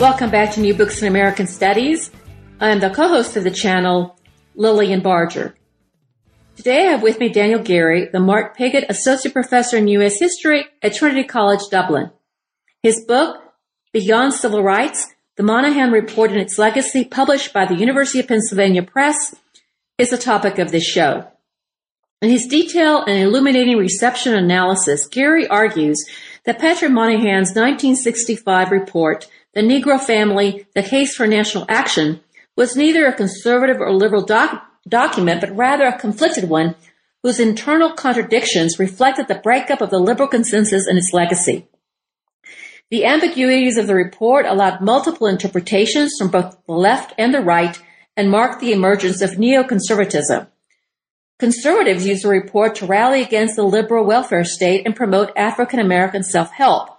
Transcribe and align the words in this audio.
Welcome 0.00 0.30
back 0.30 0.54
to 0.54 0.60
New 0.60 0.74
Books 0.74 1.02
in 1.02 1.08
American 1.08 1.48
Studies. 1.48 2.12
I'm 2.60 2.78
the 2.78 2.88
co-host 2.88 3.36
of 3.36 3.42
the 3.42 3.50
channel, 3.50 4.16
Lillian 4.54 5.00
Barger. 5.00 5.56
Today 6.54 6.86
I 6.86 6.92
have 6.92 7.02
with 7.02 7.18
me 7.18 7.30
Daniel 7.30 7.60
Geary, 7.60 8.08
the 8.12 8.20
Mark 8.20 8.56
Pigott 8.56 8.88
Associate 8.88 9.32
Professor 9.32 9.76
in 9.76 9.88
U.S. 9.88 10.20
History 10.20 10.66
at 10.82 10.94
Trinity 10.94 11.24
College, 11.24 11.62
Dublin. 11.68 12.12
His 12.80 13.04
book, 13.08 13.42
Beyond 13.92 14.34
Civil 14.34 14.62
Rights, 14.62 15.14
The 15.34 15.42
Moynihan 15.42 15.90
Report 15.90 16.30
and 16.30 16.40
Its 16.40 16.58
Legacy, 16.58 17.04
published 17.04 17.52
by 17.52 17.66
the 17.66 17.74
University 17.74 18.20
of 18.20 18.28
Pennsylvania 18.28 18.84
Press, 18.84 19.34
is 19.98 20.10
the 20.10 20.16
topic 20.16 20.60
of 20.60 20.70
this 20.70 20.86
show. 20.86 21.26
In 22.22 22.30
his 22.30 22.46
detailed 22.46 23.08
and 23.08 23.20
illuminating 23.20 23.76
reception 23.76 24.32
analysis, 24.32 25.08
Geary 25.08 25.48
argues 25.48 26.04
that 26.44 26.60
Patrick 26.60 26.92
Moynihan's 26.92 27.48
1965 27.48 28.70
report 28.70 29.26
the 29.54 29.60
Negro 29.60 30.00
Family, 30.00 30.66
The 30.74 30.82
Case 30.82 31.14
for 31.14 31.26
National 31.26 31.64
Action, 31.68 32.20
was 32.56 32.76
neither 32.76 33.06
a 33.06 33.12
conservative 33.12 33.80
or 33.80 33.92
liberal 33.92 34.24
doc- 34.24 34.64
document, 34.88 35.40
but 35.40 35.56
rather 35.56 35.84
a 35.84 35.98
conflicted 35.98 36.48
one 36.48 36.74
whose 37.22 37.40
internal 37.40 37.92
contradictions 37.92 38.78
reflected 38.78 39.28
the 39.28 39.34
breakup 39.34 39.80
of 39.80 39.90
the 39.90 39.98
liberal 39.98 40.28
consensus 40.28 40.86
and 40.86 40.98
its 40.98 41.12
legacy. 41.12 41.66
The 42.90 43.04
ambiguities 43.04 43.76
of 43.76 43.86
the 43.86 43.94
report 43.94 44.46
allowed 44.46 44.80
multiple 44.80 45.26
interpretations 45.26 46.14
from 46.18 46.30
both 46.30 46.56
the 46.66 46.72
left 46.72 47.12
and 47.18 47.34
the 47.34 47.40
right 47.40 47.80
and 48.16 48.30
marked 48.30 48.60
the 48.60 48.72
emergence 48.72 49.20
of 49.20 49.32
neoconservatism. 49.32 50.48
Conservatives 51.38 52.06
used 52.06 52.24
the 52.24 52.28
report 52.28 52.74
to 52.76 52.86
rally 52.86 53.22
against 53.22 53.56
the 53.56 53.62
liberal 53.62 54.04
welfare 54.04 54.44
state 54.44 54.86
and 54.86 54.96
promote 54.96 55.30
African 55.36 55.78
American 55.78 56.22
self-help. 56.22 56.97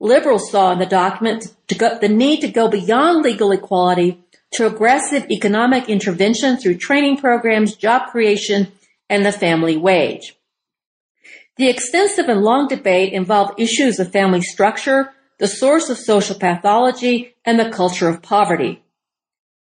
Liberals 0.00 0.50
saw 0.50 0.72
in 0.72 0.78
the 0.78 0.86
document 0.86 1.54
go, 1.76 1.98
the 1.98 2.08
need 2.08 2.40
to 2.40 2.48
go 2.48 2.68
beyond 2.68 3.22
legal 3.22 3.50
equality 3.50 4.22
to 4.52 4.66
aggressive 4.66 5.30
economic 5.30 5.88
intervention 5.88 6.56
through 6.56 6.78
training 6.78 7.16
programs, 7.16 7.74
job 7.74 8.10
creation, 8.10 8.72
and 9.10 9.26
the 9.26 9.32
family 9.32 9.76
wage. 9.76 10.36
The 11.56 11.68
extensive 11.68 12.28
and 12.28 12.42
long 12.42 12.68
debate 12.68 13.12
involved 13.12 13.60
issues 13.60 13.98
of 13.98 14.12
family 14.12 14.42
structure, 14.42 15.12
the 15.38 15.48
source 15.48 15.90
of 15.90 15.98
social 15.98 16.38
pathology, 16.38 17.34
and 17.44 17.58
the 17.58 17.70
culture 17.70 18.08
of 18.08 18.22
poverty. 18.22 18.82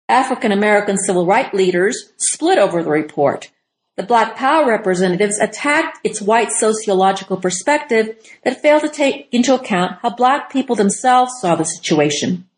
African 0.10 0.52
American 0.52 0.98
civil 0.98 1.26
rights 1.26 1.54
leaders 1.54 2.12
split 2.18 2.58
over 2.58 2.84
the 2.84 2.90
report. 2.90 3.52
The 3.96 4.04
Black 4.04 4.36
Power 4.36 4.68
representatives 4.68 5.38
attacked 5.38 6.00
its 6.04 6.20
white 6.20 6.52
sociological 6.52 7.38
perspective 7.38 8.16
that 8.44 8.60
failed 8.60 8.82
to 8.82 8.90
take 8.90 9.28
into 9.32 9.54
account 9.54 10.00
how 10.02 10.10
black 10.10 10.52
people 10.52 10.76
themselves 10.76 11.34
saw 11.40 11.56
the 11.56 11.64
situation. 11.64 12.50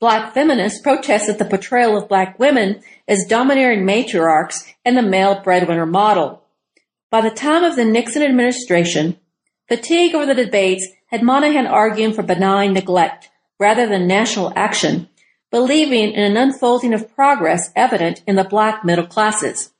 Black 0.00 0.32
feminists 0.32 0.80
protested 0.80 1.38
the 1.38 1.44
portrayal 1.44 1.94
of 1.94 2.08
black 2.08 2.38
women 2.38 2.80
as 3.06 3.26
domineering 3.28 3.84
matriarchs 3.84 4.66
and 4.82 4.96
the 4.96 5.02
male 5.02 5.42
breadwinner 5.42 5.84
model. 5.84 6.42
By 7.10 7.20
the 7.20 7.30
time 7.30 7.62
of 7.62 7.76
the 7.76 7.84
Nixon 7.84 8.22
administration, 8.22 9.20
fatigue 9.68 10.14
over 10.14 10.24
the 10.24 10.34
debates 10.34 10.88
had 11.08 11.22
Moynihan 11.22 11.66
arguing 11.66 12.14
for 12.14 12.22
benign 12.22 12.72
neglect 12.72 13.28
rather 13.58 13.86
than 13.86 14.06
national 14.06 14.54
action, 14.56 15.10
believing 15.50 16.12
in 16.12 16.22
an 16.22 16.38
unfolding 16.38 16.94
of 16.94 17.14
progress 17.14 17.70
evident 17.76 18.22
in 18.26 18.36
the 18.36 18.44
black 18.44 18.86
middle 18.86 19.06
classes. 19.06 19.74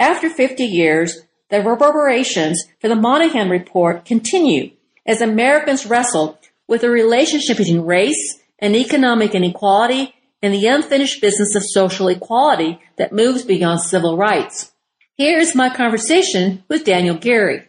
After 0.00 0.28
50 0.28 0.64
years, 0.64 1.22
the 1.50 1.62
reverberations 1.62 2.64
for 2.80 2.88
the 2.88 2.96
Moynihan 2.96 3.48
Report 3.48 4.04
continue 4.04 4.72
as 5.06 5.20
Americans 5.20 5.86
wrestle 5.86 6.40
with 6.66 6.80
the 6.80 6.90
relationship 6.90 7.58
between 7.58 7.82
race 7.82 8.40
and 8.58 8.74
economic 8.74 9.34
inequality 9.34 10.12
and 10.42 10.52
the 10.52 10.66
unfinished 10.66 11.20
business 11.20 11.54
of 11.54 11.62
social 11.64 12.08
equality 12.08 12.80
that 12.96 13.12
moves 13.12 13.44
beyond 13.44 13.80
civil 13.80 14.16
rights. 14.16 14.72
Here's 15.16 15.54
my 15.54 15.70
conversation 15.70 16.64
with 16.68 16.84
Daniel 16.84 17.16
Geary. 17.16 17.68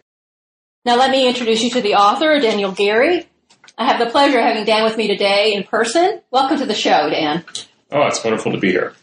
Now 0.84 0.98
let 0.98 1.12
me 1.12 1.28
introduce 1.28 1.64
you 1.64 1.70
to 1.72 1.82
the 1.82 1.94
author, 1.94 2.40
Daniel 2.40 2.72
Geary. 2.72 3.28
I 3.78 3.86
have 3.86 4.00
the 4.00 4.10
pleasure 4.10 4.40
of 4.40 4.46
having 4.46 4.66
Dan 4.66 4.84
with 4.84 4.98
me 4.98 5.08
today 5.08 5.54
in 5.54 5.64
person. 5.64 6.22
Welcome 6.32 6.58
to 6.58 6.66
the 6.66 6.74
show, 6.74 7.10
Dan. 7.10 7.44
Oh, 7.92 8.08
it's 8.08 8.24
wonderful 8.24 8.52
to 8.52 8.58
be 8.58 8.72
here. 8.72 8.96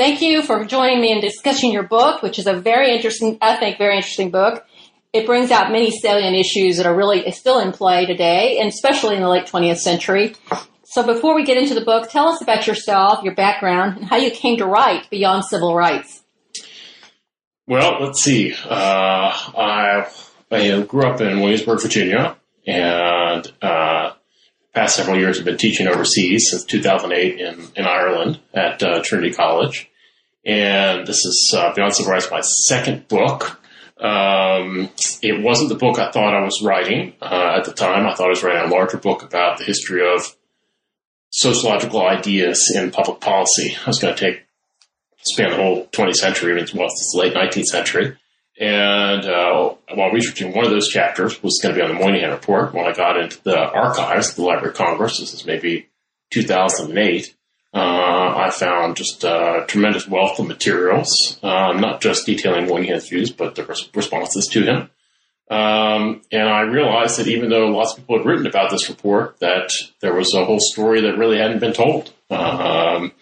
Thank 0.00 0.22
you 0.22 0.40
for 0.40 0.64
joining 0.64 0.98
me 1.02 1.12
in 1.12 1.20
discussing 1.20 1.72
your 1.72 1.82
book, 1.82 2.22
which 2.22 2.38
is 2.38 2.46
a 2.46 2.54
very 2.54 2.96
interesting, 2.96 3.36
I 3.42 3.56
think, 3.56 3.76
very 3.76 3.96
interesting 3.96 4.30
book. 4.30 4.64
It 5.12 5.26
brings 5.26 5.50
out 5.50 5.70
many 5.70 5.90
salient 5.90 6.34
issues 6.34 6.78
that 6.78 6.86
are 6.86 6.96
really 6.96 7.30
still 7.32 7.58
in 7.58 7.70
play 7.72 8.06
today, 8.06 8.60
and 8.60 8.68
especially 8.70 9.16
in 9.16 9.20
the 9.20 9.28
late 9.28 9.44
20th 9.44 9.76
century. 9.76 10.36
So 10.84 11.04
before 11.04 11.34
we 11.34 11.44
get 11.44 11.58
into 11.58 11.74
the 11.74 11.82
book, 11.82 12.08
tell 12.08 12.28
us 12.28 12.40
about 12.40 12.66
yourself, 12.66 13.22
your 13.22 13.34
background, 13.34 13.98
and 13.98 14.06
how 14.06 14.16
you 14.16 14.30
came 14.30 14.56
to 14.56 14.64
write 14.64 15.10
Beyond 15.10 15.44
Civil 15.44 15.74
Rights. 15.74 16.22
Well, 17.66 17.98
let's 18.00 18.22
see. 18.22 18.54
Uh, 18.54 18.70
I, 18.70 20.10
I 20.50 20.80
grew 20.80 21.02
up 21.02 21.20
in 21.20 21.40
Williamsburg, 21.40 21.82
Virginia, 21.82 22.38
and 22.66 23.52
uh, 23.60 24.12
past 24.74 24.96
several 24.96 25.18
years 25.18 25.36
have 25.36 25.44
been 25.44 25.58
teaching 25.58 25.88
overseas 25.88 26.48
since 26.48 26.64
2008 26.64 27.38
in, 27.38 27.68
in 27.76 27.84
Ireland 27.84 28.40
at 28.54 28.82
uh, 28.82 29.02
Trinity 29.02 29.34
College 29.34 29.88
and 30.44 31.06
this 31.06 31.24
is 31.24 31.54
uh, 31.56 31.72
Beyond 31.74 31.94
Civil 31.94 32.12
Rights, 32.12 32.30
my 32.30 32.40
second 32.40 33.08
book. 33.08 33.60
Um, 33.98 34.88
it 35.22 35.42
wasn't 35.42 35.68
the 35.68 35.74
book 35.74 35.98
I 35.98 36.10
thought 36.10 36.34
I 36.34 36.42
was 36.42 36.62
writing 36.62 37.14
uh, 37.20 37.56
at 37.58 37.64
the 37.64 37.72
time. 37.72 38.06
I 38.06 38.14
thought 38.14 38.26
I 38.26 38.30
was 38.30 38.42
writing 38.42 38.70
a 38.70 38.74
larger 38.74 38.96
book 38.96 39.22
about 39.22 39.58
the 39.58 39.64
history 39.64 40.00
of 40.06 40.34
sociological 41.30 42.06
ideas 42.06 42.72
in 42.74 42.90
public 42.90 43.20
policy. 43.20 43.76
I 43.84 43.88
was 43.88 43.98
going 43.98 44.14
to 44.14 44.20
take 44.20 44.46
span 45.22 45.50
the 45.50 45.56
whole 45.56 45.86
20th 45.86 46.16
century, 46.16 46.52
even 46.52 46.78
well, 46.78 46.86
it's 46.86 47.12
late 47.14 47.34
19th 47.34 47.66
century. 47.66 48.16
And 48.58 49.24
uh, 49.24 49.74
while 49.94 50.10
researching 50.10 50.54
one 50.54 50.64
of 50.64 50.70
those 50.70 50.88
chapters 50.88 51.42
was 51.42 51.60
going 51.62 51.74
to 51.74 51.80
be 51.80 51.82
on 51.82 51.94
the 51.94 52.02
Moynihan 52.02 52.30
Report, 52.30 52.74
when 52.74 52.86
I 52.86 52.92
got 52.92 53.18
into 53.18 53.42
the 53.42 53.58
archives, 53.58 54.34
the 54.34 54.42
Library 54.42 54.70
of 54.70 54.76
Congress, 54.76 55.18
this 55.18 55.32
is 55.32 55.46
maybe 55.46 55.88
2008, 56.30 57.34
uh, 57.72 58.34
I 58.36 58.50
found 58.50 58.96
just 58.96 59.24
uh, 59.24 59.64
tremendous 59.66 60.08
wealth 60.08 60.38
of 60.38 60.48
materials, 60.48 61.38
uh, 61.42 61.72
not 61.72 62.00
just 62.00 62.26
detailing 62.26 62.66
Moynihan's 62.66 63.08
views, 63.08 63.30
but 63.30 63.54
the 63.54 63.64
res- 63.64 63.88
responses 63.94 64.48
to 64.48 64.62
him. 64.62 64.90
Um, 65.50 66.22
and 66.30 66.48
I 66.48 66.62
realized 66.62 67.18
that 67.18 67.26
even 67.26 67.50
though 67.50 67.66
lots 67.68 67.92
of 67.92 67.98
people 67.98 68.18
had 68.18 68.26
written 68.26 68.46
about 68.46 68.70
this 68.70 68.88
report, 68.88 69.38
that 69.40 69.70
there 70.00 70.14
was 70.14 70.32
a 70.34 70.44
whole 70.44 70.60
story 70.60 71.00
that 71.02 71.18
really 71.18 71.38
hadn't 71.38 71.58
been 71.58 71.72
told. 71.72 72.12
Um, 72.30 73.12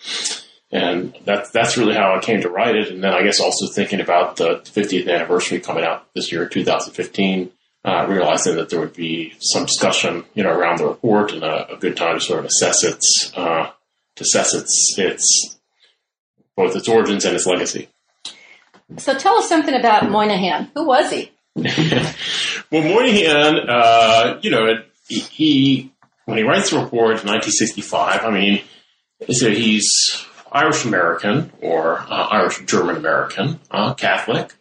and 0.70 1.16
that's 1.24 1.50
that's 1.50 1.78
really 1.78 1.94
how 1.94 2.14
I 2.14 2.20
came 2.20 2.42
to 2.42 2.50
write 2.50 2.76
it. 2.76 2.90
And 2.90 3.02
then 3.02 3.14
I 3.14 3.22
guess 3.22 3.40
also 3.40 3.66
thinking 3.66 4.00
about 4.00 4.36
the 4.36 4.56
50th 4.64 5.10
anniversary 5.10 5.60
coming 5.60 5.84
out 5.84 6.06
this 6.14 6.30
year, 6.30 6.46
2015, 6.46 7.50
uh, 7.84 8.06
realizing 8.06 8.56
that 8.56 8.68
there 8.68 8.80
would 8.80 8.92
be 8.92 9.34
some 9.40 9.64
discussion, 9.64 10.24
you 10.34 10.42
know, 10.42 10.52
around 10.52 10.78
the 10.78 10.86
report 10.86 11.32
and 11.32 11.42
a, 11.42 11.72
a 11.72 11.76
good 11.78 11.96
time 11.96 12.18
to 12.18 12.24
sort 12.24 12.40
of 12.40 12.44
assess 12.46 12.84
its 12.84 13.32
uh, 13.34 13.70
to 14.18 14.22
assess 14.22 14.54
its 14.54 14.94
its 14.98 15.58
both 16.56 16.74
its 16.76 16.88
origins 16.88 17.24
and 17.24 17.34
its 17.34 17.46
legacy. 17.46 17.88
So 18.96 19.16
tell 19.16 19.36
us 19.36 19.48
something 19.48 19.74
about 19.74 20.10
Moynihan. 20.10 20.70
Who 20.74 20.86
was 20.86 21.10
he? 21.10 21.30
well, 21.54 22.82
Moynihan, 22.82 23.68
uh, 23.68 24.40
you 24.42 24.50
know, 24.50 24.82
he 25.08 25.92
when 26.24 26.36
he 26.36 26.44
writes 26.44 26.70
the 26.70 26.76
report 26.76 27.22
in 27.22 27.28
1965, 27.28 28.24
I 28.24 28.30
mean, 28.30 28.62
so 29.30 29.50
he's 29.50 30.26
Irish 30.50 30.84
American 30.84 31.52
or 31.60 32.00
uh, 32.00 32.28
Irish 32.30 32.64
German 32.64 32.96
American, 32.96 33.60
uh, 33.70 33.94
Catholic, 33.94 34.54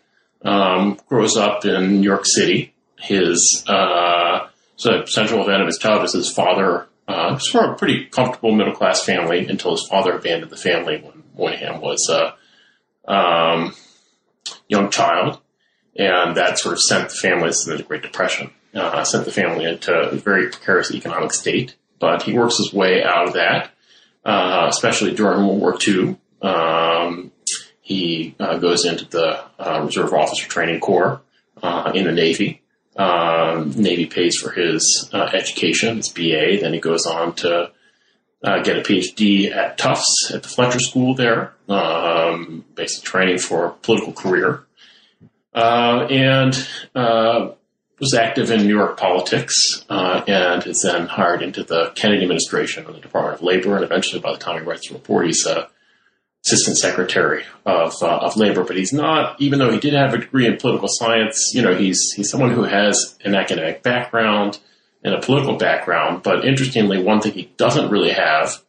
um, 0.43 0.99
grows 1.07 1.35
up 1.35 1.65
in 1.65 1.95
New 1.95 2.03
York 2.03 2.25
City. 2.25 2.73
His 2.99 3.63
uh, 3.67 4.47
so 4.75 5.05
central 5.05 5.41
event 5.41 5.61
of 5.61 5.67
his 5.67 5.77
childhood 5.77 6.05
is 6.05 6.13
his 6.13 6.31
father 6.31 6.87
uh, 7.07 7.37
from 7.37 7.71
a 7.73 7.75
pretty 7.75 8.05
comfortable 8.05 8.53
middle 8.53 8.73
class 8.73 9.03
family 9.03 9.47
until 9.47 9.71
his 9.71 9.87
father 9.89 10.13
abandoned 10.13 10.51
the 10.51 10.57
family 10.57 10.97
when 11.01 11.23
Moynihan 11.37 11.79
was 11.79 12.09
a 12.09 12.35
um, 13.11 13.73
young 14.67 14.89
child, 14.89 15.39
and 15.95 16.35
that 16.35 16.59
sort 16.59 16.73
of 16.73 16.81
sent 16.81 17.09
the 17.09 17.15
family 17.15 17.47
into 17.47 17.77
the 17.77 17.83
Great 17.83 18.01
Depression, 18.01 18.51
uh, 18.73 19.03
sent 19.03 19.25
the 19.25 19.31
family 19.31 19.65
into 19.65 19.93
a 19.93 20.15
very 20.15 20.49
precarious 20.49 20.91
economic 20.91 21.31
state. 21.31 21.75
But 21.99 22.23
he 22.23 22.33
works 22.33 22.57
his 22.57 22.73
way 22.73 23.03
out 23.03 23.29
of 23.29 23.33
that, 23.33 23.71
uh, 24.23 24.67
especially 24.69 25.15
during 25.15 25.47
World 25.47 25.59
War 25.59 25.77
II. 25.87 26.17
Um, 26.41 27.31
he 27.81 28.35
uh, 28.39 28.57
goes 28.57 28.85
into 28.85 29.05
the 29.05 29.43
uh, 29.57 29.81
Reserve 29.85 30.13
Officer 30.13 30.47
Training 30.47 30.81
Corps 30.81 31.21
uh, 31.63 31.91
in 31.95 32.03
the 32.03 32.11
Navy. 32.11 32.61
Um, 32.97 33.71
Navy 33.75 34.07
pays 34.07 34.37
for 34.37 34.51
his 34.51 35.09
uh, 35.13 35.29
education, 35.33 35.97
his 35.97 36.09
BA. 36.09 36.59
Then 36.59 36.73
he 36.73 36.79
goes 36.79 37.05
on 37.05 37.35
to 37.35 37.71
uh, 38.43 38.59
get 38.63 38.77
a 38.77 38.81
PhD 38.81 39.51
at 39.51 39.77
Tufts 39.77 40.31
at 40.33 40.43
the 40.43 40.49
Fletcher 40.49 40.79
School 40.79 41.13
there, 41.15 41.53
um, 41.69 42.65
basic 42.75 43.03
training 43.03 43.39
for 43.39 43.65
a 43.65 43.71
political 43.71 44.13
career. 44.13 44.63
Uh, 45.53 46.07
and 46.09 46.67
uh, 46.93 47.49
was 47.99 48.13
active 48.13 48.51
in 48.51 48.61
New 48.61 48.75
York 48.75 48.97
politics 48.97 49.83
uh, 49.89 50.23
and 50.27 50.65
is 50.67 50.81
then 50.81 51.07
hired 51.07 51.41
into 51.41 51.63
the 51.63 51.91
Kennedy 51.95 52.21
administration 52.21 52.85
and 52.85 52.95
the 52.95 52.99
Department 52.99 53.35
of 53.35 53.43
Labor. 53.43 53.75
And 53.75 53.83
eventually, 53.83 54.21
by 54.21 54.33
the 54.33 54.37
time 54.37 54.59
he 54.59 54.67
writes 54.67 54.87
the 54.87 54.95
report, 54.95 55.25
he's 55.25 55.45
a 55.45 55.69
assistant 56.45 56.77
secretary 56.77 57.43
of 57.65 57.93
uh, 58.01 58.17
of 58.17 58.37
labor. 58.37 58.63
But 58.63 58.77
he's 58.77 58.93
not, 58.93 59.39
even 59.39 59.59
though 59.59 59.71
he 59.71 59.79
did 59.79 59.93
have 59.93 60.13
a 60.13 60.19
degree 60.19 60.47
in 60.47 60.57
political 60.57 60.87
science. 60.89 61.51
You 61.53 61.61
know, 61.61 61.75
he's 61.75 62.13
he's 62.15 62.29
someone 62.29 62.51
who 62.51 62.63
has 62.63 63.17
an 63.23 63.35
academic 63.35 63.83
background 63.83 64.59
and 65.03 65.13
a 65.13 65.21
political 65.21 65.57
background. 65.57 66.23
But 66.23 66.45
interestingly, 66.45 67.01
one 67.01 67.21
thing 67.21 67.33
he 67.33 67.51
doesn't 67.57 67.89
really 67.89 68.11
have. 68.11 68.61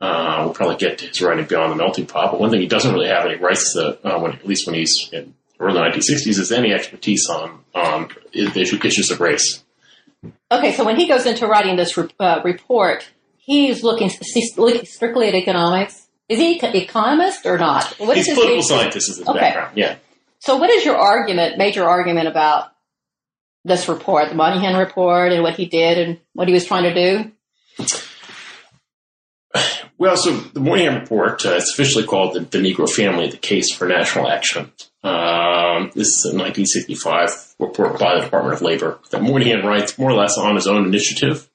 Uh, 0.00 0.42
we'll 0.44 0.54
probably 0.54 0.74
get 0.76 0.98
to 0.98 1.06
his 1.06 1.22
writing 1.22 1.46
beyond 1.46 1.70
the 1.70 1.76
melting 1.76 2.06
pot, 2.06 2.32
but 2.32 2.40
one 2.40 2.50
thing 2.50 2.60
he 2.60 2.66
doesn't 2.66 2.92
really 2.92 3.06
have, 3.06 3.24
and 3.24 3.34
he 3.34 3.38
writes 3.38 3.72
the, 3.72 3.96
uh, 4.04 4.18
when, 4.18 4.32
at 4.32 4.44
least 4.44 4.66
when 4.66 4.74
he's 4.74 5.08
in 5.12 5.32
early 5.60 5.78
1960s, 5.78 6.40
is 6.40 6.50
any 6.50 6.72
expertise 6.72 7.28
on 7.28 7.60
on 7.72 8.08
issues 8.34 9.12
of 9.12 9.20
race. 9.20 9.62
Okay, 10.50 10.72
so 10.72 10.84
when 10.84 10.96
he 10.96 11.06
goes 11.06 11.24
into 11.24 11.46
writing 11.46 11.76
this 11.76 11.96
uh, 12.18 12.40
report, 12.44 13.08
he's 13.38 13.82
looking, 13.82 14.08
he's 14.08 14.58
looking 14.58 14.86
strictly 14.86 15.28
at 15.28 15.34
economics. 15.34 16.01
Is 16.32 16.38
he 16.38 16.58
an 16.60 16.74
economist 16.74 17.44
or 17.44 17.58
not? 17.58 17.84
What 17.98 18.16
he's 18.16 18.26
is 18.26 18.34
political 18.34 18.56
basic? 18.56 18.76
scientist 18.76 19.10
is 19.10 19.18
his 19.18 19.28
okay. 19.28 19.38
background. 19.38 19.76
Yeah. 19.76 19.96
So, 20.38 20.56
what 20.56 20.70
is 20.70 20.82
your 20.82 20.96
argument, 20.96 21.58
major 21.58 21.84
argument 21.84 22.26
about 22.26 22.72
this 23.64 23.86
report, 23.86 24.30
the 24.30 24.34
Moynihan 24.34 24.78
report, 24.78 25.32
and 25.32 25.42
what 25.42 25.56
he 25.56 25.66
did 25.66 25.98
and 25.98 26.20
what 26.32 26.48
he 26.48 26.54
was 26.54 26.64
trying 26.64 26.84
to 26.84 26.94
do? 26.94 27.32
Well, 29.98 30.16
so 30.16 30.34
the 30.34 30.58
Moynihan 30.58 30.98
report, 30.98 31.46
uh, 31.46 31.50
it's 31.50 31.74
officially 31.74 32.04
called 32.04 32.34
the, 32.34 32.40
the, 32.40 32.58
Negro 32.58 32.90
Family, 32.90 33.28
the 33.28 33.36
Case 33.36 33.72
for 33.72 33.86
National 33.86 34.28
Action. 34.28 34.72
Um, 35.04 35.92
this 35.94 36.08
is 36.08 36.24
a 36.24 36.34
1965 36.34 37.54
report 37.60 38.00
by 38.00 38.16
the 38.16 38.24
Department 38.24 38.56
of 38.56 38.62
Labor 38.62 38.98
that 39.10 39.22
Moynihan 39.22 39.64
writes 39.64 39.98
more 39.98 40.10
or 40.10 40.14
less 40.14 40.36
on 40.38 40.56
his 40.56 40.66
own 40.66 40.86
initiative, 40.86 41.48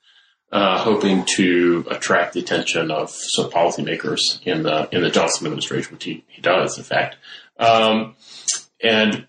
uh, 0.51 0.79
hoping 0.79 1.25
to 1.35 1.85
attract 1.89 2.33
the 2.33 2.39
attention 2.39 2.89
of 2.91 3.11
some 3.11 3.49
policymakers 3.49 4.19
in 4.43 4.63
the 4.63 4.87
in 4.91 5.01
the 5.01 5.09
Johnson 5.09 5.45
administration, 5.47 5.93
which 5.93 6.03
he, 6.03 6.23
he 6.27 6.41
does, 6.41 6.77
in 6.77 6.83
fact. 6.83 7.17
Um, 7.59 8.15
and 8.81 9.27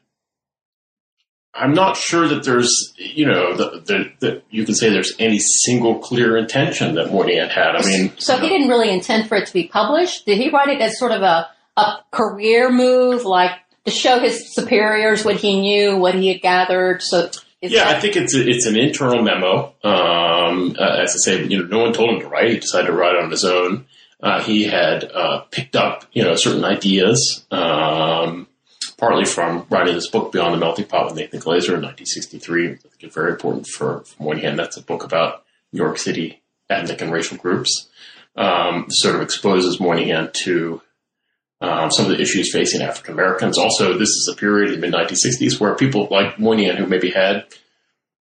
I'm 1.55 1.73
not 1.73 1.97
sure 1.97 2.29
that 2.29 2.45
there's, 2.45 2.95
you 2.97 3.27
know, 3.27 3.57
that 3.57 4.43
you 4.51 4.65
can 4.65 4.75
say 4.75 4.91
there's 4.91 5.15
any 5.19 5.39
single 5.39 5.99
clear 5.99 6.37
intention 6.37 6.95
that 6.95 7.13
Moynihan 7.13 7.49
had. 7.49 7.75
I 7.75 7.85
mean, 7.85 8.13
so 8.19 8.37
he 8.37 8.49
didn't 8.49 8.69
really 8.69 8.91
intend 8.91 9.29
for 9.29 9.37
it 9.37 9.47
to 9.47 9.53
be 9.53 9.67
published. 9.67 10.25
Did 10.25 10.39
he 10.39 10.51
write 10.51 10.69
it 10.69 10.81
as 10.81 10.99
sort 10.99 11.13
of 11.13 11.23
a 11.23 11.49
a 11.77 12.05
career 12.13 12.71
move, 12.71 13.25
like 13.25 13.53
to 13.87 13.91
show 13.91 14.21
his 14.21 14.55
superiors 14.55 15.25
what 15.25 15.37
he 15.37 15.61
knew, 15.61 15.97
what 15.97 16.15
he 16.15 16.29
had 16.29 16.43
gathered? 16.43 17.03
So 17.03 17.31
yeah, 17.63 17.85
that- 17.85 17.97
I 17.97 18.01
think 18.01 18.17
it's 18.17 18.35
a, 18.35 18.49
it's 18.49 18.67
an 18.67 18.77
internal 18.77 19.23
memo. 19.23 19.75
Um, 19.83 20.77
uh, 20.79 20.97
as 21.03 21.15
I 21.15 21.19
say, 21.19 21.45
you 21.45 21.59
know, 21.59 21.67
no 21.67 21.79
one 21.85 21.93
told 21.93 22.11
him 22.11 22.21
to 22.21 22.29
write. 22.29 22.51
He 22.51 22.59
decided 22.59 22.89
to 22.89 22.93
write 22.93 23.17
on 23.17 23.31
his 23.31 23.45
own. 23.45 23.87
Uh, 24.21 24.43
he 24.43 24.65
had 24.65 25.05
uh, 25.05 25.41
picked 25.51 25.77
up, 25.77 26.05
you 26.13 26.25
know, 26.25 26.35
certain 26.35 26.65
ideas. 26.65 27.45
Um, 27.51 28.49
partly 28.97 29.25
from 29.25 29.65
writing 29.71 29.95
this 29.95 30.11
book, 30.11 30.33
Beyond 30.33 30.55
the 30.55 30.59
Melting 30.59 30.87
Pot 30.87 31.07
with 31.07 31.15
Nathan 31.15 31.41
Glazer 31.41 31.75
in 31.75 31.83
1963. 31.83 32.65
I 32.65 32.69
think 32.75 32.83
it's 33.01 33.15
very 33.15 33.31
important 33.31 33.67
for, 33.69 34.05
hand. 34.19 34.59
That's 34.59 34.77
a 34.77 34.83
book 34.83 35.05
about 35.05 35.45
New 35.73 35.79
York 35.83 35.99
City 35.99 36.43
ethnic 36.69 37.01
and 37.01 37.13
racial 37.13 37.39
groups. 37.39 37.89
Um, 38.37 38.87
sort 38.89 39.17
of 39.17 39.23
exposes 39.23 39.81
Moynihan 39.81 40.31
to 40.45 40.83
um, 41.61 41.91
some 41.91 42.07
of 42.07 42.13
the 42.13 42.21
issues 42.21 42.53
facing 42.53 42.83
African 42.83 43.15
Americans. 43.15 43.59
Also, 43.59 43.99
this 43.99 44.11
is 44.11 44.31
a 44.33 44.37
period 44.37 44.73
in 44.73 44.81
the 44.81 44.87
mid 44.87 44.95
1960s 44.95 45.59
where 45.59 45.75
people 45.75 46.09
like 46.11 46.39
Moynihan, 46.39 46.77
who 46.77 46.87
maybe 46.87 47.11
had 47.11 47.47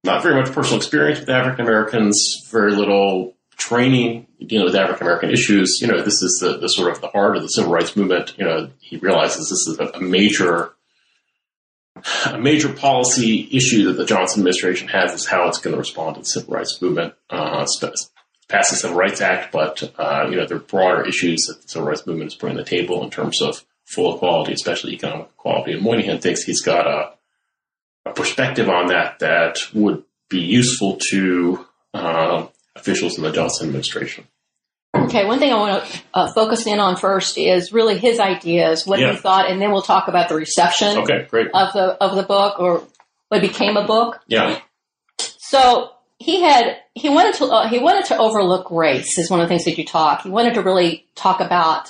not 0.04 0.24
very 0.24 0.36
much 0.36 0.51
personal 0.51 0.78
experience 0.78 1.19
with 1.19 1.30
African 1.30 1.66
Americans, 1.66 2.48
very 2.51 2.72
little 2.72 3.36
training 3.57 4.28
dealing 4.45 4.66
with 4.66 4.75
African 4.75 5.07
American 5.07 5.31
issues, 5.31 5.80
you 5.81 5.88
know, 5.88 6.01
this 6.01 6.22
is 6.22 6.39
the, 6.42 6.57
the 6.57 6.68
sort 6.68 6.92
of 6.92 7.01
the 7.01 7.07
heart 7.07 7.36
of 7.36 7.42
the 7.42 7.50
civil 7.50 7.72
rights 7.72 7.95
movement. 7.95 8.34
You 8.38 8.45
know, 8.45 8.69
he 8.80 8.98
realizes 8.98 9.50
this 9.50 9.68
is 9.68 9.80
a, 9.80 10.00
major 10.00 10.74
a 12.25 12.38
major 12.38 12.72
policy 12.72 13.50
issue 13.51 13.86
that 13.88 13.94
the 13.94 14.06
Johnson 14.06 14.42
administration 14.42 14.88
has 14.89 15.13
is 15.13 15.25
how 15.25 15.48
it's 15.48 15.60
going 15.60 15.74
to 15.74 15.80
respond 15.80 16.16
to 16.16 16.22
the 16.22 16.25
civil 16.25 16.54
rights 16.54 16.80
movement. 16.81 17.16
Uh, 17.30 17.66
pass 18.50 18.70
the 18.70 18.76
Civil 18.76 18.98
Rights 18.98 19.22
Act, 19.22 19.52
but 19.52 19.92
uh, 19.98 20.28
you 20.30 20.38
know 20.38 20.46
there 20.46 20.58
are 20.58 20.62
broader 20.62 21.06
issues 21.06 21.46
that 21.48 21.62
the 21.62 21.68
civil 21.68 21.88
rights 21.88 22.06
movement 22.06 22.32
is 22.32 22.36
putting 22.36 22.58
on 22.58 22.64
the 22.64 22.70
table 22.70 23.04
in 23.04 23.10
terms 23.10 23.42
of 23.42 23.64
full 23.86 24.16
equality, 24.16 24.54
especially 24.54 24.94
economic 24.94 25.28
equality. 25.38 25.74
And 25.74 25.82
Moynihan 25.82 26.20
thinks 26.20 26.44
he's 26.44 26.62
got 26.62 26.88
a, 26.88 28.10
a 28.10 28.14
perspective 28.14 28.70
on 28.70 28.88
that 28.88 29.20
that 29.20 29.60
would 29.74 30.04
be 30.30 30.40
useful 30.40 30.98
to 31.12 31.66
uh, 31.94 32.48
officials 32.76 33.18
in 33.18 33.24
the 33.24 33.32
Johnson 33.32 33.68
administration. 33.68 34.26
Okay, 34.96 35.26
one 35.26 35.40
thing 35.40 35.52
I 35.52 35.56
want 35.56 35.86
to 35.86 36.02
uh, 36.14 36.34
focus 36.34 36.66
in 36.66 36.80
on 36.80 36.96
first 36.96 37.38
is 37.38 37.72
really 37.72 37.98
his 37.98 38.20
ideas, 38.20 38.86
what 38.86 39.00
yeah. 39.00 39.12
he 39.12 39.18
thought, 39.18 39.50
and 39.50 39.62
then 39.62 39.72
we'll 39.72 39.82
talk 39.82 40.08
about 40.08 40.28
the 40.28 40.36
reception. 40.36 40.98
Okay, 41.00 41.28
great. 41.30 41.48
Of 41.54 41.74
the 41.74 42.04
of 42.04 42.16
the 42.16 42.24
book 42.24 42.60
or 42.60 42.84
what 43.30 43.42
became 43.42 43.78
a 43.78 43.86
book. 43.86 44.20
Yeah. 44.28 44.60
So 45.20 45.92
he 46.19 46.42
had 46.42 46.78
he 46.96 47.10
wanted 47.10 47.36
to 47.36 47.46
uh, 47.46 47.68
he 47.68 47.80
wanted 47.80 48.06
to 48.06 48.18
overlook 48.18 48.72
race 48.72 49.18
is 49.18 49.30
one 49.30 49.40
of 49.40 49.46
the 49.46 49.50
things 49.50 49.66
that 49.66 49.78
you 49.78 49.86
talk. 49.86 50.24
He 50.24 50.30
wanted 50.30 50.56
to 50.56 50.62
really 50.62 51.06
talk 51.16 51.40
about 51.40 51.90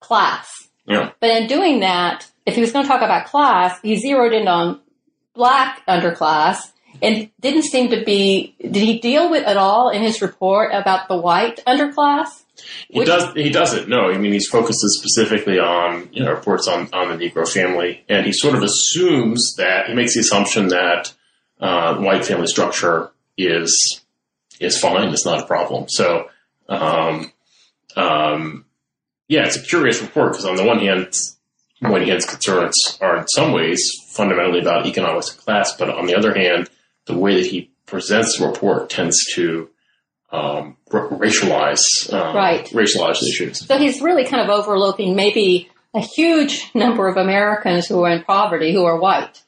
class. 0.00 0.68
Yeah. 0.86 1.12
But 1.20 1.30
in 1.30 1.46
doing 1.46 1.80
that, 1.80 2.30
if 2.44 2.54
he 2.54 2.60
was 2.60 2.72
going 2.72 2.84
to 2.84 2.88
talk 2.88 3.00
about 3.00 3.26
class, 3.26 3.80
he 3.82 3.96
zeroed 3.96 4.34
in 4.34 4.48
on 4.48 4.80
black 5.34 5.80
underclass 5.86 6.72
and 7.02 7.30
didn't 7.40 7.62
seem 7.62 7.90
to 7.90 8.04
be. 8.04 8.54
Did 8.60 8.76
he 8.76 8.98
deal 8.98 9.30
with 9.30 9.44
at 9.44 9.56
all 9.56 9.88
in 9.88 10.02
his 10.02 10.20
report 10.20 10.72
about 10.72 11.08
the 11.08 11.16
white 11.16 11.62
underclass? 11.66 12.42
He 12.88 13.00
Which, 13.00 13.08
does. 13.08 13.34
He 13.34 13.50
doesn't. 13.50 13.88
No, 13.88 14.10
I 14.10 14.18
mean 14.18 14.32
he's 14.32 14.48
focuses 14.48 15.00
specifically 15.00 15.58
on 15.58 16.10
you 16.12 16.22
know 16.22 16.32
reports 16.32 16.68
on 16.68 16.88
on 16.92 17.16
the 17.16 17.30
Negro 17.30 17.48
family, 17.48 18.04
and 18.08 18.26
he 18.26 18.32
sort 18.32 18.54
of 18.54 18.62
assumes 18.62 19.54
that 19.56 19.86
he 19.86 19.94
makes 19.94 20.14
the 20.14 20.20
assumption 20.20 20.68
that 20.68 21.14
uh, 21.64 21.96
white 21.96 22.26
family 22.26 22.46
structure 22.46 23.10
is 23.38 24.02
is 24.60 24.78
fine. 24.78 25.08
It's 25.08 25.24
not 25.24 25.42
a 25.42 25.46
problem. 25.46 25.86
So, 25.88 26.28
um, 26.68 27.32
um, 27.96 28.66
yeah, 29.28 29.46
it's 29.46 29.56
a 29.56 29.62
curious 29.62 30.02
report 30.02 30.32
because 30.32 30.44
on 30.44 30.56
the 30.56 30.64
one 30.64 30.78
hand, 30.78 31.14
Moynihan's 31.80 32.26
concerns 32.26 32.98
are 33.00 33.16
in 33.16 33.26
some 33.28 33.52
ways 33.52 33.82
fundamentally 34.10 34.60
about 34.60 34.86
economics 34.86 35.32
and 35.32 35.40
class, 35.40 35.74
but 35.76 35.88
on 35.88 36.06
the 36.06 36.14
other 36.14 36.34
hand, 36.34 36.68
the 37.06 37.16
way 37.16 37.36
that 37.36 37.50
he 37.50 37.70
presents 37.86 38.38
the 38.38 38.46
report 38.46 38.90
tends 38.90 39.24
to 39.34 39.70
um, 40.30 40.76
racialize 40.90 42.12
um, 42.12 42.36
right. 42.36 42.66
racialize 42.66 43.22
issues. 43.22 43.66
So 43.66 43.78
he's 43.78 44.02
really 44.02 44.24
kind 44.26 44.42
of 44.42 44.50
overlooking 44.50 45.16
maybe 45.16 45.70
a 45.94 46.00
huge 46.00 46.70
number 46.74 47.08
of 47.08 47.16
Americans 47.16 47.86
who 47.86 48.02
are 48.02 48.10
in 48.10 48.22
poverty 48.22 48.74
who 48.74 48.84
are 48.84 48.98
white. 48.98 49.42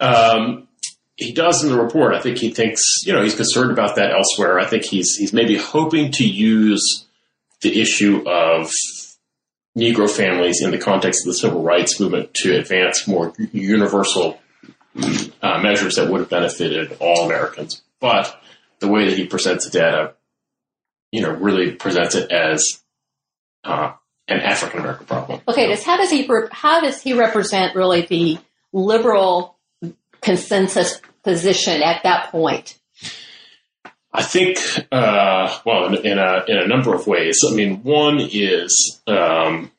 Um, 0.00 0.63
he 1.16 1.32
does 1.32 1.62
in 1.62 1.70
the 1.70 1.80
report. 1.80 2.14
I 2.14 2.20
think 2.20 2.38
he 2.38 2.50
thinks 2.50 2.82
you 3.04 3.12
know 3.12 3.22
he's 3.22 3.36
concerned 3.36 3.70
about 3.70 3.96
that 3.96 4.12
elsewhere. 4.12 4.58
I 4.58 4.66
think 4.66 4.84
he's 4.84 5.16
he's 5.16 5.32
maybe 5.32 5.56
hoping 5.56 6.12
to 6.12 6.26
use 6.26 7.06
the 7.60 7.80
issue 7.80 8.28
of 8.28 8.70
Negro 9.76 10.08
families 10.08 10.62
in 10.62 10.70
the 10.70 10.78
context 10.78 11.24
of 11.24 11.32
the 11.32 11.38
civil 11.38 11.62
rights 11.62 11.98
movement 11.98 12.34
to 12.34 12.56
advance 12.56 13.08
more 13.08 13.32
universal 13.52 14.38
uh, 15.42 15.58
measures 15.60 15.96
that 15.96 16.08
would 16.10 16.20
have 16.20 16.30
benefited 16.30 16.96
all 17.00 17.26
Americans. 17.26 17.82
But 18.00 18.40
the 18.80 18.88
way 18.88 19.08
that 19.08 19.16
he 19.16 19.26
presents 19.26 19.64
the 19.64 19.78
data, 19.78 20.14
you 21.10 21.22
know, 21.22 21.30
really 21.30 21.72
presents 21.72 22.14
it 22.14 22.30
as 22.30 22.82
uh, 23.64 23.92
an 24.28 24.40
African 24.40 24.80
American 24.80 25.06
problem. 25.06 25.40
Okay, 25.48 25.68
does, 25.68 25.82
how 25.82 25.96
does 25.96 26.10
he 26.10 26.28
how 26.52 26.80
does 26.80 27.00
he 27.00 27.14
represent 27.14 27.74
really 27.74 28.02
the 28.02 28.38
liberal 28.72 29.53
consensus 30.24 31.00
position 31.22 31.82
at 31.82 32.02
that 32.02 32.30
point? 32.30 32.78
I 34.12 34.22
think, 34.22 34.58
uh, 34.92 35.58
well, 35.66 35.86
in, 35.86 36.06
in, 36.06 36.18
a 36.18 36.44
in 36.46 36.56
a 36.56 36.66
number 36.68 36.94
of 36.94 37.06
ways. 37.06 37.40
I 37.46 37.52
mean, 37.52 37.82
one 37.82 38.20
is 38.20 39.02
um, 39.08 39.72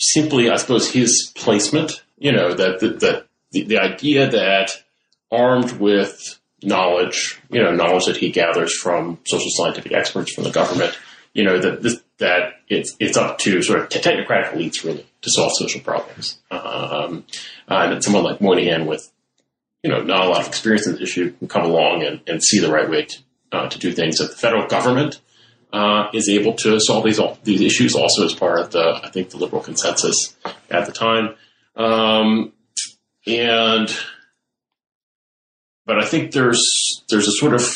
simply, 0.00 0.50
I 0.50 0.56
suppose, 0.56 0.90
his 0.90 1.32
placement. 1.34 2.02
You 2.16 2.32
know, 2.32 2.54
that 2.54 2.80
that 2.80 3.26
the, 3.50 3.64
the 3.64 3.78
idea 3.78 4.30
that 4.30 4.70
armed 5.32 5.72
with 5.72 6.38
knowledge, 6.62 7.40
you 7.50 7.60
know, 7.60 7.72
knowledge 7.72 8.06
that 8.06 8.16
he 8.16 8.30
gathers 8.30 8.72
from 8.80 9.18
social 9.26 9.50
scientific 9.50 9.92
experts 9.92 10.32
from 10.32 10.44
the 10.44 10.50
government, 10.50 10.96
you 11.32 11.42
know, 11.42 11.58
that 11.58 11.82
this, 11.82 12.00
that 12.18 12.60
it's 12.68 12.94
it's 13.00 13.16
up 13.16 13.38
to 13.38 13.62
sort 13.62 13.80
of 13.80 13.88
technocratic 13.88 14.52
elites 14.52 14.84
really 14.84 15.04
to 15.24 15.30
solve 15.30 15.52
social 15.56 15.80
problems. 15.80 16.38
Um, 16.50 17.24
uh, 17.68 17.88
and 17.90 18.04
someone 18.04 18.24
like 18.24 18.40
Moynihan 18.40 18.86
with, 18.86 19.10
you 19.82 19.90
know, 19.90 20.02
not 20.02 20.26
a 20.26 20.28
lot 20.28 20.40
of 20.40 20.46
experience 20.46 20.86
in 20.86 20.92
this 20.92 21.02
issue 21.02 21.32
can 21.32 21.48
come 21.48 21.64
along 21.64 22.02
and, 22.02 22.20
and 22.26 22.42
see 22.42 22.60
the 22.60 22.70
right 22.70 22.88
way 22.88 23.06
to, 23.06 23.18
uh, 23.52 23.68
to 23.68 23.78
do 23.78 23.92
things. 23.92 24.18
That 24.18 24.30
the 24.30 24.36
federal 24.36 24.66
government 24.66 25.20
uh, 25.72 26.08
is 26.12 26.28
able 26.28 26.52
to 26.54 26.78
solve 26.78 27.04
these 27.04 27.20
these 27.42 27.60
issues 27.60 27.96
also 27.96 28.24
as 28.24 28.34
part 28.34 28.60
of 28.60 28.70
the 28.70 29.00
I 29.02 29.10
think 29.10 29.30
the 29.30 29.38
liberal 29.38 29.62
consensus 29.62 30.36
at 30.70 30.86
the 30.86 30.92
time. 30.92 31.34
Um, 31.74 32.52
and 33.26 33.94
but 35.86 35.98
I 35.98 36.04
think 36.04 36.32
there's 36.32 36.62
there's 37.10 37.26
a 37.26 37.32
sort 37.32 37.54
of 37.54 37.74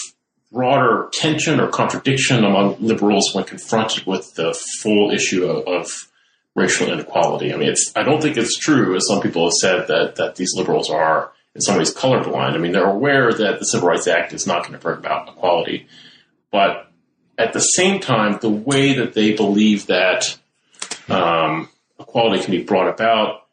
broader 0.52 1.08
tension 1.12 1.60
or 1.60 1.68
contradiction 1.68 2.44
among 2.44 2.76
liberals 2.80 3.34
when 3.34 3.44
confronted 3.44 4.06
with 4.06 4.34
the 4.34 4.54
full 4.82 5.10
issue 5.10 5.44
of, 5.46 5.66
of 5.66 6.07
racial 6.58 6.92
inequality. 6.92 7.52
I 7.52 7.56
mean, 7.56 7.68
it's 7.68 7.92
I 7.96 8.02
don't 8.02 8.20
think 8.20 8.36
it's 8.36 8.58
true, 8.58 8.96
as 8.96 9.06
some 9.06 9.20
people 9.20 9.44
have 9.44 9.54
said, 9.54 9.88
that 9.88 10.16
that 10.16 10.36
these 10.36 10.54
liberals 10.54 10.90
are 10.90 11.32
in 11.54 11.60
some 11.60 11.78
ways 11.78 11.94
colorblind. 11.94 12.54
I 12.54 12.58
mean, 12.58 12.72
they're 12.72 12.84
aware 12.84 13.32
that 13.32 13.58
the 13.58 13.64
Civil 13.64 13.88
Rights 13.88 14.06
Act 14.06 14.32
is 14.32 14.46
not 14.46 14.62
going 14.62 14.72
to 14.72 14.78
bring 14.78 14.98
about 14.98 15.28
equality, 15.28 15.86
but 16.50 16.90
at 17.38 17.52
the 17.52 17.60
same 17.60 18.00
time, 18.00 18.38
the 18.40 18.50
way 18.50 18.94
that 18.94 19.14
they 19.14 19.32
believe 19.32 19.86
that 19.86 20.36
um, 21.08 21.68
equality 21.98 22.42
can 22.42 22.50
be 22.50 22.64
brought 22.64 22.88
about 22.88 23.44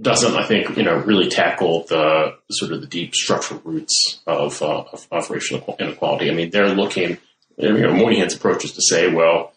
doesn't, 0.00 0.34
I 0.34 0.46
think, 0.46 0.76
you 0.76 0.82
know, 0.82 0.96
really 0.96 1.28
tackle 1.28 1.84
the 1.88 2.36
sort 2.50 2.72
of 2.72 2.80
the 2.80 2.86
deep 2.86 3.14
structural 3.14 3.60
roots 3.64 4.20
of, 4.26 4.62
uh, 4.62 4.84
of, 4.92 5.06
of, 5.10 5.28
racial 5.28 5.76
inequality. 5.78 6.30
I 6.30 6.34
mean, 6.34 6.50
they're 6.50 6.68
looking, 6.68 7.18
you 7.58 7.72
know, 7.72 7.92
Moynihan's 7.92 8.34
approach 8.34 8.64
is 8.64 8.72
to 8.72 8.82
say, 8.82 9.12
well, 9.12 9.52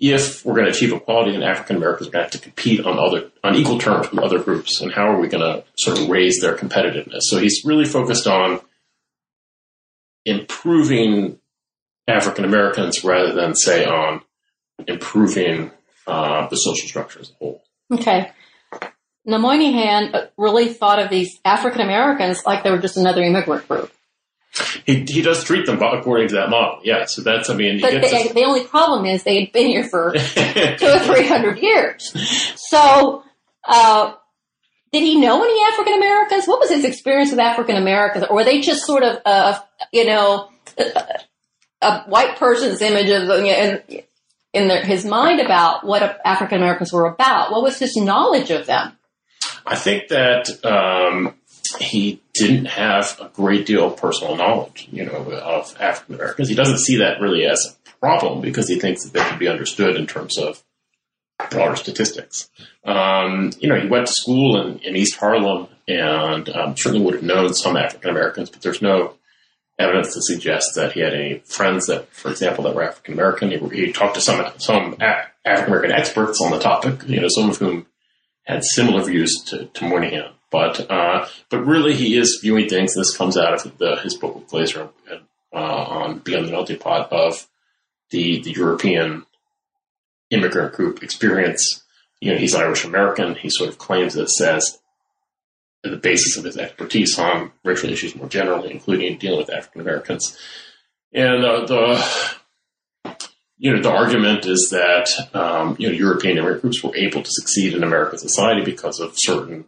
if 0.00 0.44
we're 0.44 0.54
going 0.54 0.64
to 0.64 0.72
achieve 0.72 0.92
equality, 0.92 1.32
then 1.32 1.42
African 1.42 1.76
Americans 1.76 2.08
are 2.08 2.12
going 2.12 2.26
to 2.26 2.32
have 2.32 2.32
to 2.32 2.38
compete 2.38 2.84
on 2.84 2.98
other 2.98 3.30
on 3.44 3.54
equal 3.54 3.78
terms 3.78 4.10
with 4.10 4.18
other 4.20 4.42
groups, 4.42 4.80
and 4.80 4.90
how 4.92 5.10
are 5.10 5.20
we 5.20 5.28
going 5.28 5.42
to 5.42 5.64
sort 5.76 5.98
of 5.98 6.08
raise 6.08 6.40
their 6.40 6.56
competitiveness? 6.56 7.20
So 7.22 7.38
he's 7.38 7.62
really 7.64 7.84
focused 7.84 8.26
on 8.26 8.60
improving 10.24 11.38
African 12.08 12.44
Americans 12.44 13.04
rather 13.04 13.34
than 13.34 13.54
say 13.54 13.84
on 13.84 14.22
improving 14.88 15.70
uh, 16.06 16.48
the 16.48 16.56
social 16.56 16.88
structure 16.88 17.20
as 17.20 17.30
a 17.30 17.34
whole. 17.34 17.62
Okay. 17.92 18.32
Now 19.26 19.38
Moynihan 19.38 20.28
really 20.38 20.72
thought 20.72 20.98
of 20.98 21.10
these 21.10 21.38
African 21.44 21.82
Americans 21.82 22.42
like 22.46 22.64
they 22.64 22.70
were 22.70 22.78
just 22.78 22.96
another 22.96 23.22
immigrant 23.22 23.68
group. 23.68 23.92
He, 24.84 25.04
he 25.06 25.22
does 25.22 25.44
treat 25.44 25.66
them 25.66 25.80
according 25.80 26.28
to 26.28 26.34
that 26.34 26.50
model, 26.50 26.80
yeah. 26.82 27.04
So 27.04 27.22
that's, 27.22 27.48
I 27.48 27.54
mean, 27.54 27.80
but 27.80 27.92
the, 27.92 28.32
the, 28.34 28.44
only 28.44 28.64
problem 28.64 29.06
is 29.06 29.22
they 29.22 29.40
had 29.40 29.52
been 29.52 29.68
here 29.68 29.84
for 29.84 30.12
two 30.14 30.18
or 30.18 30.98
three 31.00 31.26
hundred 31.26 31.58
years. 31.60 32.12
So, 32.56 33.22
uh, 33.64 34.14
did 34.92 35.02
he 35.02 35.20
know 35.20 35.42
any 35.44 35.62
African 35.72 35.94
Americans? 35.94 36.46
What 36.46 36.58
was 36.58 36.70
his 36.70 36.84
experience 36.84 37.30
with 37.30 37.38
African 37.38 37.76
Americans, 37.76 38.26
or 38.28 38.36
were 38.36 38.44
they 38.44 38.60
just 38.60 38.84
sort 38.84 39.04
of, 39.04 39.18
uh, 39.24 39.60
you 39.92 40.04
know, 40.04 40.50
a, 40.76 41.20
a 41.80 42.02
white 42.08 42.36
person's 42.36 42.82
image 42.82 43.08
of 43.08 43.30
in, 43.30 44.02
in 44.52 44.68
their, 44.68 44.84
his 44.84 45.04
mind 45.04 45.40
about 45.40 45.86
what 45.86 46.20
African 46.24 46.58
Americans 46.58 46.92
were 46.92 47.06
about? 47.06 47.52
What 47.52 47.62
was 47.62 47.78
his 47.78 47.96
knowledge 47.96 48.50
of 48.50 48.66
them? 48.66 48.98
I 49.64 49.76
think 49.76 50.08
that 50.08 50.64
um, 50.64 51.34
he 51.78 52.20
didn't 52.34 52.66
have 52.66 53.18
a 53.20 53.28
great 53.28 53.66
deal 53.66 53.86
of 53.86 53.96
personal 53.96 54.36
knowledge, 54.36 54.88
you 54.90 55.04
know, 55.04 55.12
of 55.12 55.76
African 55.80 56.16
Americans. 56.16 56.48
He 56.48 56.54
doesn't 56.54 56.78
see 56.78 56.98
that 56.98 57.20
really 57.20 57.44
as 57.44 57.76
a 57.86 57.90
problem 57.98 58.40
because 58.40 58.68
he 58.68 58.78
thinks 58.78 59.04
that 59.04 59.12
they 59.12 59.20
can 59.20 59.38
be 59.38 59.48
understood 59.48 59.96
in 59.96 60.06
terms 60.06 60.38
of 60.38 60.62
broader 61.50 61.76
statistics. 61.76 62.50
Um, 62.84 63.52
you 63.58 63.68
know, 63.68 63.80
he 63.80 63.88
went 63.88 64.06
to 64.06 64.12
school 64.12 64.60
in, 64.60 64.78
in 64.80 64.96
East 64.96 65.16
Harlem 65.18 65.68
and 65.88 66.48
um, 66.50 66.76
certainly 66.76 67.04
would 67.04 67.14
have 67.14 67.22
known 67.22 67.54
some 67.54 67.76
African 67.76 68.10
Americans, 68.10 68.50
but 68.50 68.62
there's 68.62 68.82
no 68.82 69.14
evidence 69.78 70.14
to 70.14 70.22
suggest 70.22 70.74
that 70.76 70.92
he 70.92 71.00
had 71.00 71.14
any 71.14 71.38
friends 71.46 71.86
that, 71.86 72.12
for 72.12 72.30
example, 72.30 72.64
that 72.64 72.74
were 72.74 72.82
African 72.82 73.14
American. 73.14 73.50
He, 73.50 73.86
he, 73.86 73.92
talked 73.92 74.14
to 74.14 74.20
some 74.20 74.52
some 74.58 74.96
African 75.00 75.72
American 75.72 75.92
experts 75.92 76.40
on 76.40 76.50
the 76.50 76.58
topic, 76.58 77.02
you 77.06 77.20
know, 77.20 77.28
some 77.28 77.50
of 77.50 77.56
whom 77.56 77.86
had 78.44 78.62
similar 78.64 79.02
views 79.02 79.42
to, 79.46 79.66
to 79.66 79.88
Moynihan. 79.88 80.32
But 80.50 80.90
uh, 80.90 81.26
but 81.48 81.64
really, 81.64 81.94
he 81.94 82.16
is 82.16 82.40
viewing 82.42 82.68
things. 82.68 82.94
This 82.94 83.16
comes 83.16 83.36
out 83.36 83.54
of 83.54 83.78
the, 83.78 83.96
his 83.96 84.16
book 84.16 84.34
with 84.34 84.48
Glazer 84.48 84.90
uh, 85.52 85.56
on 85.56 86.18
Beyond 86.18 86.48
the 86.48 86.52
Melting 86.52 86.78
Pot 86.78 87.12
of 87.12 87.46
the 88.10 88.40
the 88.42 88.50
European 88.50 89.26
immigrant 90.30 90.74
group 90.74 91.02
experience. 91.02 91.84
You 92.20 92.32
know, 92.32 92.38
he's 92.38 92.54
Irish 92.54 92.84
American. 92.84 93.34
He 93.36 93.48
sort 93.48 93.70
of 93.70 93.78
claims 93.78 94.14
this 94.14 94.36
says 94.36 94.80
the 95.82 95.96
basis 95.96 96.36
of 96.36 96.44
his 96.44 96.56
expertise 96.56 97.18
on 97.18 97.52
racial 97.64 97.90
issues 97.90 98.14
more 98.14 98.28
generally, 98.28 98.70
including 98.70 99.18
dealing 99.18 99.38
with 99.38 99.50
African 99.50 99.80
Americans. 99.80 100.36
And 101.12 101.44
uh, 101.44 101.64
the 101.64 102.38
you 103.58 103.74
know, 103.74 103.82
the 103.82 103.92
argument 103.92 104.46
is 104.46 104.70
that 104.70 105.08
um, 105.34 105.76
you 105.78 105.88
know 105.88 105.94
European 105.94 106.38
immigrant 106.38 106.62
groups 106.62 106.82
were 106.82 106.96
able 106.96 107.22
to 107.22 107.30
succeed 107.30 107.74
in 107.74 107.82
American 107.82 108.18
society 108.18 108.64
because 108.64 109.00
of 109.00 109.12
certain 109.14 109.66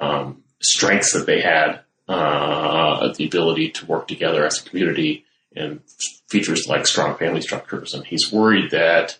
um, 0.00 0.42
strengths 0.60 1.12
that 1.12 1.26
they 1.26 1.40
had, 1.40 1.80
uh, 2.08 3.12
the 3.14 3.26
ability 3.26 3.70
to 3.70 3.86
work 3.86 4.08
together 4.08 4.44
as 4.44 4.60
a 4.60 4.68
community, 4.68 5.24
and 5.54 5.80
features 6.28 6.66
like 6.68 6.86
strong 6.86 7.16
family 7.16 7.40
structures. 7.40 7.94
And 7.94 8.04
he's 8.04 8.32
worried 8.32 8.70
that 8.70 9.18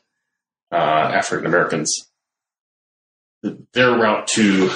uh, 0.73 0.77
African 0.77 1.47
Americans, 1.47 2.09
their 3.73 3.97
route 3.97 4.27
to 4.29 4.71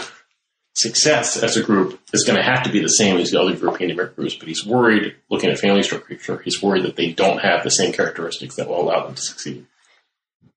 success 0.75 1.40
as 1.40 1.56
a 1.56 1.62
group 1.62 2.00
is 2.12 2.25
going 2.25 2.37
to 2.37 2.42
have 2.42 2.64
to 2.64 2.70
be 2.70 2.80
the 2.80 2.88
same 2.88 3.16
as 3.18 3.30
the 3.30 3.40
other 3.40 3.54
European 3.54 3.90
immigrant 3.90 4.16
groups, 4.16 4.34
but 4.34 4.49
he's 4.49 4.66
worried, 4.66 5.14
looking 5.30 5.50
at 5.50 5.58
family 5.58 5.82
structure, 5.82 6.38
he's 6.44 6.61
worried 6.61 6.84
that 6.84 6.96
they 6.96 7.12
don't 7.12 7.38
have 7.38 7.62
the 7.62 7.70
same 7.70 7.92
characteristics 7.92 8.56
that 8.56 8.68
will 8.68 8.80
allow 8.80 9.04
them 9.04 9.14
to 9.14 9.23
succeed. 9.23 9.66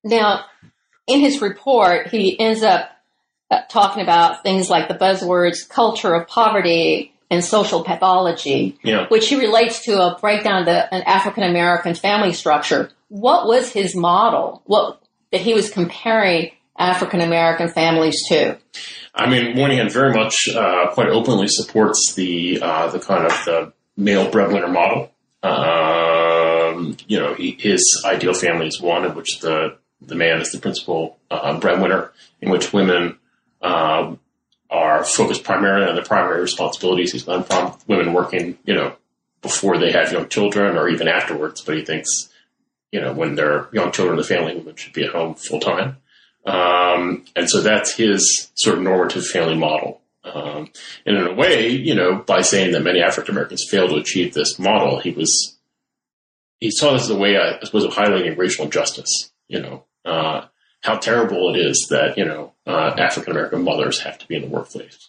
Now, 0.02 0.44
in 1.06 1.20
his 1.20 1.40
report, 1.40 2.08
he 2.08 2.38
ends 2.38 2.62
up 2.62 2.90
uh, 3.50 3.62
talking 3.68 4.02
about 4.02 4.42
things 4.42 4.68
like 4.68 4.88
the 4.88 4.94
buzzwords 4.94 5.68
culture 5.68 6.14
of 6.14 6.28
poverty 6.28 7.12
and 7.30 7.44
social 7.44 7.84
pathology, 7.84 8.78
yeah. 8.82 9.06
which 9.08 9.28
he 9.28 9.36
relates 9.36 9.84
to 9.84 10.00
a 10.00 10.18
breakdown 10.20 10.60
of 10.60 10.66
the, 10.66 10.94
an 10.94 11.02
African 11.02 11.42
American 11.42 11.94
family 11.94 12.32
structure. 12.32 12.90
What 13.08 13.46
was 13.46 13.70
his 13.70 13.94
model? 13.94 14.62
What 14.66 15.00
that 15.30 15.40
he 15.40 15.54
was 15.54 15.70
comparing 15.70 16.52
African 16.78 17.20
American 17.20 17.68
families 17.68 18.16
to? 18.28 18.58
I 19.14 19.28
mean, 19.28 19.56
Moynihan 19.56 19.90
very 19.90 20.12
much 20.12 20.48
uh, 20.54 20.90
quite 20.92 21.08
openly 21.08 21.48
supports 21.48 22.14
the 22.14 22.60
uh, 22.62 22.88
the 22.88 23.00
kind 23.00 23.26
of 23.26 23.32
the 23.44 23.72
male 23.96 24.30
breadwinner 24.30 24.68
model. 24.68 25.10
Um, 25.42 26.96
you 27.06 27.18
know, 27.18 27.34
he, 27.34 27.56
his 27.58 28.02
ideal 28.04 28.34
family 28.34 28.66
is 28.66 28.80
one 28.80 29.04
in 29.04 29.14
which 29.14 29.40
the 29.40 29.76
the 30.00 30.14
man 30.14 30.40
is 30.40 30.52
the 30.52 30.58
principal 30.58 31.18
uh, 31.30 31.58
breadwinner, 31.58 32.12
in 32.40 32.50
which 32.50 32.72
women 32.72 33.18
um, 33.62 34.20
are 34.70 35.04
focused 35.04 35.44
primarily 35.44 35.86
on 35.86 35.94
their 35.94 36.04
primary 36.04 36.40
responsibilities. 36.40 37.12
He's 37.12 37.26
not 37.26 37.46
from 37.46 37.76
women 37.86 38.12
working, 38.12 38.58
you 38.64 38.74
know, 38.74 38.96
before 39.40 39.78
they 39.78 39.92
have 39.92 40.12
young 40.12 40.28
children 40.28 40.76
or 40.76 40.88
even 40.88 41.08
afterwards, 41.08 41.62
but 41.62 41.76
he 41.76 41.84
thinks, 41.84 42.08
you 42.92 43.00
know, 43.00 43.12
when 43.12 43.34
they're 43.34 43.68
young 43.72 43.92
children 43.92 44.16
the 44.16 44.24
family, 44.24 44.56
women 44.56 44.76
should 44.76 44.92
be 44.92 45.04
at 45.04 45.12
home 45.12 45.34
full 45.34 45.60
time. 45.60 45.96
Um, 46.44 47.24
and 47.36 47.48
so 47.48 47.60
that's 47.60 47.94
his 47.94 48.50
sort 48.54 48.78
of 48.78 48.84
normative 48.84 49.26
family 49.26 49.56
model. 49.56 50.00
Um, 50.24 50.70
and 51.06 51.16
in 51.16 51.26
a 51.26 51.34
way, 51.34 51.68
you 51.68 51.94
know, 51.94 52.16
by 52.16 52.42
saying 52.42 52.72
that 52.72 52.82
many 52.82 53.00
African 53.00 53.34
Americans 53.34 53.66
fail 53.70 53.88
to 53.88 53.96
achieve 53.96 54.34
this 54.34 54.58
model, 54.58 54.98
he 54.98 55.10
was 55.10 55.56
he 56.60 56.70
saw 56.70 56.92
this 56.92 57.04
as 57.04 57.10
a 57.10 57.16
way, 57.16 57.36
I 57.36 57.64
suppose, 57.64 57.84
of 57.84 57.92
highlighting 57.92 58.36
racial 58.36 58.64
injustice. 58.64 59.30
You 59.46 59.60
know, 59.60 59.84
uh, 60.04 60.46
how 60.82 60.96
terrible 60.96 61.54
it 61.54 61.58
is 61.58 61.86
that 61.90 62.18
you 62.18 62.24
know 62.24 62.52
uh, 62.68 62.94
African 62.98 63.32
American 63.32 63.64
mothers 63.64 64.00
have 64.00 64.18
to 64.18 64.28
be 64.28 64.36
in 64.36 64.42
the 64.42 64.48
workplace. 64.48 65.08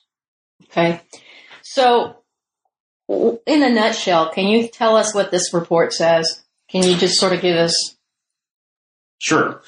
Okay, 0.66 1.02
so 1.62 2.16
in 3.10 3.64
a 3.64 3.70
nutshell, 3.70 4.32
can 4.32 4.48
you 4.48 4.68
tell 4.68 4.96
us 4.96 5.14
what 5.14 5.32
this 5.32 5.54
report 5.54 5.94
says? 5.94 6.44
Can 6.70 6.84
you 6.84 6.96
just 6.96 7.20
sort 7.20 7.34
of 7.34 7.42
give 7.42 7.58
us? 7.58 7.96
Sure. 9.20 9.62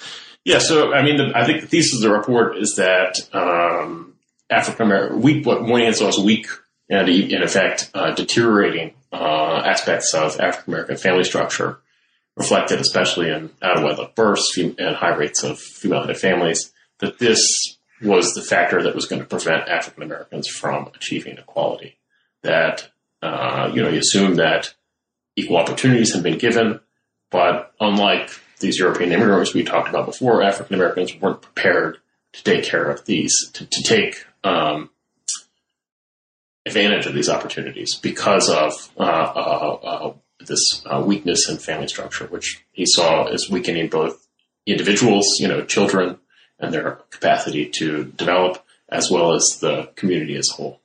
Yeah, 0.46 0.60
so 0.60 0.94
I 0.94 1.04
mean, 1.04 1.18
the, 1.18 1.32
I 1.36 1.46
think 1.46 1.62
the 1.62 1.68
thesis 1.68 1.96
of 1.96 2.02
the 2.02 2.16
report 2.16 2.58
is 2.58 2.76
that 2.78 3.20
um, 3.34 4.16
African 4.50 4.86
American 4.86 5.22
weak, 5.22 5.46
what 5.46 5.62
Moynihan 5.62 5.94
saw 5.94 6.08
as 6.08 6.18
weak 6.18 6.48
and 6.90 7.08
in 7.08 7.42
effect 7.42 7.90
uh, 7.94 8.12
deteriorating 8.12 8.94
uh, 9.12 9.62
aspects 9.66 10.14
of 10.14 10.40
African 10.40 10.74
American 10.74 10.98
family 10.98 11.24
structure, 11.24 11.80
reflected 12.36 12.80
especially 12.80 13.30
in 13.30 13.50
out 13.62 13.78
of 13.78 13.84
wedlock 13.84 14.16
births 14.16 14.58
and 14.58 14.96
high 14.96 15.16
rates 15.16 15.44
of 15.44 15.60
female-headed 15.60 16.18
families. 16.18 16.72
That 17.00 17.18
this 17.18 17.78
was 18.02 18.34
the 18.34 18.42
factor 18.42 18.82
that 18.84 18.96
was 18.96 19.06
going 19.06 19.22
to 19.22 19.28
prevent 19.28 19.70
African 19.70 20.04
Americans 20.04 20.48
from 20.48 20.90
achieving 20.96 21.38
equality. 21.38 21.98
That 22.44 22.92
uh, 23.22 23.72
you 23.74 23.82
know, 23.82 23.92
he 23.92 23.98
assumed 23.98 24.40
that 24.40 24.74
equal 25.36 25.58
opportunities 25.58 26.14
had 26.14 26.24
been 26.24 26.38
given, 26.38 26.80
but 27.30 27.74
unlike 27.80 28.32
these 28.60 28.80
European 28.80 29.12
immigrants 29.12 29.54
we 29.54 29.64
talked 29.64 29.90
about 29.90 30.06
before, 30.06 30.42
African 30.42 30.76
Americans 30.76 31.16
weren't 31.20 31.42
prepared 31.42 31.98
to 32.34 32.44
take 32.44 32.64
care 32.64 32.90
of 32.90 33.06
these, 33.06 33.50
to, 33.54 33.66
to 33.66 33.84
take 33.84 34.26
um, 34.44 34.90
advantage 36.66 37.06
of 37.06 37.14
these 37.14 37.30
opportunities 37.30 37.96
because 37.96 38.50
of 38.50 38.74
uh, 38.98 39.04
uh, 39.04 39.80
uh, 39.84 40.14
this 40.40 40.84
uh, 40.86 41.02
weakness 41.06 41.50
in 41.50 41.58
family 41.58 41.88
structure, 41.88 42.26
which 42.28 42.64
he 42.72 42.86
saw 42.86 43.26
as 43.26 43.50
weakening 43.50 43.90
both 43.90 44.28
individuals, 44.66 45.26
you 45.40 45.48
know, 45.48 45.64
children, 45.64 46.18
and 46.62 46.74
their 46.74 47.00
capacity 47.10 47.66
to 47.78 48.06
develop, 48.06 48.64
as 48.90 49.10
well 49.12 49.34
as 49.34 49.58
the 49.62 49.90
community 49.96 50.36
as 50.38 50.50
a 50.52 50.54
whole. 50.54 50.80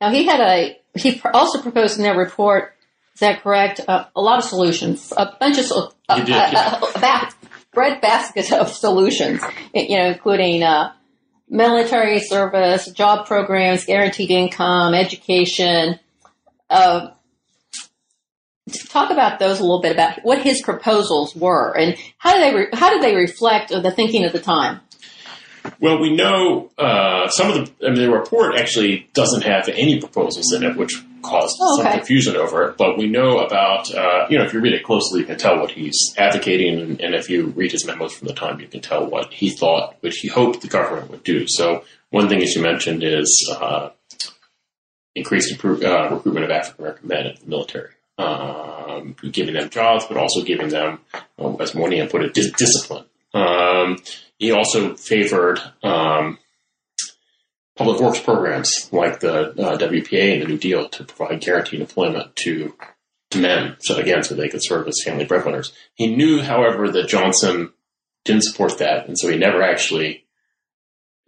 Now 0.00 0.10
he 0.10 0.24
had 0.24 0.40
a 0.40 0.78
he 0.94 1.20
also 1.32 1.60
proposed 1.62 1.98
in 1.98 2.04
that 2.04 2.16
report. 2.16 2.74
Is 3.14 3.20
that 3.20 3.42
correct? 3.42 3.80
Uh, 3.86 4.06
a 4.16 4.20
lot 4.20 4.38
of 4.38 4.44
solutions, 4.44 5.12
a 5.16 5.36
bunch 5.38 5.58
of 5.58 5.70
uh, 6.08 6.18
did, 6.18 6.28
yeah. 6.28 6.80
a, 6.80 6.84
a, 6.84 6.92
ba- 7.00 7.32
bread 7.72 8.00
basket 8.00 8.52
of 8.52 8.68
solutions, 8.68 9.40
you 9.72 9.96
know, 9.96 10.06
including 10.06 10.62
uh, 10.62 10.92
military 11.48 12.20
service, 12.20 12.90
job 12.90 13.26
programs, 13.26 13.84
guaranteed 13.84 14.30
income, 14.30 14.94
education. 14.94 15.98
Uh, 16.70 17.10
talk 18.88 19.10
about 19.10 19.38
those 19.38 19.60
a 19.60 19.62
little 19.62 19.82
bit 19.82 19.92
about 19.92 20.20
what 20.22 20.42
his 20.42 20.62
proposals 20.62 21.36
were 21.36 21.76
and 21.76 21.96
how 22.18 22.34
do 22.34 22.40
they 22.40 22.54
re- 22.54 22.68
how 22.72 22.90
did 22.90 23.02
they 23.02 23.14
reflect 23.14 23.70
the 23.70 23.90
thinking 23.90 24.24
at 24.24 24.32
the 24.32 24.40
time. 24.40 24.80
Well, 25.80 25.98
we 25.98 26.14
know 26.14 26.70
uh, 26.76 27.28
some 27.28 27.50
of 27.50 27.54
the. 27.78 27.86
I 27.86 27.90
mean, 27.90 28.02
the 28.02 28.10
report 28.10 28.56
actually 28.56 29.08
doesn't 29.14 29.42
have 29.42 29.68
any 29.68 29.98
proposals 29.98 30.52
in 30.52 30.62
it, 30.62 30.76
which 30.76 31.02
caused 31.22 31.56
Oh, 31.60 31.82
some 31.82 31.92
confusion 31.92 32.36
over 32.36 32.68
it. 32.68 32.76
But 32.76 32.98
we 32.98 33.06
know 33.08 33.38
about. 33.38 33.92
Uh, 33.94 34.26
you 34.28 34.36
know, 34.38 34.44
if 34.44 34.52
you 34.52 34.60
read 34.60 34.74
it 34.74 34.84
closely, 34.84 35.20
you 35.20 35.26
can 35.26 35.38
tell 35.38 35.58
what 35.58 35.70
he's 35.70 36.14
advocating, 36.18 36.78
and, 36.80 37.00
and 37.00 37.14
if 37.14 37.30
you 37.30 37.46
read 37.46 37.72
his 37.72 37.86
memos 37.86 38.12
from 38.14 38.28
the 38.28 38.34
time, 38.34 38.60
you 38.60 38.66
can 38.68 38.80
tell 38.80 39.06
what 39.06 39.32
he 39.32 39.48
thought, 39.50 39.96
which 40.00 40.18
he 40.18 40.28
hoped 40.28 40.60
the 40.60 40.68
government 40.68 41.10
would 41.10 41.24
do. 41.24 41.46
So, 41.48 41.84
one 42.10 42.28
thing, 42.28 42.42
as 42.42 42.54
you 42.54 42.62
mentioned, 42.62 43.02
is 43.02 43.50
uh, 43.58 43.88
increased 45.14 45.54
impro- 45.56 45.82
uh, 45.82 46.14
recruitment 46.14 46.44
of 46.44 46.50
African 46.50 46.84
American 46.84 47.08
men 47.08 47.26
in 47.26 47.34
the 47.40 47.46
military. 47.46 47.90
Um, 48.16 49.16
giving 49.32 49.54
them 49.54 49.70
jobs, 49.70 50.04
but 50.06 50.16
also 50.16 50.42
giving 50.44 50.68
them, 50.68 51.00
uh, 51.38 51.54
as 51.56 51.74
Moynihan 51.74 52.08
put 52.08 52.22
it, 52.22 52.32
dis- 52.34 52.52
discipline. 52.52 53.04
Um, 53.34 53.98
he 54.38 54.52
also 54.52 54.94
favored 54.94 55.60
um, 55.82 56.38
public 57.76 58.00
works 58.00 58.20
programs 58.20 58.88
like 58.92 59.20
the 59.20 59.50
uh, 59.50 59.76
WPA 59.76 60.34
and 60.34 60.42
the 60.42 60.46
New 60.46 60.58
Deal 60.58 60.88
to 60.88 61.04
provide 61.04 61.40
guaranteed 61.40 61.80
employment 61.80 62.34
to 62.36 62.74
to 63.30 63.40
men. 63.40 63.76
So 63.80 63.96
again, 63.96 64.22
so 64.22 64.34
they 64.34 64.48
could 64.48 64.62
serve 64.62 64.86
as 64.86 65.02
family 65.04 65.24
breadwinners. 65.24 65.72
He 65.94 66.14
knew, 66.14 66.40
however, 66.40 66.90
that 66.90 67.08
Johnson 67.08 67.72
didn't 68.24 68.44
support 68.44 68.78
that, 68.78 69.08
and 69.08 69.18
so 69.18 69.28
he 69.28 69.36
never 69.36 69.62
actually 69.62 70.24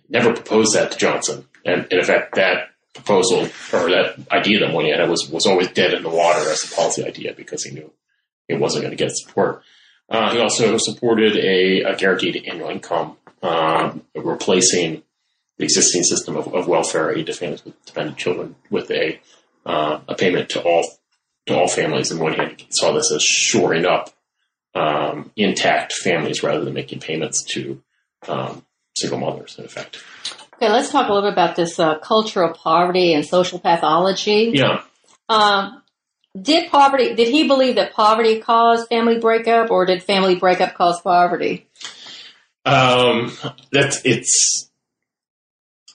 never 0.08 0.32
proposed 0.32 0.74
that 0.74 0.92
to 0.92 0.98
Johnson. 0.98 1.48
And, 1.64 1.82
and 1.90 2.00
in 2.00 2.04
fact, 2.04 2.36
that 2.36 2.68
proposal 2.94 3.48
or 3.72 3.90
that 3.90 4.16
idea 4.30 4.60
that 4.60 4.72
Moynihan 4.72 5.00
had 5.00 5.10
was 5.10 5.28
was 5.28 5.46
always 5.46 5.70
dead 5.72 5.94
in 5.94 6.02
the 6.02 6.08
water 6.08 6.48
as 6.50 6.64
a 6.64 6.74
policy 6.74 7.04
idea 7.04 7.34
because 7.34 7.64
he 7.64 7.72
knew 7.72 7.92
it 8.48 8.60
wasn't 8.60 8.82
going 8.82 8.96
to 8.96 9.04
get 9.04 9.14
support. 9.14 9.62
Uh, 10.08 10.32
he 10.32 10.40
also 10.40 10.76
supported 10.78 11.36
a, 11.36 11.82
a 11.82 11.96
guaranteed 11.96 12.44
annual 12.46 12.70
income, 12.70 13.16
um, 13.42 14.02
replacing 14.14 15.02
the 15.58 15.64
existing 15.64 16.02
system 16.04 16.36
of, 16.36 16.52
of 16.54 16.68
welfare 16.68 17.16
aid 17.16 17.26
to 17.26 17.32
families 17.32 17.64
with 17.64 17.84
dependent 17.84 18.18
children 18.18 18.54
with 18.70 18.90
a 18.90 19.20
uh, 19.64 19.98
a 20.06 20.14
payment 20.14 20.48
to 20.50 20.62
all 20.62 20.84
to 21.46 21.56
all 21.56 21.66
families. 21.68 22.10
And 22.10 22.20
Moynihan 22.20 22.56
saw 22.70 22.92
this 22.92 23.10
as 23.10 23.22
shoring 23.22 23.84
up 23.84 24.10
um, 24.74 25.32
intact 25.36 25.92
families 25.92 26.42
rather 26.42 26.64
than 26.64 26.74
making 26.74 27.00
payments 27.00 27.42
to 27.54 27.82
um, 28.28 28.64
single 28.96 29.18
mothers. 29.18 29.56
In 29.58 29.64
effect, 29.64 29.98
Okay, 30.54 30.70
let's 30.72 30.90
talk 30.90 31.08
a 31.08 31.12
little 31.12 31.28
bit 31.28 31.34
about 31.34 31.54
this 31.56 31.78
uh, 31.78 31.98
culture 31.98 32.42
of 32.42 32.56
poverty 32.56 33.12
and 33.12 33.26
social 33.26 33.58
pathology. 33.58 34.52
yeah. 34.54 34.82
Um, 35.28 35.82
did 36.40 36.70
poverty? 36.70 37.14
Did 37.14 37.28
he 37.28 37.46
believe 37.46 37.76
that 37.76 37.92
poverty 37.92 38.40
caused 38.40 38.88
family 38.88 39.18
breakup, 39.18 39.70
or 39.70 39.86
did 39.86 40.02
family 40.02 40.36
breakup 40.36 40.74
cause 40.74 41.00
poverty? 41.00 41.66
Um, 42.64 43.32
that's 43.70 44.04
it's. 44.04 44.70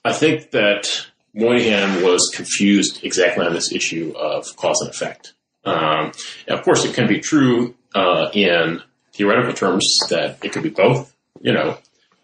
I 0.04 0.14
think 0.14 0.52
that 0.52 0.88
Moynihan 1.34 2.04
was 2.04 2.32
confused 2.34 3.04
exactly 3.04 3.46
on 3.46 3.54
this 3.54 3.72
issue 3.72 4.14
of 4.18 4.56
cause 4.56 4.82
and 4.82 4.90
effect. 4.90 5.34
Um, 5.64 6.12
and 6.48 6.58
of 6.58 6.64
course, 6.64 6.86
it 6.86 6.96
can 6.96 7.08
be 7.08 7.20
true 7.20 7.76
uh, 7.94 8.30
in 8.34 8.82
theoretical 9.14 9.54
terms 9.54 9.86
that 10.10 10.44
it 10.44 10.52
could 10.54 10.64
be 10.64 10.70
both. 10.70 11.16
You 11.40 11.54
know, 11.54 11.78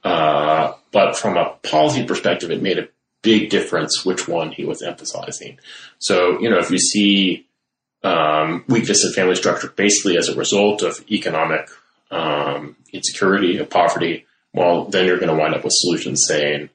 uh, 0.04 0.74
but 0.92 1.18
from 1.18 1.38
a 1.38 1.56
policy 1.64 2.06
perspective, 2.06 2.52
it 2.52 2.62
made 2.62 2.80
a 2.80 2.88
big 3.22 3.50
difference 3.50 4.06
which 4.06 4.28
one 4.28 4.52
he 4.52 4.64
was 4.64 4.82
emphasizing. 4.82 5.60
So, 6.00 6.40
you 6.40 6.50
know, 6.50 6.60
if 6.60 6.70
you 6.70 6.78
see 6.78 7.47
um, 8.04 8.64
weakness 8.68 9.04
in 9.04 9.14
family 9.14 9.36
structure 9.36 9.68
basically 9.76 10.18
as 10.18 10.30
a 10.30 10.36
result 10.36 10.82
of 10.82 11.04
economic 11.12 11.70
um, 12.12 12.76
insecurity, 12.94 13.58
of 13.58 13.70
poverty, 13.70 14.26
well, 14.54 14.86
then 14.86 15.06
you're 15.06 15.20
going 15.20 15.30
to 15.30 15.36
wind 15.36 15.54
up 15.54 15.64
with 15.64 15.74
solutions 15.74 16.26
saying, 16.28 16.70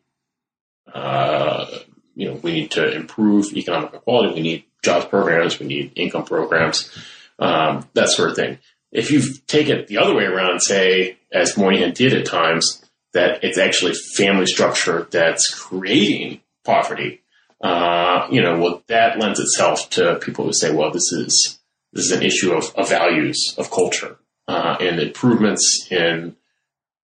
uh, 0.92 1.66
you 2.14 2.28
know, 2.28 2.34
we 2.42 2.52
need 2.52 2.70
to 2.72 2.94
improve 2.94 3.52
economic 3.54 3.94
equality, 3.94 4.34
we 4.34 4.40
need 4.40 4.64
jobs 4.84 5.06
programs, 5.06 5.58
we 5.58 5.66
need 5.66 5.92
income 5.96 6.24
programs, 6.24 6.90
um, 7.38 7.88
that 7.94 8.08
sort 8.08 8.30
of 8.30 8.36
thing. 8.36 8.58
If 8.90 9.10
you 9.10 9.22
take 9.46 9.68
it 9.68 9.86
the 9.86 9.98
other 9.98 10.14
way 10.14 10.24
around 10.24 10.50
and 10.50 10.62
say, 10.62 11.16
as 11.32 11.56
Moynihan 11.56 11.92
did 11.92 12.12
at 12.12 12.26
times, 12.26 12.84
that 13.14 13.42
it's 13.42 13.58
actually 13.58 13.94
family 13.94 14.46
structure 14.46 15.06
that's 15.10 15.52
creating 15.52 16.40
poverty, 16.64 17.21
uh, 17.62 18.26
you 18.30 18.42
know, 18.42 18.58
well, 18.58 18.82
that 18.88 19.18
lends 19.18 19.38
itself 19.38 19.88
to 19.90 20.16
people 20.16 20.44
who 20.44 20.52
say, 20.52 20.72
well, 20.72 20.90
this 20.90 21.12
is 21.12 21.60
this 21.92 22.06
is 22.06 22.12
an 22.12 22.22
issue 22.22 22.52
of, 22.52 22.74
of 22.74 22.88
values, 22.88 23.54
of 23.58 23.70
culture, 23.70 24.16
uh, 24.48 24.76
and 24.80 24.98
improvements 24.98 25.86
in 25.90 26.36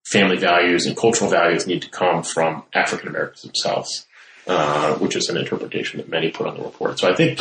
family 0.07 0.38
values 0.38 0.87
and 0.87 0.97
cultural 0.97 1.31
values 1.31 1.66
need 1.66 1.83
to 1.83 1.90
come 1.90 2.23
from 2.23 2.64
African 2.73 3.09
Americans 3.09 3.42
themselves, 3.42 4.07
uh, 4.47 4.94
which 4.94 5.14
is 5.14 5.29
an 5.29 5.37
interpretation 5.37 5.99
that 5.99 6.09
many 6.09 6.31
put 6.31 6.47
on 6.47 6.57
the 6.57 6.64
report. 6.64 6.99
So 6.99 7.11
I 7.11 7.14
think 7.14 7.38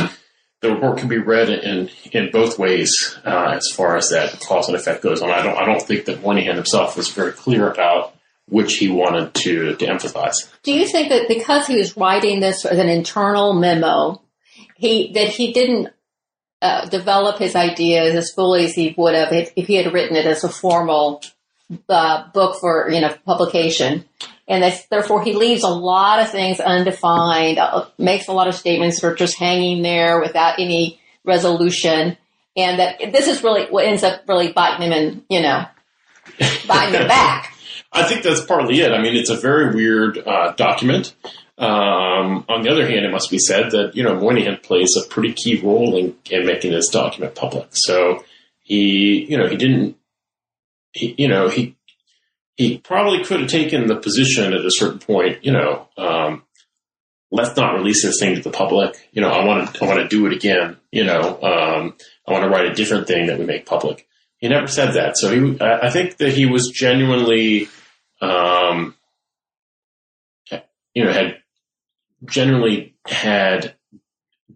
the 0.61 0.73
report 0.73 0.97
can 0.97 1.07
be 1.07 1.17
read 1.17 1.49
in 1.49 1.89
in 2.11 2.29
both 2.31 2.59
ways 2.59 3.17
uh, 3.25 3.55
as 3.55 3.67
far 3.75 3.95
as 3.95 4.09
that 4.09 4.39
cause 4.41 4.67
and 4.67 4.77
effect 4.77 5.01
goes 5.01 5.21
on. 5.21 5.31
I 5.31 5.41
don't 5.41 5.57
I 5.57 5.65
don't 5.65 5.81
think 5.81 6.05
that 6.05 6.21
Moynihan 6.21 6.55
himself 6.55 6.97
was 6.97 7.09
very 7.09 7.31
clear 7.31 7.71
about 7.71 8.13
which 8.49 8.75
he 8.77 8.89
wanted 8.89 9.33
to 9.33 9.75
to 9.75 9.87
emphasize. 9.87 10.49
Do 10.63 10.73
you 10.73 10.87
think 10.87 11.09
that 11.09 11.27
because 11.27 11.67
he 11.67 11.77
was 11.77 11.97
writing 11.97 12.39
this 12.39 12.65
as 12.65 12.79
an 12.79 12.89
internal 12.89 13.53
memo, 13.53 14.21
he 14.75 15.11
that 15.13 15.29
he 15.29 15.53
didn't 15.53 15.89
uh, 16.61 16.87
develop 16.87 17.37
his 17.37 17.55
ideas 17.55 18.15
as 18.15 18.31
fully 18.31 18.65
as 18.65 18.73
he 18.73 18.95
would 18.97 19.13
have 19.13 19.31
if, 19.31 19.51
he 19.55 19.75
had 19.75 19.93
written 19.93 20.15
it 20.15 20.25
as 20.25 20.43
a 20.43 20.49
formal 20.49 21.21
uh, 21.89 22.31
book 22.31 22.59
for 22.59 22.89
you 22.89 23.01
know 23.01 23.13
publication, 23.25 24.05
and 24.47 24.63
that 24.63 24.85
therefore 24.89 25.23
he 25.23 25.33
leaves 25.33 25.63
a 25.63 25.69
lot 25.69 26.21
of 26.21 26.31
things 26.31 26.59
undefined, 26.59 27.59
uh, 27.59 27.85
makes 27.97 28.27
a 28.27 28.33
lot 28.33 28.47
of 28.47 28.55
statements 28.55 29.01
that 29.01 29.07
are 29.07 29.15
just 29.15 29.37
hanging 29.37 29.83
there 29.83 30.19
without 30.21 30.59
any 30.59 30.99
resolution, 31.25 32.17
and 32.55 32.79
that 32.79 33.11
this 33.11 33.27
is 33.27 33.43
really 33.43 33.65
what 33.65 33.85
ends 33.85 34.03
up 34.03 34.21
really 34.27 34.51
biting 34.53 34.87
him 34.87 34.93
in 34.93 35.25
you 35.29 35.41
know 35.41 35.65
biting 36.65 37.01
him 37.01 37.07
back. 37.09 37.53
I 37.97 38.07
think 38.07 38.23
that's 38.23 38.41
partly 38.41 38.81
it. 38.81 38.91
I 38.91 39.01
mean, 39.01 39.15
it's 39.15 39.29
a 39.29 39.37
very 39.37 39.73
weird 39.73 40.17
uh, 40.17 40.53
document. 40.53 41.15
Um, 41.57 42.45
on 42.47 42.61
the 42.61 42.69
other 42.69 42.87
hand, 42.87 43.05
it 43.05 43.11
must 43.11 43.31
be 43.31 43.39
said 43.39 43.71
that 43.71 43.95
you 43.95 44.03
know 44.03 44.15
Moynihan 44.15 44.57
plays 44.57 44.95
a 44.95 45.07
pretty 45.07 45.33
key 45.33 45.59
role 45.61 45.97
in, 45.97 46.15
in 46.29 46.45
making 46.45 46.71
this 46.71 46.89
document 46.89 47.35
public. 47.35 47.69
So 47.71 48.23
he, 48.61 49.25
you 49.29 49.37
know, 49.37 49.47
he 49.47 49.55
didn't, 49.55 49.97
he, 50.91 51.15
you 51.17 51.27
know, 51.27 51.49
he 51.49 51.75
he 52.55 52.77
probably 52.77 53.23
could 53.23 53.41
have 53.41 53.49
taken 53.49 53.87
the 53.87 53.95
position 53.95 54.53
at 54.53 54.65
a 54.65 54.71
certain 54.71 54.99
point, 54.99 55.45
you 55.45 55.51
know, 55.51 55.87
um, 55.97 56.43
let's 57.31 57.55
not 57.55 57.75
release 57.75 58.03
this 58.03 58.19
thing 58.19 58.35
to 58.35 58.41
the 58.41 58.49
public. 58.49 58.95
You 59.11 59.21
know, 59.21 59.29
I 59.29 59.45
want 59.45 59.73
to 59.73 59.83
I 59.83 59.87
want 59.87 59.99
to 59.99 60.07
do 60.07 60.25
it 60.25 60.33
again. 60.33 60.77
You 60.91 61.05
know, 61.05 61.21
um, 61.41 61.95
I 62.27 62.31
want 62.31 62.43
to 62.43 62.49
write 62.49 62.65
a 62.65 62.73
different 62.73 63.07
thing 63.07 63.27
that 63.27 63.39
we 63.39 63.45
make 63.45 63.65
public. 63.65 64.07
He 64.37 64.47
never 64.47 64.67
said 64.67 64.93
that. 64.93 65.17
So 65.17 65.31
he, 65.31 65.59
I 65.59 65.87
I 65.87 65.89
think 65.89 66.17
that 66.17 66.33
he 66.33 66.45
was 66.45 66.69
genuinely, 66.69 67.69
um, 68.21 68.95
you 70.93 71.03
know, 71.03 71.11
had 71.11 71.37
generally 72.25 72.95
had 73.05 73.75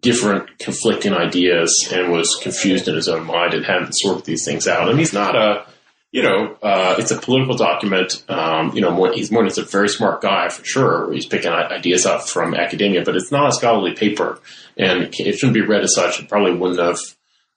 different 0.00 0.58
conflicting 0.58 1.12
ideas 1.12 1.88
and 1.92 2.10
was 2.10 2.36
confused 2.42 2.88
in 2.88 2.96
his 2.96 3.08
own 3.08 3.24
mind 3.24 3.54
and 3.54 3.64
hadn't 3.64 3.92
sorted 3.92 4.24
these 4.24 4.44
things 4.44 4.66
out. 4.66 4.88
And 4.88 4.98
he's 4.98 5.12
not 5.12 5.36
a, 5.36 5.64
you 6.10 6.22
know, 6.22 6.58
uh, 6.62 6.96
it's 6.98 7.12
a 7.12 7.16
political 7.16 7.56
document. 7.56 8.24
Um, 8.28 8.72
you 8.74 8.80
know, 8.80 8.90
more, 8.90 9.12
he's 9.12 9.30
more, 9.30 9.44
he's 9.44 9.58
a 9.58 9.64
very 9.64 9.88
smart 9.88 10.20
guy 10.20 10.48
for 10.48 10.64
sure. 10.64 11.12
He's 11.12 11.26
picking 11.26 11.52
ideas 11.52 12.04
up 12.04 12.28
from 12.28 12.54
academia, 12.54 13.04
but 13.04 13.14
it's 13.14 13.30
not 13.30 13.48
a 13.48 13.52
scholarly 13.52 13.94
paper 13.94 14.40
and 14.76 15.14
it 15.14 15.38
shouldn't 15.38 15.54
be 15.54 15.60
read 15.60 15.84
as 15.84 15.94
such. 15.94 16.20
It 16.20 16.28
probably 16.28 16.54
wouldn't 16.54 16.80
have, 16.80 16.98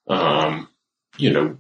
um, 0.08 0.70
you 1.18 1.34
know, 1.34 1.58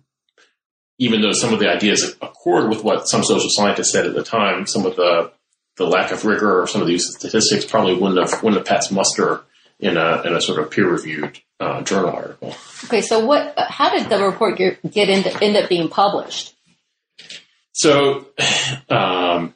even 0.97 1.21
though 1.21 1.33
some 1.33 1.53
of 1.53 1.59
the 1.59 1.69
ideas 1.69 2.15
accord 2.21 2.69
with 2.69 2.83
what 2.83 3.07
some 3.07 3.23
social 3.23 3.49
scientists 3.49 3.91
said 3.91 4.05
at 4.05 4.13
the 4.13 4.23
time, 4.23 4.65
some 4.65 4.85
of 4.85 4.95
the 4.95 5.31
the 5.77 5.85
lack 5.85 6.11
of 6.11 6.23
rigor 6.23 6.61
or 6.61 6.67
some 6.67 6.81
of 6.81 6.87
the 6.87 6.93
use 6.93 7.09
of 7.09 7.19
statistics 7.19 7.65
probably 7.65 7.95
wouldn't 7.95 8.19
have 8.19 8.41
wouldn't 8.41 8.59
have 8.59 8.67
passed 8.67 8.91
muster 8.91 9.43
in 9.79 9.97
a 9.97 10.21
in 10.23 10.33
a 10.33 10.41
sort 10.41 10.59
of 10.59 10.71
peer 10.71 10.89
reviewed 10.89 11.39
uh, 11.59 11.81
journal 11.81 12.11
article. 12.11 12.53
Okay, 12.85 13.01
so 13.01 13.25
what? 13.25 13.53
How 13.57 13.89
did 13.89 14.09
the 14.09 14.23
report 14.23 14.57
get, 14.57 14.79
get 14.89 15.09
into, 15.09 15.43
end 15.43 15.57
up 15.57 15.69
being 15.69 15.89
published? 15.89 16.53
So, 17.73 18.27
um, 18.89 19.53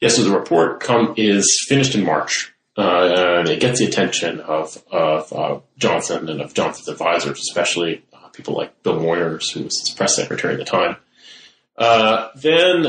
yeah, 0.00 0.08
so 0.08 0.24
the 0.24 0.36
report 0.36 0.80
come 0.80 1.14
is 1.16 1.64
finished 1.68 1.94
in 1.94 2.04
March, 2.04 2.52
uh, 2.78 3.40
and 3.40 3.48
it 3.48 3.60
gets 3.60 3.80
the 3.80 3.86
attention 3.86 4.40
of 4.40 4.82
of 4.90 5.32
uh, 5.32 5.60
Johnson 5.76 6.28
and 6.30 6.40
of 6.40 6.54
Johnson's 6.54 6.88
advisors, 6.88 7.38
especially 7.38 8.02
people 8.34 8.54
like 8.54 8.82
Bill 8.82 8.98
Moyers, 8.98 9.52
who 9.52 9.64
was 9.64 9.80
his 9.80 9.90
press 9.90 10.16
secretary 10.16 10.54
at 10.54 10.58
the 10.58 10.64
time. 10.64 10.96
Uh, 11.76 12.28
then 12.36 12.86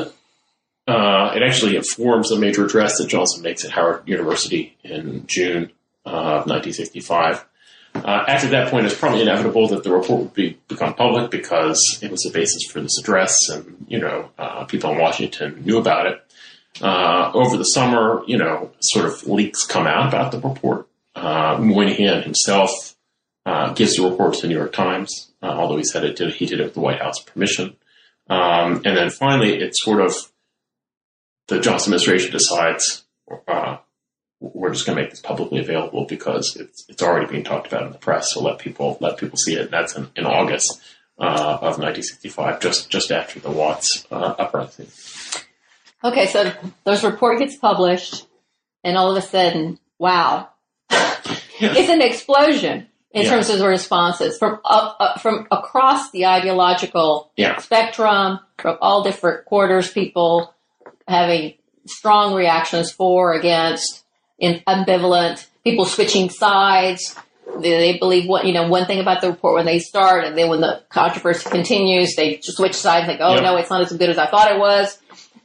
uh, 0.87 1.31
it 1.35 1.43
actually 1.43 1.75
informs 1.75 2.31
a 2.31 2.39
major 2.39 2.65
address 2.65 2.97
that 2.97 3.07
Johnson 3.07 3.41
makes 3.41 3.65
at 3.65 3.71
Howard 3.71 4.07
University 4.07 4.77
in 4.83 5.25
June 5.27 5.71
of 6.05 6.47
1965. 6.47 7.45
Uh, 7.95 8.25
after 8.27 8.47
that 8.49 8.69
point, 8.69 8.85
it's 8.85 8.97
probably 8.97 9.21
inevitable 9.21 9.69
that 9.69 9.83
the 9.83 9.91
report 9.91 10.21
would 10.21 10.33
be, 10.33 10.57
become 10.67 10.93
public 10.93 11.31
because 11.31 11.97
it 12.01 12.11
was 12.11 12.21
the 12.21 12.29
basis 12.29 12.69
for 12.69 12.81
this 12.81 12.99
address, 12.99 13.49
and 13.49 13.85
you 13.87 13.99
know, 13.99 14.29
uh, 14.37 14.65
people 14.65 14.91
in 14.91 14.97
Washington 14.97 15.63
knew 15.63 15.77
about 15.77 16.07
it. 16.07 16.21
Uh, 16.81 17.31
over 17.33 17.55
the 17.55 17.63
summer, 17.63 18.21
you 18.27 18.37
know, 18.37 18.69
sort 18.81 19.05
of 19.05 19.25
leaks 19.27 19.65
come 19.65 19.87
out 19.87 20.09
about 20.09 20.33
the 20.33 20.39
report. 20.39 20.87
Uh, 21.15 21.57
Moynihan 21.57 22.21
himself 22.21 22.94
uh, 23.45 23.73
gives 23.73 23.95
the 23.95 24.09
report 24.09 24.33
to 24.35 24.41
the 24.41 24.47
New 24.47 24.57
York 24.57 24.73
Times, 24.73 25.31
uh, 25.41 25.47
although 25.47 25.77
he 25.77 25.83
said 25.83 26.03
it 26.03 26.15
did, 26.15 26.33
he 26.33 26.45
did 26.45 26.59
it 26.59 26.63
with 26.63 26.73
the 26.73 26.79
White 26.79 27.01
House 27.01 27.19
permission. 27.19 27.75
Um, 28.29 28.81
and 28.85 28.97
then 28.97 29.11
finally, 29.11 29.55
it's 29.61 29.83
sort 29.83 30.01
of 30.01 30.15
the 31.47 31.59
Johnson 31.59 31.93
administration 31.93 32.31
decides 32.31 33.03
uh, 33.47 33.77
we're 34.39 34.73
just 34.73 34.85
going 34.85 34.97
to 34.97 35.03
make 35.03 35.11
this 35.11 35.21
publicly 35.21 35.59
available 35.59 36.05
because 36.05 36.55
it's 36.55 36.85
it's 36.89 37.03
already 37.03 37.27
being 37.27 37.43
talked 37.43 37.67
about 37.67 37.83
in 37.83 37.91
the 37.91 37.97
press. 37.97 38.33
So 38.33 38.41
let 38.41 38.59
people 38.59 38.97
let 38.99 39.17
people 39.17 39.37
see 39.37 39.55
it. 39.55 39.69
That's 39.69 39.95
in, 39.95 40.09
in 40.15 40.25
August 40.25 40.81
uh, 41.19 41.59
of 41.61 41.77
1965, 41.77 42.59
just 42.59 42.89
just 42.89 43.11
after 43.11 43.39
the 43.39 43.51
Watts 43.51 44.05
uh, 44.11 44.35
uprising. 44.39 44.87
Okay, 46.03 46.27
so 46.27 46.51
this 46.83 47.03
report 47.03 47.39
gets 47.39 47.57
published, 47.57 48.27
and 48.83 48.97
all 48.97 49.15
of 49.15 49.23
a 49.23 49.25
sudden, 49.25 49.79
wow, 49.97 50.49
it's 50.89 51.89
an 51.89 52.01
explosion 52.01 52.87
in 53.15 53.23
Yeah. 53.23 53.29
terms 53.31 53.49
of 53.49 53.57
the 53.59 53.67
responses 53.67 54.37
from 54.37 54.59
up, 54.65 54.97
up 54.99 55.21
from 55.21 55.47
across 55.49 56.11
the 56.11 56.25
ideological 56.25 57.31
Yeah. 57.37 57.57
spectrum, 57.57 58.39
from 58.59 58.77
all 58.81 59.03
different 59.03 59.45
quarters. 59.45 59.89
People 59.89 60.53
having 61.07 61.53
strong 61.87 62.33
reactions 62.33 62.91
for, 62.91 63.33
against, 63.33 64.03
in, 64.37 64.61
ambivalent. 64.67 65.45
People 65.63 65.85
switching 65.85 66.29
sides. 66.29 67.15
They, 67.59 67.69
they 67.93 67.97
believe 67.97 68.27
what 68.27 68.45
you 68.45 68.53
know 68.53 68.67
one 68.67 68.85
thing 68.85 68.99
about 68.99 69.21
the 69.21 69.29
report 69.29 69.55
when 69.55 69.65
they 69.65 69.79
start, 69.79 70.25
and 70.25 70.37
then 70.37 70.49
when 70.49 70.59
the 70.61 70.81
controversy 70.89 71.49
continues, 71.49 72.15
they 72.15 72.39
switch 72.41 72.73
sides. 72.73 73.07
Like, 73.07 73.19
oh 73.21 73.35
Yep. 73.35 73.43
no, 73.43 73.55
it's 73.57 73.69
not 73.69 73.81
as 73.81 73.93
good 73.93 74.09
as 74.09 74.17
I 74.17 74.25
thought 74.27 74.51
it 74.51 74.59
was. 74.59 74.99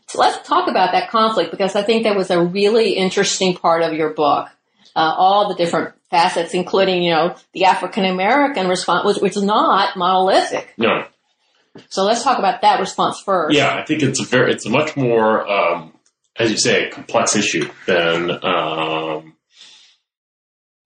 So 0.09 0.19
let's 0.19 0.45
talk 0.47 0.69
about 0.69 0.91
that 0.93 1.09
conflict 1.11 1.53
because 1.53 1.77
I 1.77 1.83
think 1.83 2.03
that 2.03 2.17
was 2.17 2.31
a 2.31 2.43
really 2.43 2.95
interesting 2.95 3.55
part 3.55 3.83
of 3.83 3.93
your 3.93 4.11
book. 4.13 4.49
Uh, 4.97 5.15
all 5.17 5.49
the 5.49 5.55
different 5.55 5.95
facets, 6.11 6.55
including 6.55 7.03
you 7.03 7.11
know 7.13 7.35
the 7.53 7.65
African 7.65 8.05
American 8.05 8.69
response, 8.69 9.05
which, 9.07 9.19
which 9.23 9.37
is 9.37 9.43
not 9.43 9.97
monolithic. 9.97 10.75
No, 10.77 11.05
So 11.89 12.05
let's 12.05 12.23
talk 12.23 12.39
about 12.39 12.63
that 12.63 12.81
response 12.81 13.21
first. 13.25 13.57
yeah, 13.57 13.75
I 13.75 13.85
think 13.85 14.03
it's 14.03 14.21
a 14.21 14.25
very 14.25 14.53
it's 14.53 14.67
a 14.67 14.71
much 14.71 14.97
more 14.97 15.49
um, 15.49 15.93
as 16.37 16.51
you 16.51 16.59
say 16.59 16.89
a 16.89 16.91
complex 16.91 17.37
issue 17.37 17.69
than 17.87 18.31
um, 18.45 19.35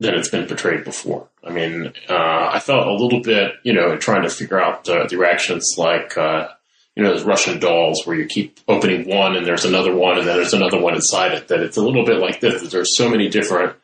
than 0.01 0.15
it's 0.15 0.29
been 0.29 0.47
portrayed 0.47 0.85
before. 0.85 1.29
I 1.43 1.51
mean, 1.51 1.93
uh, 2.09 2.49
I 2.53 2.59
felt 2.61 2.87
a 2.87 2.93
little 2.95 3.21
bit, 3.21 3.53
you 3.65 3.73
know, 3.75 3.93
in 3.93 3.99
trying 4.01 4.23
to 4.23 4.31
figure 4.31 4.61
out 4.61 4.89
uh, 4.89 5.07
the 5.07 5.17
reactions 5.17 5.75
like. 5.79 6.17
Uh, 6.17 6.49
you 6.97 7.03
know, 7.03 7.13
those 7.13 7.25
Russian 7.25 7.59
dolls 7.59 8.07
where 8.07 8.15
you 8.15 8.25
keep 8.27 8.61
opening 8.69 9.09
one 9.09 9.35
and 9.35 9.45
there's 9.45 9.65
another 9.65 9.93
one 9.93 10.17
and 10.17 10.29
then 10.29 10.37
there's 10.37 10.55
another 10.55 10.81
one 10.81 10.95
inside 10.95 11.33
it. 11.33 11.49
That 11.49 11.59
it's 11.59 11.77
a 11.77 11.83
little 11.83 12.05
bit 12.05 12.19
like 12.19 12.39
this. 12.39 12.71
There's 12.71 12.97
so 12.97 13.11
many 13.11 13.29
different 13.29 13.75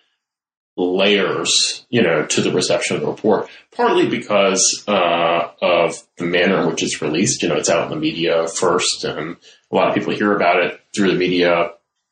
layers, 0.80 1.86
you 1.88 2.02
know, 2.02 2.26
to 2.26 2.40
the 2.40 2.52
reception 2.52 2.96
of 2.96 3.02
the 3.02 3.08
report. 3.08 3.48
Partly 3.74 4.08
because 4.08 4.84
uh, 4.86 5.48
of 5.60 6.02
the 6.16 6.26
manner 6.26 6.60
in 6.60 6.68
which 6.68 6.82
it's 6.82 7.00
released. 7.00 7.42
You 7.42 7.48
know, 7.48 7.56
it's 7.56 7.70
out 7.70 7.84
in 7.84 7.90
the 7.90 7.96
media 7.96 8.46
first, 8.48 9.04
and 9.04 9.36
a 9.70 9.74
lot 9.74 9.88
of 9.88 9.94
people 9.94 10.12
hear 10.12 10.34
about 10.34 10.62
it 10.62 10.80
through 10.94 11.12
the 11.12 11.18
media 11.18 11.70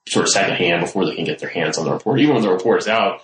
sort 0.09 0.25
of 0.25 0.33
secondhand 0.33 0.81
before 0.81 1.05
they 1.05 1.15
can 1.15 1.25
get 1.25 1.39
their 1.39 1.51
hands 1.51 1.77
on 1.79 1.85
the 1.85 1.93
report. 1.93 2.21
Even 2.21 2.35
when 2.35 2.43
the 2.43 2.51
report 2.51 2.81
is 2.81 2.89
out, 2.89 3.23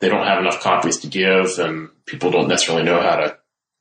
they 0.00 0.08
don't 0.08 0.26
have 0.26 0.40
enough 0.40 0.60
copies 0.60 0.98
to 0.98 1.06
give, 1.06 1.58
and 1.58 1.88
people 2.04 2.30
don't 2.30 2.48
necessarily 2.48 2.84
know 2.84 3.00
how 3.00 3.16
to 3.16 3.36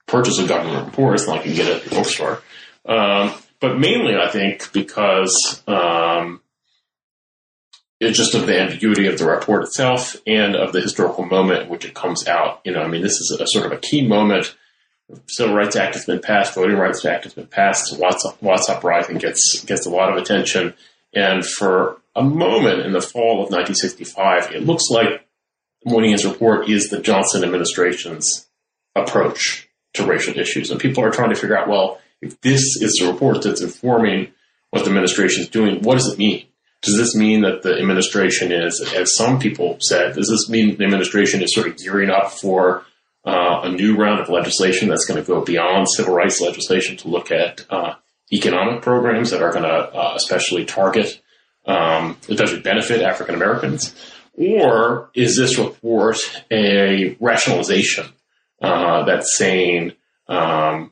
purchase 0.08 0.40
a 0.40 0.48
government 0.48 0.86
report. 0.86 1.16
It's 1.16 1.28
not 1.28 1.38
like 1.38 1.46
you 1.46 1.54
can 1.54 1.66
get 1.66 1.72
it 1.72 1.84
at 1.84 1.90
the 1.90 1.96
bookstore. 1.96 2.42
Um, 2.86 3.34
but 3.60 3.80
mainly, 3.80 4.16
I 4.16 4.30
think, 4.30 4.72
because 4.72 5.64
um, 5.68 6.42
it's 8.00 8.18
just 8.18 8.36
of 8.36 8.46
the 8.46 8.60
ambiguity 8.60 9.08
of 9.08 9.18
the 9.18 9.26
report 9.26 9.64
itself 9.64 10.16
and 10.28 10.56
of 10.56 10.74
the 10.74 10.82
historical 10.82 11.26
moment 11.26 11.64
in 11.64 11.70
which 11.70 11.86
it 11.86 11.94
comes 11.94 12.28
out. 12.28 12.62
You 12.66 12.74
know, 12.74 12.82
I 12.82 12.88
mean, 12.88 13.02
this 13.02 13.14
is 13.14 13.38
a 13.40 13.48
sort 13.48 13.66
of 13.66 13.72
a 13.72 13.78
key 13.78 14.06
moment. 14.06 14.56
Civil 15.28 15.56
Rights 15.56 15.76
Act 15.76 15.94
has 15.94 16.06
been 16.06 16.20
passed, 16.20 16.56
Voting 16.56 16.78
Rights 16.78 17.06
Act 17.06 17.26
has 17.26 17.34
been 17.34 17.48
passed, 17.48 17.98
Watts, 18.00 18.26
Watts 18.42 18.70
Uprising 18.70 19.18
gets 19.18 19.64
gets 19.64 19.86
a 19.86 19.90
lot 19.90 20.12
of 20.12 20.18
attention, 20.18 20.74
and 21.14 21.46
for 21.46 22.02
a 22.16 22.24
moment 22.24 22.80
in 22.80 22.92
the 22.92 23.02
fall 23.02 23.44
of 23.44 23.52
1965, 23.52 24.52
it 24.52 24.66
looks 24.66 24.90
like 24.90 25.28
Moynihan's 25.86 26.26
report 26.26 26.70
is 26.70 26.90
the 26.90 27.00
Johnson 27.00 27.44
administration's 27.44 28.48
approach 28.96 29.70
to 29.94 30.06
racial 30.06 30.38
issues, 30.40 30.72
and 30.72 30.80
people 30.80 31.04
are 31.04 31.12
trying 31.12 31.30
to 31.30 31.36
figure 31.36 31.58
out, 31.58 31.68
well, 31.68 32.00
if 32.22 32.42
this 32.42 32.64
is 32.82 32.98
the 33.00 33.12
report 33.12 33.44
that's 33.44 33.62
informing 33.62 34.32
what 34.72 34.84
the 34.84 34.90
administration 34.90 35.44
is 35.44 35.50
doing, 35.50 35.84
what 35.84 35.96
does 35.96 36.12
it 36.12 36.18
mean? 36.18 36.46
Does 36.86 36.98
this 36.98 37.16
mean 37.16 37.42
that 37.42 37.64
the 37.64 37.74
administration 37.78 38.52
is, 38.52 38.80
as 38.96 39.16
some 39.16 39.40
people 39.40 39.78
said, 39.80 40.16
does 40.16 40.30
this 40.30 40.50
mean 40.50 40.78
the 40.78 40.84
administration 40.84 41.42
is 41.42 41.54
sort 41.54 41.68
of 41.68 41.78
gearing 41.78 42.12
up 42.12 42.32
for 42.32 42.86
uh, 43.26 43.62
a 43.64 43.72
new 43.72 43.96
round 43.98 44.20
of 44.20 44.30
legislation 44.30 44.88
that's 44.88 45.06
going 45.06 45.20
to 45.20 45.26
go 45.26 45.44
beyond 45.44 45.88
civil 45.90 46.14
rights 46.14 46.40
legislation 46.40 46.96
to 46.98 47.08
look 47.08 47.32
at 47.32 47.66
uh, 47.72 47.96
economic 48.32 48.84
programs 48.84 49.32
that 49.32 49.42
are 49.42 49.52
going 49.52 49.64
to 49.64 49.70
uh, 49.70 50.14
especially 50.16 50.64
target, 50.64 51.22
um, 51.66 52.18
especially 52.30 52.60
benefit 52.60 53.02
African 53.02 53.34
Americans? 53.36 53.96
Or 54.34 55.10
is 55.16 55.38
this 55.38 55.58
report 55.58 56.18
a 56.52 57.18
rationalization 57.20 58.06
uh, 58.62 59.06
that's 59.06 59.38
saying, 59.38 59.94
um, 60.28 60.92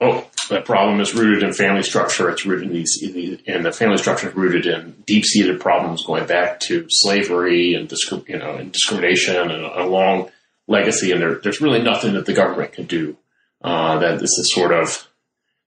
oh, 0.00 0.28
that 0.48 0.64
problem 0.64 1.00
is 1.00 1.14
rooted 1.14 1.42
in 1.42 1.52
family 1.52 1.82
structure. 1.82 2.30
It's 2.30 2.44
rooted 2.44 2.68
in 2.68 2.72
these, 2.72 2.98
in 3.02 3.12
the, 3.12 3.40
and 3.46 3.64
the 3.64 3.72
family 3.72 3.98
structure 3.98 4.28
is 4.28 4.34
rooted 4.34 4.66
in 4.66 5.02
deep-seated 5.06 5.60
problems 5.60 6.04
going 6.04 6.26
back 6.26 6.60
to 6.60 6.86
slavery 6.88 7.74
and 7.74 7.88
discri- 7.88 8.28
you 8.28 8.38
know 8.38 8.54
and 8.56 8.72
discrimination 8.72 9.50
and 9.50 9.64
a 9.64 9.86
long 9.86 10.30
legacy. 10.66 11.12
And 11.12 11.20
there, 11.20 11.34
there's 11.36 11.60
really 11.60 11.82
nothing 11.82 12.14
that 12.14 12.26
the 12.26 12.34
government 12.34 12.72
can 12.72 12.86
do. 12.86 13.16
Uh, 13.62 13.98
that 13.98 14.20
this 14.20 14.36
is 14.38 14.52
sort 14.52 14.72
of 14.72 15.08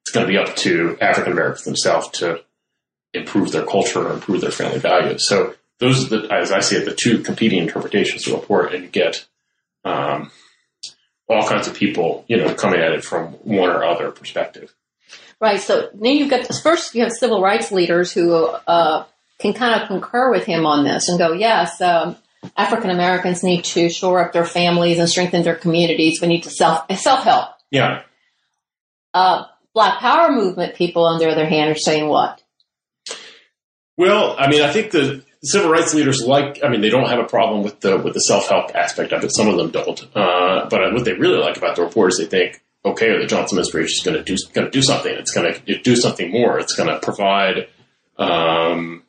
it's 0.03 0.11
going 0.13 0.25
to 0.25 0.31
be 0.31 0.37
up 0.37 0.55
to 0.57 0.97
African 1.01 1.33
Americans 1.33 1.65
themselves 1.65 2.09
to 2.19 2.41
improve 3.13 3.51
their 3.51 3.65
culture 3.65 4.05
and 4.05 4.13
improve 4.13 4.41
their 4.41 4.51
family 4.51 4.79
values. 4.79 5.27
So 5.27 5.55
those 5.79 6.05
are 6.05 6.17
the, 6.17 6.33
as 6.33 6.51
I 6.51 6.59
see 6.59 6.75
it, 6.75 6.85
the 6.85 6.95
two 6.95 7.19
competing 7.19 7.59
interpretations 7.59 8.25
of 8.25 8.33
the 8.33 8.39
report, 8.39 8.73
and 8.73 8.83
you 8.83 8.89
get 8.89 9.25
um, 9.83 10.31
all 11.29 11.47
kinds 11.47 11.67
of 11.67 11.73
people, 11.75 12.23
you 12.27 12.37
know, 12.37 12.53
coming 12.53 12.79
at 12.79 12.91
it 12.91 13.03
from 13.03 13.27
one 13.43 13.69
or 13.69 13.83
other 13.83 14.11
perspective. 14.11 14.73
Right. 15.39 15.59
So 15.59 15.89
then 15.93 16.15
you've 16.15 16.29
got 16.29 16.47
first 16.63 16.95
you 16.95 17.03
have 17.03 17.11
civil 17.11 17.41
rights 17.41 17.71
leaders 17.71 18.11
who 18.11 18.33
uh, 18.33 19.05
can 19.39 19.53
kind 19.53 19.79
of 19.81 19.87
concur 19.87 20.31
with 20.31 20.45
him 20.45 20.65
on 20.65 20.83
this 20.83 21.09
and 21.09 21.19
go, 21.19 21.33
yes, 21.33 21.79
um, 21.81 22.17
African 22.55 22.89
Americans 22.89 23.43
need 23.43 23.63
to 23.65 23.89
shore 23.89 24.23
up 24.23 24.33
their 24.33 24.45
families 24.45 24.99
and 24.99 25.09
strengthen 25.09 25.43
their 25.43 25.55
communities. 25.55 26.19
We 26.21 26.27
need 26.27 26.43
to 26.43 26.49
self 26.49 26.91
self 26.97 27.23
help. 27.23 27.49
Yeah, 27.69 28.03
Uh, 29.13 29.45
Black 29.73 29.99
Power 29.99 30.31
movement 30.31 30.75
people, 30.75 31.05
on 31.05 31.19
the 31.19 31.29
other 31.29 31.45
hand, 31.45 31.69
are 31.69 31.75
saying 31.75 32.07
what? 32.07 32.41
Well, 33.97 34.35
I 34.39 34.47
mean, 34.49 34.61
I 34.61 34.71
think 34.71 34.91
the 34.91 35.23
civil 35.47 35.69
rights 35.69 35.93
leaders 35.93 36.21
like. 36.25 36.59
I 36.63 36.69
mean, 36.69 36.81
they 36.81 36.89
don't 36.89 37.07
have 37.07 37.19
a 37.19 37.25
problem 37.25 37.63
with 37.63 37.79
the 37.81 37.97
with 37.97 38.13
the 38.13 38.19
self 38.19 38.47
help 38.47 38.75
aspect 38.75 39.13
of 39.13 39.23
it. 39.23 39.35
Some 39.35 39.47
of 39.47 39.57
them 39.57 39.71
don't. 39.71 39.99
Uh, 40.15 40.67
but 40.69 40.93
what 40.93 41.05
they 41.05 41.13
really 41.13 41.39
like 41.39 41.57
about 41.57 41.75
the 41.75 41.83
report 41.83 42.11
is 42.11 42.17
they 42.17 42.25
think, 42.25 42.61
okay, 42.85 43.17
the 43.17 43.27
Johnson 43.27 43.57
administration 43.57 43.97
is 43.97 44.03
going 44.03 44.17
to 44.17 44.23
do 44.23 44.35
going 44.53 44.65
to 44.67 44.71
do 44.71 44.81
something. 44.81 45.13
It's 45.13 45.31
going 45.31 45.53
to 45.53 45.81
do 45.81 45.95
something 45.95 46.31
more. 46.31 46.59
It's 46.59 46.75
going 46.75 46.89
to 46.89 46.99
provide. 46.99 47.67
Um, 48.17 49.03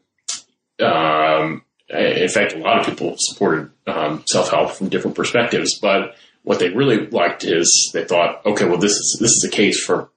um, 0.81 1.63
in 1.89 2.29
fact, 2.29 2.53
a 2.53 2.59
lot 2.59 2.81
of 2.81 2.87
people 2.87 3.15
supported 3.19 3.71
um, 3.87 4.23
self 4.27 4.51
help 4.51 4.73
from 4.73 4.89
different 4.89 5.17
perspectives. 5.17 5.79
But 5.81 6.15
what 6.43 6.59
they 6.59 6.69
really 6.71 7.07
liked 7.07 7.45
is 7.45 7.91
they 7.93 8.05
thought, 8.05 8.45
okay, 8.47 8.67
well, 8.67 8.79
this 8.79 8.93
is 8.93 9.19
this 9.21 9.31
is 9.31 9.45
a 9.45 9.51
case 9.51 9.83
for 9.85 10.11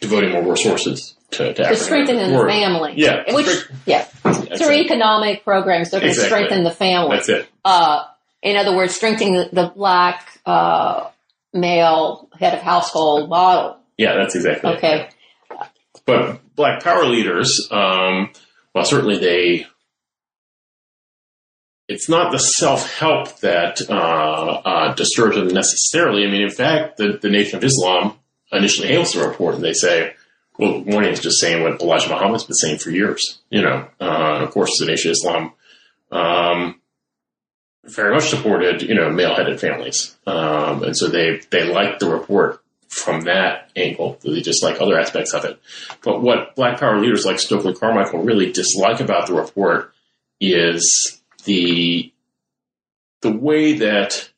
devoting 0.00 0.32
more 0.32 0.50
resources 0.50 1.17
to, 1.32 1.52
to, 1.54 1.62
To 1.62 1.70
the 1.70 2.44
family. 2.48 2.94
Yeah, 2.96 3.34
Which, 3.34 3.46
yeah, 3.86 4.06
That's 4.22 4.58
through 4.62 4.74
it. 4.74 4.86
economic 4.86 5.44
programs, 5.44 5.90
they're 5.90 6.00
going 6.00 6.12
to 6.12 6.18
Exactly. 6.20 6.44
strengthen 6.44 6.64
the 6.64 6.70
family. 6.70 7.16
That's 7.16 7.28
it. 7.28 7.48
Uh, 7.64 8.04
in 8.42 8.56
other 8.56 8.74
words, 8.76 8.94
strengthening 8.94 9.34
the, 9.34 9.48
the 9.52 9.72
black 9.74 10.40
uh, 10.46 11.10
male 11.52 12.28
head 12.38 12.54
of 12.54 12.60
household 12.60 13.28
model. 13.28 13.78
Yeah, 13.96 14.14
that's 14.16 14.34
exactly 14.36 14.70
it. 14.70 14.76
Okay. 14.76 15.08
But 16.06 16.40
black 16.56 16.82
power 16.82 17.04
leaders, 17.04 17.68
um, 17.70 18.30
well, 18.74 18.84
certainly 18.84 19.18
they 19.18 19.66
it's 21.88 22.08
not 22.08 22.32
the 22.32 22.38
self 22.38 22.98
help 22.98 23.40
that 23.40 23.80
uh, 23.88 23.92
uh, 23.94 24.94
disturbs 24.94 25.36
them 25.36 25.48
necessarily. 25.48 26.24
I 26.26 26.30
mean, 26.30 26.42
in 26.42 26.50
fact, 26.50 26.98
the, 26.98 27.18
the 27.20 27.30
Nation 27.30 27.56
of 27.56 27.64
Islam 27.64 28.14
initially 28.52 28.88
hails 28.88 29.12
the 29.14 29.26
report 29.26 29.54
and 29.54 29.64
they 29.64 29.72
say, 29.72 30.12
well, 30.58 30.80
Moynihan 30.80 31.12
is 31.12 31.20
just 31.20 31.40
saying 31.40 31.62
what 31.62 31.80
Elijah 31.80 32.08
Muhammad's 32.08 32.44
been 32.44 32.54
saying 32.54 32.78
for 32.78 32.90
years, 32.90 33.40
you 33.48 33.62
know. 33.62 33.88
Uh, 34.00 34.34
and 34.34 34.44
of 34.44 34.50
course, 34.50 34.78
the 34.78 34.86
Nation 34.86 35.10
of 35.10 35.12
Islam 35.12 35.52
um, 36.10 36.80
very 37.84 38.12
much 38.12 38.28
supported, 38.28 38.82
you 38.82 38.94
know, 38.94 39.08
male-headed 39.08 39.60
families, 39.60 40.16
um, 40.26 40.82
and 40.82 40.96
so 40.96 41.06
they 41.08 41.40
they 41.50 41.64
liked 41.64 42.00
the 42.00 42.10
report 42.10 42.60
from 42.88 43.22
that 43.22 43.70
angle. 43.76 44.18
They 44.22 44.40
just 44.40 44.62
like 44.62 44.80
other 44.80 44.98
aspects 44.98 45.32
of 45.32 45.44
it. 45.44 45.60
But 46.02 46.22
what 46.22 46.56
Black 46.56 46.80
Power 46.80 46.98
leaders 47.00 47.24
like 47.24 47.38
Stokely 47.38 47.74
Carmichael 47.74 48.22
really 48.22 48.50
dislike 48.50 49.00
about 49.00 49.26
the 49.26 49.34
report 49.34 49.92
is 50.40 51.20
the 51.44 52.12
the 53.20 53.32
way 53.32 53.74
that 53.74 54.30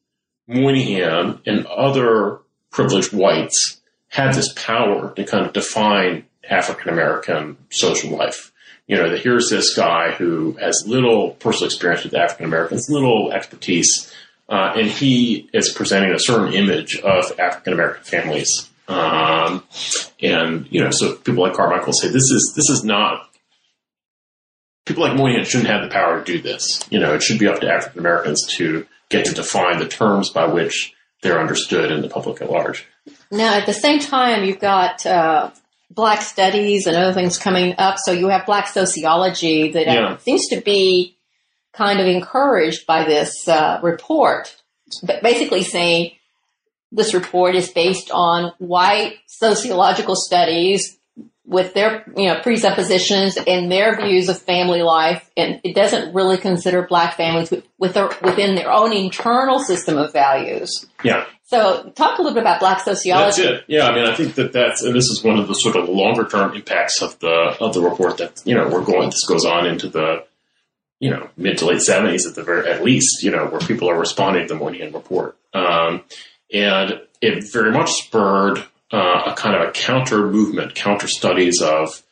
Moynihan 0.46 1.40
and 1.46 1.66
other 1.66 2.40
privileged 2.70 3.12
whites 3.12 3.79
had 4.10 4.34
this 4.34 4.52
power 4.52 5.14
to 5.14 5.24
kind 5.24 5.46
of 5.46 5.52
define 5.52 6.26
African 6.48 6.92
American 6.92 7.56
social 7.70 8.16
life. 8.16 8.52
You 8.86 8.96
know, 8.96 9.08
that 9.08 9.20
here's 9.20 9.48
this 9.48 9.74
guy 9.74 10.10
who 10.10 10.52
has 10.60 10.84
little 10.86 11.30
personal 11.30 11.66
experience 11.66 12.02
with 12.02 12.14
African 12.14 12.44
Americans, 12.44 12.90
little 12.90 13.32
expertise, 13.32 14.12
uh, 14.48 14.74
and 14.76 14.88
he 14.88 15.48
is 15.52 15.72
presenting 15.72 16.12
a 16.12 16.18
certain 16.18 16.52
image 16.52 16.96
of 16.96 17.38
African 17.38 17.72
American 17.72 18.02
families. 18.02 18.68
Um, 18.88 19.62
and 20.20 20.66
you 20.70 20.82
know, 20.82 20.90
so 20.90 21.14
people 21.14 21.44
like 21.44 21.54
Carmichael 21.54 21.92
say 21.92 22.08
this 22.08 22.30
is 22.30 22.52
this 22.56 22.68
is 22.68 22.82
not 22.82 23.30
people 24.86 25.04
like 25.04 25.16
Moynihan 25.16 25.44
shouldn't 25.44 25.70
have 25.70 25.82
the 25.82 25.88
power 25.88 26.18
to 26.18 26.24
do 26.24 26.42
this. 26.42 26.84
You 26.90 26.98
know, 26.98 27.14
it 27.14 27.22
should 27.22 27.38
be 27.38 27.46
up 27.46 27.60
to 27.60 27.70
African 27.70 28.00
Americans 28.00 28.44
to 28.56 28.86
get 29.08 29.24
to 29.26 29.34
define 29.34 29.78
the 29.78 29.86
terms 29.86 30.30
by 30.30 30.46
which 30.46 30.94
they're 31.22 31.38
understood 31.38 31.92
in 31.92 32.02
the 32.02 32.08
public 32.08 32.42
at 32.42 32.50
large. 32.50 32.86
Now, 33.30 33.54
at 33.54 33.66
the 33.66 33.72
same 33.72 34.00
time, 34.00 34.44
you've 34.44 34.58
got 34.60 35.06
uh, 35.06 35.50
black 35.90 36.22
studies 36.22 36.86
and 36.86 36.96
other 36.96 37.12
things 37.12 37.38
coming 37.38 37.74
up. 37.78 37.96
So 37.98 38.12
you 38.12 38.28
have 38.28 38.46
black 38.46 38.66
sociology 38.68 39.70
that 39.72 39.88
uh, 39.88 39.92
Yeah. 39.92 40.16
seems 40.18 40.48
to 40.48 40.60
be 40.60 41.16
kind 41.72 42.00
of 42.00 42.06
encouraged 42.06 42.86
by 42.86 43.04
this 43.04 43.46
uh, 43.48 43.78
report, 43.82 44.56
but 45.04 45.22
basically 45.22 45.62
saying 45.62 46.12
this 46.90 47.14
report 47.14 47.54
is 47.54 47.68
based 47.70 48.10
on 48.10 48.52
white 48.58 49.18
sociological 49.26 50.16
studies 50.16 50.98
with 51.50 51.74
their 51.74 52.04
you 52.16 52.28
know 52.28 52.40
presuppositions 52.40 53.36
and 53.36 53.70
their 53.70 53.96
views 53.96 54.28
of 54.28 54.40
family 54.40 54.82
life, 54.82 55.28
and 55.36 55.60
it 55.64 55.74
doesn't 55.74 56.14
really 56.14 56.38
consider 56.38 56.86
black 56.86 57.16
families 57.16 57.50
with, 57.76 57.92
their, 57.92 58.08
within 58.22 58.54
their 58.54 58.70
own 58.70 58.92
internal 58.92 59.58
system 59.58 59.98
of 59.98 60.12
values. 60.12 60.86
Yeah, 61.02 61.26
So, 61.42 61.90
talk 61.96 62.18
a 62.18 62.22
little 62.22 62.34
bit 62.34 62.44
about 62.44 62.60
black 62.60 62.80
sociology. 62.80 63.42
that's 63.42 63.60
it. 63.60 63.64
Yeah, 63.66 63.88
I 63.88 63.94
mean, 63.96 64.06
I 64.06 64.14
think 64.14 64.36
that 64.36 64.52
that's 64.52 64.82
and 64.82 64.94
this 64.94 65.06
is 65.06 65.24
one 65.24 65.40
of 65.40 65.48
the 65.48 65.54
sort 65.54 65.74
of 65.74 65.88
longer 65.88 66.24
term 66.24 66.54
impacts 66.54 67.02
of 67.02 67.18
the 67.18 67.56
of 67.60 67.74
the 67.74 67.82
report 67.82 68.18
that 68.18 68.40
you 68.44 68.54
know 68.54 68.68
we're 68.68 68.84
going. 68.84 69.10
This 69.10 69.26
goes 69.26 69.44
on 69.44 69.66
into 69.66 69.88
the 69.88 70.24
you 71.00 71.10
know 71.10 71.28
mid 71.36 71.58
to 71.58 71.66
late 71.66 71.80
seventies 71.82 72.26
at 72.26 72.36
the 72.36 72.44
very 72.44 72.70
at 72.70 72.84
least 72.84 73.24
you 73.24 73.32
know 73.32 73.46
where 73.46 73.60
people 73.60 73.90
are 73.90 73.98
responding 73.98 74.46
to 74.46 74.54
the 74.54 74.60
Moynihan 74.60 74.92
report, 74.92 75.36
um, 75.52 76.04
and 76.54 77.00
it 77.20 77.52
very 77.52 77.72
much 77.72 77.90
spurred 77.90 78.64
uh, 78.92 79.22
a 79.26 79.34
kind 79.34 79.54
of 79.54 79.68
a 79.68 79.72
counter 79.72 80.26
movement, 80.30 80.74
counter 80.74 81.06
studies 81.06 81.60
of 81.62 82.02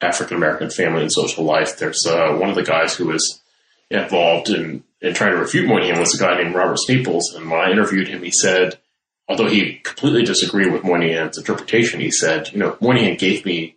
African 0.00 0.36
American 0.36 0.70
family 0.70 1.02
and 1.02 1.12
social 1.12 1.44
life. 1.44 1.78
There's 1.78 2.06
uh, 2.06 2.36
one 2.36 2.50
of 2.50 2.56
the 2.56 2.62
guys 2.62 2.94
who 2.94 3.06
was 3.06 3.40
involved 3.90 4.50
in, 4.50 4.84
in 5.00 5.14
trying 5.14 5.32
to 5.32 5.38
refute 5.38 5.66
Moynihan 5.66 5.98
was 5.98 6.14
a 6.14 6.22
guy 6.22 6.40
named 6.40 6.54
Robert 6.54 6.78
Staples. 6.78 7.34
And 7.34 7.50
when 7.50 7.60
I 7.60 7.70
interviewed 7.70 8.08
him, 8.08 8.22
he 8.22 8.30
said, 8.30 8.78
although 9.28 9.48
he 9.48 9.80
completely 9.84 10.24
disagreed 10.24 10.72
with 10.72 10.84
Moynihan's 10.84 11.38
interpretation, 11.38 12.00
he 12.00 12.10
said, 12.10 12.52
you 12.52 12.58
know, 12.58 12.76
Moynihan 12.80 13.16
gave 13.16 13.44
me 13.44 13.76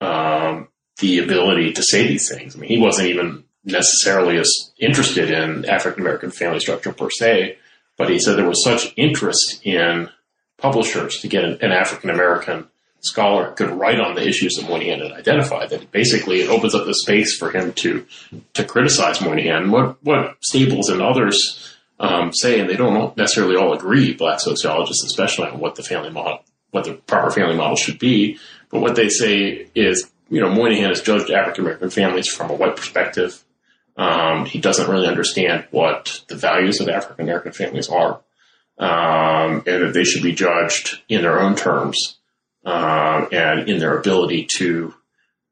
um, 0.00 0.68
the 1.00 1.18
ability 1.18 1.72
to 1.72 1.82
say 1.82 2.06
these 2.06 2.30
things. 2.32 2.56
I 2.56 2.60
mean, 2.60 2.70
he 2.70 2.78
wasn't 2.78 3.08
even 3.08 3.44
necessarily 3.64 4.38
as 4.38 4.72
interested 4.78 5.30
in 5.30 5.64
African 5.64 6.02
American 6.02 6.30
family 6.30 6.60
structure 6.60 6.92
per 6.92 7.10
se, 7.10 7.58
but 7.96 8.10
he 8.10 8.18
said 8.18 8.36
there 8.36 8.48
was 8.48 8.64
such 8.64 8.92
interest 8.96 9.60
in 9.64 10.10
publishers 10.58 11.20
to 11.20 11.28
get 11.28 11.44
an, 11.44 11.58
an 11.60 11.72
African 11.72 12.10
American 12.10 12.68
scholar 13.00 13.52
could 13.52 13.70
write 13.70 14.00
on 14.00 14.14
the 14.14 14.26
issues 14.26 14.54
that 14.54 14.68
Moynihan 14.68 15.00
had 15.00 15.12
identified 15.12 15.70
that 15.70 15.90
basically 15.90 16.40
it 16.40 16.48
opens 16.48 16.74
up 16.74 16.86
the 16.86 16.94
space 16.94 17.36
for 17.36 17.50
him 17.50 17.72
to 17.74 18.06
to 18.54 18.64
criticize 18.64 19.20
Moynihan. 19.20 19.70
What 19.70 20.02
what 20.02 20.36
Staples 20.40 20.88
and 20.88 21.02
others 21.02 21.76
um, 22.00 22.32
say, 22.32 22.60
and 22.60 22.68
they 22.68 22.76
don't 22.76 23.16
necessarily 23.16 23.56
all 23.56 23.72
agree, 23.72 24.14
black 24.14 24.40
sociologists 24.40 25.04
especially, 25.04 25.48
on 25.48 25.60
what 25.60 25.76
the 25.76 25.82
family 25.82 26.10
model, 26.10 26.40
what 26.70 26.84
the 26.84 26.94
proper 26.94 27.30
family 27.30 27.56
model 27.56 27.76
should 27.76 27.98
be. 27.98 28.38
But 28.70 28.80
what 28.80 28.96
they 28.96 29.08
say 29.08 29.68
is, 29.74 30.10
you 30.28 30.40
know, 30.40 30.50
Moynihan 30.50 30.88
has 30.88 31.02
judged 31.02 31.30
African 31.30 31.64
American 31.64 31.90
families 31.90 32.28
from 32.28 32.50
a 32.50 32.54
white 32.54 32.76
perspective. 32.76 33.42
Um, 33.96 34.46
he 34.46 34.58
doesn't 34.58 34.90
really 34.90 35.06
understand 35.06 35.66
what 35.70 36.24
the 36.28 36.34
values 36.34 36.80
of 36.80 36.88
African 36.88 37.24
American 37.26 37.52
families 37.52 37.88
are, 37.88 38.20
um, 38.78 39.62
and 39.66 39.82
that 39.82 39.92
they 39.94 40.04
should 40.04 40.22
be 40.22 40.34
judged 40.34 41.00
in 41.08 41.22
their 41.22 41.40
own 41.40 41.54
terms 41.54 42.18
um, 42.64 43.28
and 43.32 43.68
in 43.68 43.78
their 43.78 43.98
ability 43.98 44.46
to 44.56 44.94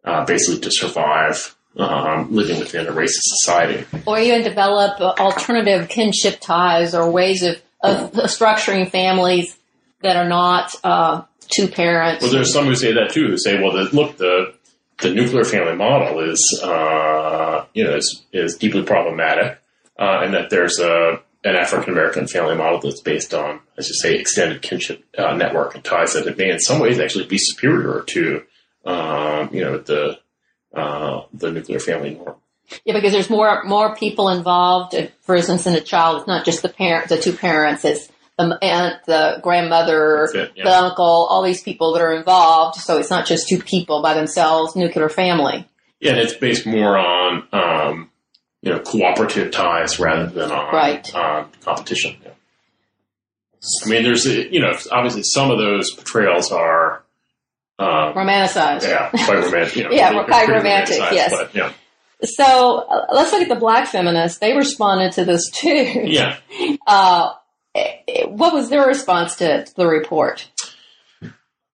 uh, 0.05 0.25
basically 0.25 0.61
to 0.61 0.71
survive 0.71 1.55
um, 1.77 2.35
living 2.35 2.59
within 2.59 2.87
a 2.87 2.93
racist 2.93 3.23
society. 3.23 3.87
or 4.07 4.19
even 4.19 4.43
develop 4.43 5.01
uh, 5.01 5.15
alternative 5.19 5.89
kinship 5.89 6.41
ties 6.41 6.95
or 6.95 7.11
ways 7.11 7.43
of, 7.43 7.57
of 7.83 8.13
structuring 8.13 8.91
families 8.91 9.57
that 10.03 10.17
are 10.17 10.29
not 10.29 10.75
uh, 10.85 11.23
two 11.49 11.69
parents. 11.69 12.23
Well, 12.23 12.33
there's 12.33 12.53
some 12.53 12.67
who 12.67 12.75
say 12.75 12.93
that 12.93 13.11
too, 13.11 13.29
who 13.29 13.39
say, 13.39 13.61
well, 13.63 13.73
the, 13.73 13.95
look, 13.95 14.17
the 14.17 14.55
the 15.01 15.13
nuclear 15.13 15.45
family 15.45 15.75
model 15.75 16.21
is, 16.21 16.61
uh, 16.63 17.65
you 17.75 17.85
know, 17.85 17.97
is, 17.97 18.23
is 18.33 18.57
deeply 18.57 18.83
problematic, 18.83 19.59
uh, 19.99 20.21
and 20.23 20.35
that 20.35 20.49
there's 20.49 20.79
a 20.79 21.21
an 21.44 21.57
African 21.57 21.92
American 21.92 22.26
family 22.26 22.55
model 22.55 22.81
that's 22.81 23.00
based 23.00 23.35
on, 23.35 23.61
as 23.76 23.88
you 23.88 23.94
say, 23.94 24.16
extended 24.16 24.62
kinship 24.62 25.05
uh, 25.18 25.35
network 25.35 25.74
and 25.74 25.85
ties 25.85 26.14
that 26.14 26.26
it 26.26 26.38
may, 26.38 26.50
in 26.50 26.61
some 26.61 26.78
ways, 26.78 27.00
actually 27.00 27.26
be 27.26 27.38
superior 27.38 28.02
to, 28.07 28.42
um, 28.85 29.50
you 29.52 29.62
know, 29.62 29.78
the 29.78 30.18
uh, 30.74 31.22
the 31.33 31.50
nuclear 31.50 31.81
family 31.81 32.14
norm. 32.14 32.37
Yeah, 32.85 32.94
because 32.94 33.12
there's 33.12 33.28
more 33.28 33.64
more 33.64 33.94
people 33.96 34.28
involved. 34.28 34.96
For 35.22 35.35
instance, 35.35 35.66
in 35.66 35.74
a 35.74 35.81
child, 35.81 36.18
it's 36.18 36.28
not 36.28 36.44
just 36.44 36.62
the 36.62 36.68
parent, 36.68 37.09
the 37.09 37.18
two 37.18 37.33
parents. 37.33 37.85
It's 37.85 38.09
the 38.38 38.59
aunt, 38.62 39.05
the 39.07 39.38
grandmother, 39.42 40.24
it, 40.33 40.52
yeah. 40.57 40.64
the 40.64 40.74
uncle, 40.74 41.05
all 41.05 41.42
these 41.42 41.62
people 41.62 41.92
that 41.92 42.02
are 42.02 42.14
involved. 42.14 42.81
So 42.81 42.98
it's 42.98 43.11
not 43.11 43.26
just 43.26 43.48
two 43.48 43.59
people 43.59 44.00
by 44.00 44.14
themselves. 44.14 44.74
Nuclear 44.74 45.09
family. 45.09 45.66
Yeah, 46.00 46.12
and 46.12 46.20
it's 46.20 46.35
based 46.35 46.66
more 46.66 46.98
on, 46.98 47.46
um, 47.52 48.11
you 48.62 48.70
know, 48.72 48.79
cooperative 48.81 49.51
ties 49.51 49.98
rather 49.98 50.27
than 50.27 50.51
on 50.53 50.72
Right. 50.72 51.14
um, 51.14 51.51
competition. 51.64 52.16
Yeah. 52.25 52.31
I 53.85 53.88
mean, 53.88 54.03
there's, 54.03 54.25
you 54.27 54.61
know, 54.61 54.72
obviously 54.90 55.22
some 55.25 55.51
of 55.51 55.59
those 55.59 55.90
portrayals 55.92 56.51
are, 56.51 57.03
um, 57.79 58.14
Romanticized. 58.14 58.83
yeah, 58.83 59.11
quite 59.11 59.42
romantic. 59.44 59.77
You 59.77 59.85
know, 59.85 59.90
Yeah, 59.92 60.11
pretty- 60.12 60.27
quite 60.29 60.48
romantic, 60.48 60.98
yes. 60.98 61.31
But, 61.33 61.55
yeah, 61.55 61.72
So 62.25 62.79
uh, 62.88 63.07
let's 63.12 63.33
look 63.33 63.42
at 63.42 63.48
the 63.48 63.55
black 63.57 63.88
feminists. 63.88 64.38
They 64.38 64.57
responded 64.57 65.12
to 65.12 65.25
this 65.25 65.51
too. 65.51 66.03
yeah. 66.05 66.37
Uh, 66.87 67.33
eh, 67.75 68.25
what 68.27 68.53
was 68.53 68.68
their 68.68 68.87
response 68.87 69.37
to 69.37 69.64
the 69.77 69.87
report? 69.87 70.48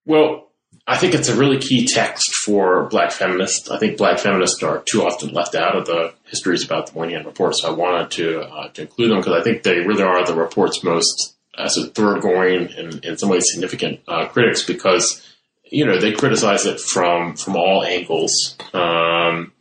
Well, 0.06 0.47
I 0.90 0.96
think 0.96 1.12
it's 1.12 1.28
a 1.28 1.36
really 1.36 1.58
key 1.58 1.86
text 1.86 2.34
for 2.46 2.86
black 2.86 3.12
feminists. 3.12 3.70
I 3.70 3.76
think 3.76 3.98
black 3.98 4.18
feminists 4.18 4.62
are 4.62 4.82
too 4.90 5.02
often 5.02 5.34
left 5.34 5.54
out 5.54 5.76
of 5.76 5.84
the 5.84 6.14
histories 6.24 6.64
about 6.64 6.86
the 6.86 6.94
Moynihan 6.94 7.26
report, 7.26 7.56
so 7.56 7.68
I 7.68 7.72
wanted 7.72 8.10
to 8.12 8.40
uh, 8.40 8.68
to 8.70 8.82
include 8.82 9.10
them 9.10 9.18
because 9.18 9.38
I 9.38 9.44
think 9.44 9.64
they 9.64 9.80
really 9.80 10.02
are 10.02 10.24
the 10.24 10.34
report's 10.34 10.82
most 10.82 11.36
as 11.58 11.76
a 11.76 11.88
thoroughgoing 11.88 12.72
and 12.72 13.04
in 13.04 13.18
some 13.18 13.28
ways 13.28 13.52
significant 13.52 14.00
uh, 14.08 14.28
critics 14.28 14.64
because 14.64 15.22
you 15.70 15.84
know 15.84 16.00
they 16.00 16.12
criticize 16.12 16.64
it 16.64 16.80
from 16.80 17.36
from 17.36 17.54
all 17.54 17.84
angles 17.84 18.56
um, 18.72 19.52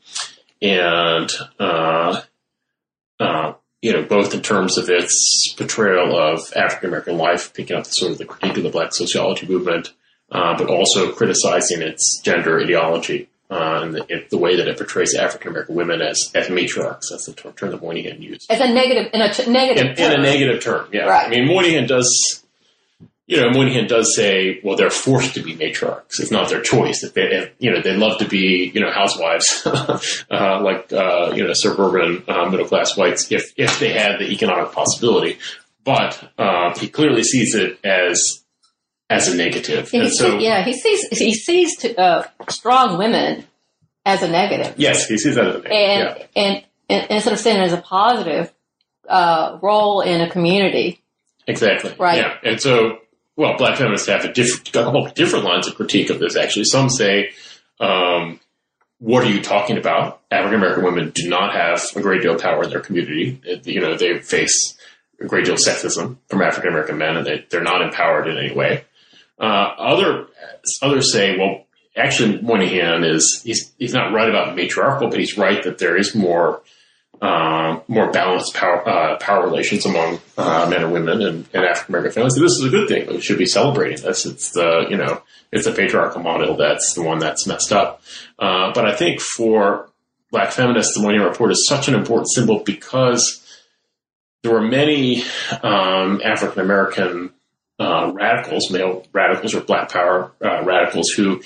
and 0.62 1.30
uh, 1.60 2.22
uh, 3.20 3.54
you 3.82 3.92
know 3.92 4.04
both 4.04 4.34
in 4.34 4.42
terms 4.42 4.78
of 4.78 4.90
its 4.90 5.54
portrayal 5.58 6.18
of 6.18 6.54
African 6.56 6.88
American 6.88 7.18
life, 7.18 7.54
picking 7.54 7.76
up 7.76 7.84
the, 7.84 7.90
sort 7.90 8.14
of 8.14 8.18
the 8.18 8.24
critique 8.24 8.56
of 8.56 8.64
the 8.64 8.70
black 8.70 8.94
sociology 8.94 9.46
movement 9.46 9.92
uh, 10.32 10.58
but 10.58 10.68
also 10.68 11.12
criticizing 11.12 11.82
its 11.82 12.20
gender 12.24 12.60
ideology 12.60 13.30
uh, 13.50 13.80
and 13.82 13.96
the, 13.96 14.06
it, 14.10 14.30
the 14.30 14.38
way 14.38 14.58
that 14.58 14.68
it 14.68 14.78
portrays 14.78 15.16
African 15.16 15.52
American 15.52 15.76
women 15.76 16.02
as, 16.02 16.32
as 16.36 16.48
matriarchs. 16.48 17.10
That's 17.10 17.26
the 17.26 17.34
ter- 17.34 17.52
term 17.52 17.72
that 17.72 17.82
Moynihan 17.82 18.22
used. 18.22 18.52
As 18.52 18.60
a 18.60 18.72
negative, 18.72 19.10
in 19.14 19.22
a 19.22 19.34
t- 19.34 19.50
negative 19.50 19.98
In, 19.98 20.04
in 20.04 20.20
a 20.20 20.22
negative 20.22 20.62
term, 20.62 20.90
yeah. 20.92 21.06
Right. 21.06 21.28
I 21.28 21.30
mean, 21.30 21.48
Moynihan 21.48 21.88
does 21.88 22.44
you 23.28 23.42
know, 23.42 23.50
Moynihan 23.50 23.88
does 23.88 24.16
say, 24.16 24.62
well, 24.64 24.78
they're 24.78 24.90
forced 24.90 25.34
to 25.34 25.42
be 25.42 25.54
matriarchs. 25.54 26.20
It's 26.20 26.32
not 26.32 26.50
their 26.50 26.62
choice. 26.62 27.04
If 27.04 27.14
they, 27.14 27.24
if, 27.24 27.52
you 27.60 27.72
know, 27.72 27.82
they 27.82 27.96
love 27.96 28.20
to 28.20 28.28
be, 28.28 28.72
you 28.74 28.80
know, 28.80 28.90
housewives, 28.90 29.64
uh, 30.32 30.62
like, 30.64 30.94
uh, 30.94 31.34
you 31.36 31.44
know, 31.44 31.52
suburban 31.54 32.24
uh, 32.30 32.50
middle 32.50 32.66
class 32.66 32.96
whites, 32.96 33.30
if 33.30 33.52
if 33.58 33.80
they 33.80 33.92
had 33.92 34.20
the 34.20 34.32
economic 34.32 34.72
possibility. 34.72 35.40
But 35.84 36.32
uh, 36.38 36.78
he 36.80 36.88
clearly 36.88 37.24
sees 37.24 37.54
it 37.54 37.80
as 37.84 38.44
as 39.10 39.28
a 39.28 39.36
negative. 39.36 39.88
So, 39.88 40.38
yeah, 40.38 40.64
he 40.64 40.74
sees 40.74 41.08
he 41.08 41.34
sees 41.34 41.78
to, 41.78 42.00
uh, 42.00 42.28
strong 42.50 42.98
women 42.98 43.46
as 44.06 44.22
a 44.22 44.28
negative, 44.30 44.74
yes, 44.78 45.08
he 45.08 45.18
sees 45.18 45.36
that 45.36 45.48
as 45.48 45.56
a 45.56 45.60
negative. 45.60 45.72
and, 45.72 46.18
yeah. 46.20 46.26
and 46.36 46.64
and 46.90 47.12
instead 47.12 47.34
of 47.34 47.40
seeing 47.40 47.58
it 47.58 47.64
as 47.64 47.74
a 47.74 47.82
positive 47.82 48.54
uh, 49.08 49.60
role 49.62 50.02
in 50.02 50.22
a 50.22 50.30
community. 50.30 51.02
Exactly. 51.48 51.94
Right. 51.98 52.18
Yeah. 52.18 52.38
And 52.44 52.62
so, 52.62 53.00
well, 53.36 53.58
black 53.58 53.78
feminists 53.78 54.08
have 54.08 54.26
a 54.26 54.34
different, 54.34 54.70
a 54.70 54.72
couple 54.72 55.06
different 55.08 55.46
lines 55.46 55.68
of 55.68 55.76
critique 55.76 56.10
of 56.10 56.20
this. 56.20 56.36
Actually, 56.36 56.66
some 56.66 56.90
say, 56.90 57.32
um, 57.80 58.40
"What 59.00 59.24
are 59.24 59.30
you 59.30 59.42
talking 59.42 59.78
about? 59.78 60.22
African 60.32 60.60
American 60.60 60.84
women 60.84 61.12
do 61.12 61.30
not 61.30 61.54
have 61.54 61.82
a 61.96 62.02
great 62.02 62.22
deal 62.22 62.36
of 62.36 62.42
power 62.42 62.64
in 62.64 62.70
their 62.70 62.82
community. 62.82 63.42
You 63.64 63.80
know, 63.80 63.96
they 63.96 64.20
face 64.20 64.78
a 65.22 65.26
great 65.26 65.46
deal 65.46 65.54
of 65.54 65.60
sexism 65.60 66.18
from 66.28 66.42
African 66.42 66.70
American 66.70 66.98
men, 66.98 67.18
and 67.18 67.26
they, 67.26 67.46
they're 67.50 67.64
not 67.64 67.82
empowered 67.82 68.28
in 68.28 68.38
any 68.38 68.54
way." 68.54 68.84
Uh, 69.40 69.44
other 69.78 70.28
others 70.82 71.12
say, 71.12 71.38
"Well, 71.38 71.66
actually, 71.96 72.42
Moynihan 72.42 73.04
is 73.04 73.42
he's 73.44 73.72
he's 73.78 73.94
not 73.94 74.14
right 74.14 74.30
about 74.30 74.56
matriarchal, 74.56 75.10
but 75.10 75.20
he's 75.20 75.38
right 75.38 75.64
that 75.64 75.78
there 75.78 75.98
is 75.98 76.16
more." 76.16 76.62
um, 77.22 77.82
more 77.88 78.12
balanced 78.12 78.54
power 78.54 78.88
uh, 78.88 79.18
power 79.18 79.44
relations 79.44 79.86
among 79.86 80.20
uh, 80.38 80.68
men 80.70 80.84
and 80.84 80.94
women 80.94 81.22
and, 81.22 81.48
and 81.54 81.66
African 81.66 81.96
American 81.96 82.14
families. 82.14 82.36
So 82.36 82.42
this 82.42 82.52
is 82.52 82.64
a 82.64 82.70
good 82.70 82.88
thing. 82.88 83.08
We 83.08 83.22
should 83.22 83.38
be 83.38 83.46
celebrating 83.46 84.02
this. 84.04 84.26
It's 84.26 84.52
the 84.52 84.86
you 84.90 84.98
know 84.98 85.22
it's 85.52 85.66
a 85.66 85.72
patriarchal 85.72 86.22
model 86.22 86.58
that's 86.58 86.94
the 86.94 87.02
one 87.02 87.20
that's 87.20 87.48
messed 87.48 87.72
up. 87.72 88.02
Uh, 88.38 88.72
but 88.74 88.86
I 88.86 88.96
think 88.96 89.20
for 89.20 89.90
Black 90.32 90.52
feminists, 90.52 90.96
the 90.96 91.02
Moynihan 91.02 91.26
Report 91.26 91.52
is 91.52 91.66
such 91.68 91.88
an 91.88 91.96
important 91.96 92.30
symbol 92.30 92.64
because 92.64 93.44
there 94.44 94.52
were 94.52 94.62
many 94.62 95.24
um, 95.64 96.22
African 96.24 96.62
American 96.62 97.34
uh, 97.80 98.12
radicals, 98.14 98.72
male 98.72 99.06
radicals 99.14 99.54
or 99.54 99.62
Black 99.62 99.92
Power 99.92 100.32
uh, 100.44 100.64
radicals, 100.64 101.10
who 101.10 101.42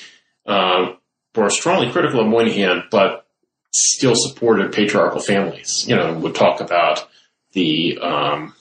um, 0.45 0.97
were 1.35 1.49
strongly 1.49 1.91
critical 1.91 2.21
of 2.21 2.27
Moynihan, 2.27 2.83
but 2.89 3.25
still 3.73 4.15
supported 4.15 4.73
patriarchal 4.73 5.21
families. 5.21 5.85
You 5.87 5.95
know, 5.95 6.13
would 6.19 6.35
talk 6.35 6.61
about 6.61 7.07
the 7.53 7.97
um, 7.99 8.53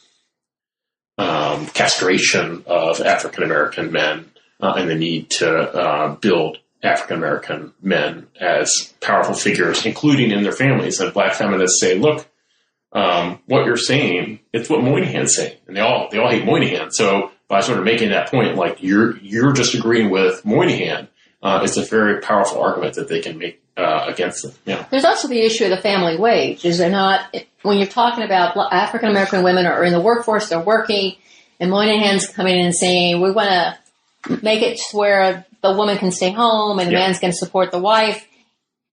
um, 1.19 1.67
castration 1.67 2.65
of 2.67 3.01
African 3.01 3.45
American 3.45 3.93
men 3.93 4.31
uh, 4.61 4.75
and 4.77 4.89
the 4.89 4.95
need 4.95 5.31
to 5.31 5.51
uh, 5.51 6.15
build 6.17 6.59
African 6.83 7.17
American 7.17 7.73
men 7.83 8.27
as 8.41 8.95
powerful 9.01 9.35
figures, 9.35 9.85
including 9.85 10.31
in 10.31 10.43
their 10.43 10.53
families. 10.53 11.01
And 11.01 11.13
black 11.13 11.35
feminists 11.35 11.81
say, 11.81 11.99
look, 11.99 12.27
um, 12.93 13.41
what 13.47 13.67
you're 13.67 13.77
saying, 13.77 14.41
it's 14.53 14.69
what 14.69 14.83
Moynihan's 14.83 15.37
saying, 15.37 15.57
and 15.67 15.77
they 15.77 15.81
all 15.81 16.09
they 16.11 16.19
all 16.19 16.31
hate 16.31 16.45
Moynihan. 16.45 16.91
So 16.91 17.31
by 17.51 17.61
sort 17.61 17.79
of 17.79 17.85
making 17.85 18.11
that 18.11 18.31
point, 18.31 18.55
like 18.57 18.83
you're 18.83 19.19
you're 19.19 19.53
just 19.53 19.75
agreeing 19.75 20.09
with 20.09 20.43
Moynihan, 20.47 21.09
uh, 21.43 21.61
it's 21.65 21.77
a 21.77 21.83
very 21.83 22.21
powerful 22.23 22.63
argument 22.63 22.95
that 22.95 23.09
they 23.09 23.21
can 23.21 23.37
make 23.39 23.61
uh, 23.77 24.05
against 24.07 24.43
them. 24.45 24.53
Yeah. 24.65 24.87
There's 24.91 25.05
also 25.05 25.27
the 25.29 25.41
issue 25.41 25.65
of 25.65 25.71
the 25.71 25.77
family 25.83 26.17
wage. 26.17 26.65
Is 26.65 26.79
there 26.79 26.91
not 26.91 27.35
when 27.63 27.77
you're 27.79 27.89
talking 27.89 28.25
about 28.25 28.57
African 28.73 29.11
American 29.11 29.43
women 29.43 29.67
are 29.67 29.85
in 29.85 29.93
the 29.93 30.01
workforce, 30.01 30.49
they're 30.49 30.61
working, 30.61 31.17
and 31.59 31.71
Moynihan's 31.71 32.29
coming 32.29 32.55
in 32.57 32.67
and 32.67 32.75
saying 32.75 33.21
we 33.21 33.33
want 33.33 33.51
to 33.51 34.39
make 34.43 34.63
it 34.63 34.79
to 34.91 34.97
where 34.97 35.45
the 35.63 35.73
woman 35.73 35.99
can 35.99 36.11
stay 36.13 36.31
home 36.31 36.79
and 36.79 36.89
the 36.89 36.93
Yeah. 36.93 37.01
man's 37.01 37.19
going 37.19 37.33
to 37.33 37.37
support 37.37 37.71
the 37.73 37.79
wife. 37.81 38.27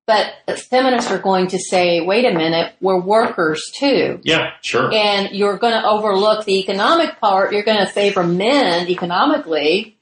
But 0.08 0.34
feminists 0.70 1.12
are 1.12 1.20
going 1.20 1.48
to 1.48 1.60
say, 1.60 2.00
wait 2.00 2.24
a 2.26 2.34
minute, 2.34 2.74
we're 2.80 3.00
workers 3.00 3.70
too. 3.78 4.22
Yeah, 4.24 4.52
sure. 4.64 4.90
And 4.94 5.36
you're 5.36 5.58
going 5.58 5.74
to 5.74 5.86
overlook 5.86 6.46
the 6.46 6.60
economic 6.60 7.20
part. 7.20 7.52
You're 7.52 7.64
going 7.64 7.86
to 7.86 7.92
favor 7.92 8.24
men 8.24 8.88
economically. 8.88 9.98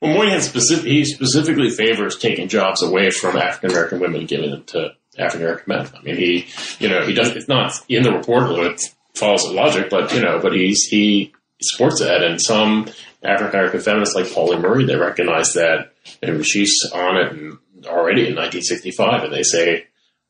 Well, 0.00 0.14
Moynihan 0.14 0.40
specific, 0.40 0.84
he 0.84 1.04
specifically 1.04 1.70
favors 1.70 2.16
taking 2.16 2.46
jobs 2.46 2.80
away 2.80 3.10
from 3.10 3.36
African 3.36 3.70
American 3.70 3.98
women 3.98 4.20
and 4.20 4.28
giving 4.28 4.52
them 4.52 4.64
to 4.66 4.92
African 5.18 5.42
American 5.42 5.64
men. 5.66 5.90
I 5.98 6.02
mean, 6.02 6.16
he, 6.16 6.46
you 6.78 6.88
know, 6.88 7.04
he 7.04 7.12
does. 7.12 7.30
It's 7.30 7.48
not 7.48 7.72
in 7.88 8.04
the 8.04 8.12
report, 8.12 8.50
it 8.50 8.80
follows 9.16 9.42
the 9.44 9.52
logic, 9.52 9.90
but 9.90 10.12
you 10.14 10.22
know, 10.22 10.38
but 10.40 10.52
he's 10.54 10.84
he 10.84 11.32
supports 11.60 12.00
that, 12.00 12.22
and 12.22 12.40
some 12.40 12.88
African 13.22 13.58
American 13.58 13.80
feminists 13.80 14.14
like 14.14 14.32
Pauli 14.32 14.58
Murray, 14.58 14.84
they 14.84 14.96
recognize 14.96 15.54
that, 15.54 15.92
and 16.22 16.46
she's 16.46 16.74
on 16.92 17.16
it 17.16 17.32
and 17.32 17.58
already 17.86 18.28
in 18.28 18.36
1965, 18.36 19.24
and 19.24 19.32
they 19.32 19.42
say, 19.42 19.86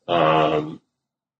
um, 0.07 0.81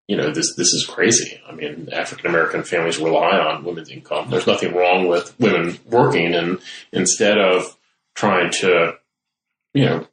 you 0.07 0.17
know, 0.17 0.31
this 0.31 0.55
this 0.55 0.73
is 0.73 0.85
crazy. 0.85 1.39
I 1.47 1.53
mean, 1.53 1.89
African 1.91 2.27
American 2.27 2.63
families 2.63 2.99
rely 2.99 3.37
on 3.37 3.63
women's 3.63 3.89
income. 3.89 4.29
There's 4.29 4.47
nothing 4.47 4.75
wrong 4.75 5.07
with 5.07 5.37
women 5.39 5.79
working, 5.85 6.33
and 6.35 6.59
instead 6.91 7.37
of 7.37 7.75
trying 8.13 8.51
to, 8.51 8.93
you 9.73 9.85
know, 9.85 10.07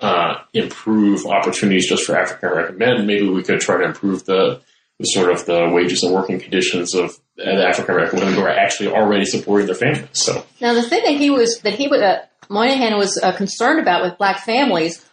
uh, 0.00 0.38
improve 0.52 1.26
opportunities 1.26 1.88
just 1.88 2.04
for 2.04 2.16
African 2.16 2.48
American 2.48 2.78
men, 2.78 3.06
maybe 3.06 3.28
we 3.28 3.42
could 3.42 3.60
try 3.60 3.78
to 3.78 3.84
improve 3.84 4.24
the, 4.24 4.60
the 4.98 5.04
sort 5.04 5.30
of 5.30 5.46
the 5.46 5.70
wages 5.72 6.02
and 6.02 6.12
working 6.12 6.40
conditions 6.40 6.94
of 6.94 7.18
African 7.38 7.94
American 7.94 8.18
women 8.18 8.34
who 8.34 8.42
are 8.42 8.50
actually 8.50 8.88
already 8.88 9.24
supporting 9.24 9.66
their 9.66 9.76
families. 9.76 10.08
So, 10.12 10.44
Now, 10.60 10.74
the 10.74 10.82
thing 10.82 11.04
that 11.04 11.20
he 11.20 11.30
was 11.30 11.60
that 11.60 11.74
he 11.74 11.86
was 11.86 12.00
uh, 12.00 12.26
Moynihan 12.48 12.96
was 12.96 13.18
uh, 13.22 13.32
concerned 13.32 13.80
about 13.80 14.02
with 14.02 14.18
black 14.18 14.44
families, 14.44 15.04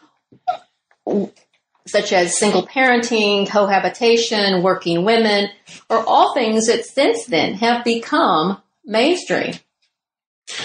such 1.88 2.13
as 2.13 2.38
single 2.38 2.65
parenting, 2.65 3.48
cohabitation, 3.48 4.63
working 4.63 5.04
women, 5.04 5.50
are 5.89 6.06
all 6.06 6.34
things 6.34 6.67
that 6.67 6.86
since 6.86 7.26
then 7.26 7.56
have 7.56 7.84
become 7.84 8.62
mainstream. 8.86 9.54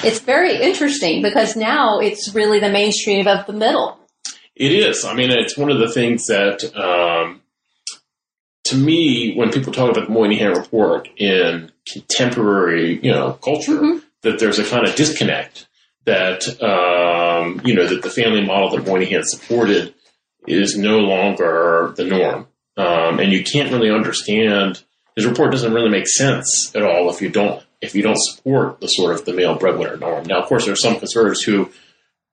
It's 0.04 0.20
very 0.20 0.60
interesting 0.60 1.22
because 1.22 1.56
now 1.56 2.00
it's 2.00 2.34
really 2.34 2.60
the 2.60 2.68
mainstream 2.68 3.26
of 3.26 3.46
the 3.46 3.52
middle. 3.52 3.98
It 4.54 4.72
is. 4.72 5.04
I 5.04 5.14
mean, 5.14 5.30
it's 5.30 5.56
one 5.56 5.70
of 5.70 5.78
the 5.78 5.90
things 5.90 6.26
that, 6.26 6.64
um, 6.76 7.42
to 8.64 8.76
me, 8.76 9.34
when 9.34 9.52
people 9.52 9.72
talk 9.72 9.90
about 9.90 10.06
the 10.06 10.12
Moynihan 10.12 10.52
Report 10.52 11.08
in 11.16 11.70
contemporary, 11.90 12.98
you 13.02 13.12
know, 13.12 13.38
culture, 13.42 13.80
Mhm. 13.80 14.02
that 14.22 14.40
there's 14.40 14.58
a 14.58 14.64
kind 14.64 14.86
of 14.86 14.94
disconnect. 14.96 15.67
That 16.08 16.40
um, 16.62 17.60
you 17.66 17.74
know 17.74 17.86
that 17.86 18.00
the 18.00 18.08
family 18.08 18.42
model 18.42 18.70
that 18.70 18.86
Moynihan 18.86 19.24
supported 19.24 19.92
is 20.46 20.74
no 20.74 21.00
longer 21.00 21.92
the 21.96 22.04
norm, 22.04 22.46
um, 22.78 23.20
and 23.20 23.30
you 23.30 23.44
can't 23.44 23.70
really 23.70 23.90
understand. 23.90 24.82
His 25.16 25.26
report 25.26 25.50
doesn't 25.50 25.74
really 25.74 25.90
make 25.90 26.08
sense 26.08 26.74
at 26.74 26.82
all 26.82 27.10
if 27.10 27.20
you 27.20 27.28
don't 27.28 27.62
if 27.82 27.94
you 27.94 28.02
don't 28.02 28.18
support 28.18 28.80
the 28.80 28.86
sort 28.86 29.14
of 29.14 29.26
the 29.26 29.34
male 29.34 29.58
breadwinner 29.58 29.98
norm. 29.98 30.24
Now, 30.24 30.40
of 30.40 30.48
course, 30.48 30.64
there 30.64 30.72
are 30.72 30.76
some 30.76 30.98
conservatives 30.98 31.42
who 31.42 31.70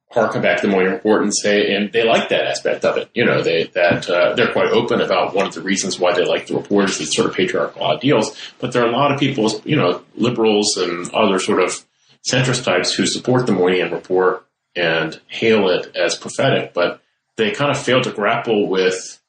harken 0.10 0.42
back 0.42 0.62
to 0.62 0.68
the 0.68 0.72
Moynihan 0.72 0.94
report 0.94 1.24
and 1.24 1.36
say, 1.36 1.76
and 1.76 1.92
they 1.92 2.06
like 2.06 2.30
that 2.30 2.46
aspect 2.46 2.86
of 2.86 2.96
it. 2.96 3.10
You 3.14 3.26
know, 3.26 3.42
they 3.42 3.66
that 3.74 4.10
uh, 4.10 4.36
they're 4.36 4.54
quite 4.54 4.72
open 4.72 5.02
about 5.02 5.36
one 5.36 5.48
of 5.48 5.54
the 5.54 5.62
reasons 5.62 6.00
why 6.00 6.14
they 6.14 6.26
like 6.26 6.48
the 6.48 6.56
report 6.56 6.90
is 6.90 6.98
these 6.98 7.14
sort 7.14 7.30
of 7.30 7.36
patriarchal 7.36 7.86
ideals. 7.86 8.38
But 8.60 8.72
there 8.72 8.84
are 8.84 8.90
a 8.90 8.96
lot 8.96 9.12
of 9.12 9.20
people, 9.20 9.62
you 9.66 9.76
know, 9.76 10.02
liberals 10.16 10.78
and 10.78 11.14
other 11.14 11.40
sort 11.40 11.62
of 11.62 11.86
centrist 12.30 12.64
types 12.64 12.94
who 12.94 13.06
support 13.06 13.46
the 13.46 13.52
Moynihan 13.52 13.92
report 13.92 14.46
and 14.76 15.20
hail 15.28 15.70
it 15.70 15.96
as 15.96 16.16
prophetic, 16.16 16.74
but 16.74 17.02
they 17.38 17.52
kind 17.52 17.72
of 17.72 17.78
fail 17.82 18.02
to 18.02 18.12
grapple 18.12 18.68
with, 18.68 19.20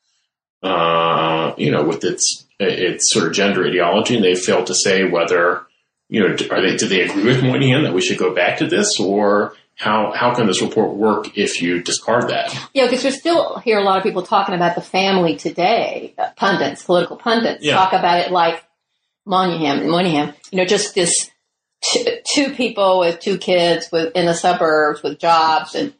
uh, 0.62 1.52
you 1.56 1.70
know, 1.70 1.84
with 1.84 2.04
its 2.04 2.44
its 2.58 3.12
sort 3.12 3.26
of 3.26 3.32
gender 3.34 3.66
ideology, 3.66 4.14
and 4.16 4.24
they 4.24 4.34
fail 4.34 4.64
to 4.64 4.74
say 4.74 5.04
whether 5.04 5.66
you 6.08 6.20
know, 6.20 6.36
are 6.50 6.62
they, 6.62 6.76
do 6.76 6.86
they 6.86 7.00
agree 7.02 7.24
with 7.24 7.42
Moynihan 7.42 7.82
that 7.82 7.92
we 7.92 8.00
should 8.00 8.16
go 8.16 8.32
back 8.32 8.58
to 8.58 8.66
this 8.68 9.00
or 9.00 9.54
how, 9.74 10.12
how 10.12 10.32
can 10.32 10.46
this 10.46 10.62
report 10.62 10.94
work 10.94 11.36
if 11.36 11.60
you 11.60 11.82
discard 11.82 12.28
that? 12.30 12.56
Yeah, 12.72 12.84
because 12.84 13.02
we 13.02 13.10
still 13.10 13.58
hear 13.58 13.78
a 13.78 13.82
lot 13.82 13.98
of 13.98 14.04
people 14.04 14.22
talking 14.22 14.54
about 14.54 14.76
the 14.76 14.80
family 14.82 15.34
today, 15.36 16.14
uh, 16.16 16.28
pundits, 16.36 16.84
political 16.84 17.16
pundits, 17.16 17.64
Yeah. 17.64 17.74
talk 17.74 17.92
about 17.92 18.20
it 18.24 18.30
like 18.30 18.62
Moynihan, 19.26 19.90
Moynihan, 19.90 20.32
you 20.52 20.58
know, 20.58 20.64
just 20.64 20.94
this 20.94 21.28
two 21.82 22.52
people 22.54 23.00
with 23.00 23.20
two 23.20 23.38
kids 23.38 23.88
with 23.92 24.14
in 24.16 24.26
the 24.26 24.34
suburbs 24.34 25.02
with 25.02 25.18
jobs, 25.18 25.74
and 25.74 25.94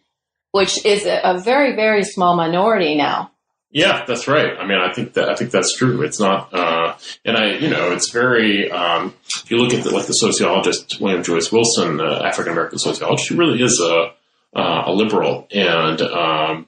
which 0.53 0.85
is 0.85 1.07
a, 1.07 1.39
very, 1.39 1.77
very 1.77 2.03
small 2.03 2.37
minority 2.37 2.95
now. 2.95 3.31
Yeah, 3.71 4.05
that's 4.07 4.27
right. 4.27 4.57
I 4.57 4.67
mean, 4.67 4.79
I 4.79 4.93
think 4.93 5.15
that 5.15 5.29
I 5.29 5.35
think 5.35 5.51
that's 5.51 5.77
true. 5.77 6.03
It's 6.03 6.19
not, 6.19 6.55
uh, 6.55 6.97
and 7.25 7.37
I, 7.37 7.57
you 7.59 7.69
know, 7.69 7.93
it's 7.93 8.11
very. 8.11 8.71
Um, 8.71 9.15
if 9.43 9.51
you 9.51 9.59
look 9.59 9.75
at 9.75 9.85
the, 9.85 9.91
like 9.91 10.07
the 10.07 10.15
sociologist 10.15 10.99
William 11.01 11.23
Julius 11.23 11.53
Wilson, 11.53 12.01
uh, 12.01 12.23
African 12.25 12.53
American 12.53 12.79
sociologist, 12.79 13.29
she 13.29 13.35
really 13.35 13.61
is 13.63 13.79
a 13.81 14.13
uh, 14.55 14.85
a 14.87 14.93
liberal, 14.93 15.47
and 15.51 16.01
um, 16.01 16.67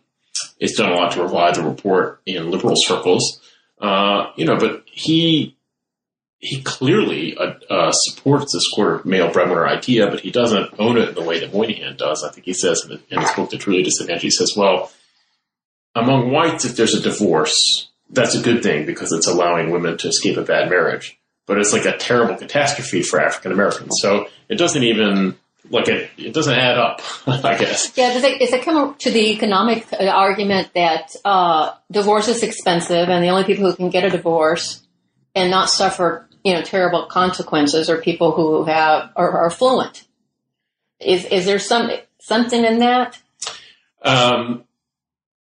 it's 0.59 0.77
done 0.77 0.93
a 0.93 0.97
lot 0.97 1.13
to 1.13 1.23
revive 1.23 1.55
the 1.55 1.63
report 1.63 2.21
in 2.27 2.51
liberal 2.51 2.75
circles. 2.77 3.41
Uh, 3.81 4.33
you 4.37 4.45
know, 4.45 4.59
but 4.59 4.83
he 4.87 5.57
he 6.39 6.63
clearly 6.63 7.37
uh, 7.37 7.55
uh, 7.69 7.93
supports 7.93 8.53
this 8.53 8.65
of 8.79 9.05
male 9.05 9.33
breadwinner 9.33 9.67
idea, 9.67 10.09
but 10.09 10.21
he 10.21 10.31
doesn't 10.31 10.71
own 10.79 10.97
it 10.97 11.11
in 11.11 11.15
the 11.15 11.23
way 11.23 11.41
that 11.41 11.53
Moynihan 11.53 11.97
does. 11.97 12.23
I 12.23 12.31
think 12.31 12.47
he 12.47 12.53
says 12.53 12.85
in, 12.85 13.01
in 13.11 13.21
his 13.21 13.33
book, 13.33 13.51
The 13.51 13.59
Truly 13.59 13.83
Disadvantaged, 13.83 14.23
he 14.23 14.31
says, 14.31 14.55
well, 14.57 14.93
among 15.97 16.31
whites, 16.31 16.65
if 16.65 16.77
there's 16.77 16.95
a 16.95 17.01
divorce, 17.01 17.89
that's 18.11 18.37
a 18.37 18.41
good 18.41 18.63
thing 18.63 18.87
because 18.87 19.13
it's 19.13 19.27
allowing 19.27 19.71
women 19.71 19.99
to 19.99 20.09
escape 20.09 20.37
a 20.37 20.43
bad 20.43 20.71
marriage. 20.71 21.19
But 21.47 21.59
it's 21.59 21.73
like 21.73 21.87
a 21.87 21.97
terrible 21.97 22.37
catastrophe 22.37 23.03
for 23.03 23.21
African 23.21 23.53
Americans. 23.53 23.97
So 24.01 24.29
it 24.49 24.57
doesn't 24.57 24.83
even 24.83 25.37
like 25.71 25.89
it, 25.89 26.11
it 26.17 26.33
doesn't 26.33 26.55
add 26.55 26.79
up, 26.79 27.01
I 27.27 27.59
guess. 27.59 27.97
Yeah, 27.97 28.13
does 28.13 28.23
it, 28.23 28.39
does 28.39 28.53
it 28.53 28.63
come 28.63 28.95
to 28.97 29.11
the 29.11 29.33
economic 29.33 29.93
uh, 29.93 30.05
argument 30.05 30.71
that 30.75 31.17
uh, 31.25 31.73
divorce 31.91 32.29
is 32.29 32.43
expensive 32.43 33.09
and 33.09 33.25
the 33.25 33.29
only 33.29 33.45
people 33.45 33.69
who 33.69 33.75
can 33.75 33.91
get 33.91 34.05
a 34.05 34.11
divorce 34.11 34.83
and 35.35 35.51
not 35.51 35.71
suffer, 35.71 36.28
you 36.49 36.55
know, 36.55 36.63
terrible 36.63 37.05
consequences 37.07 37.91
are 37.91 38.01
people 38.01 38.33
who 38.33 38.65
have 38.65 39.11
are, 39.17 39.31
are 39.31 39.51
fluent? 39.51 40.07
Is 40.99 41.27
is 41.27 41.45
there 41.45 41.59
some 41.59 41.91
something 42.19 42.65
in 42.65 42.79
that? 42.79 43.19
Um, 44.03 44.65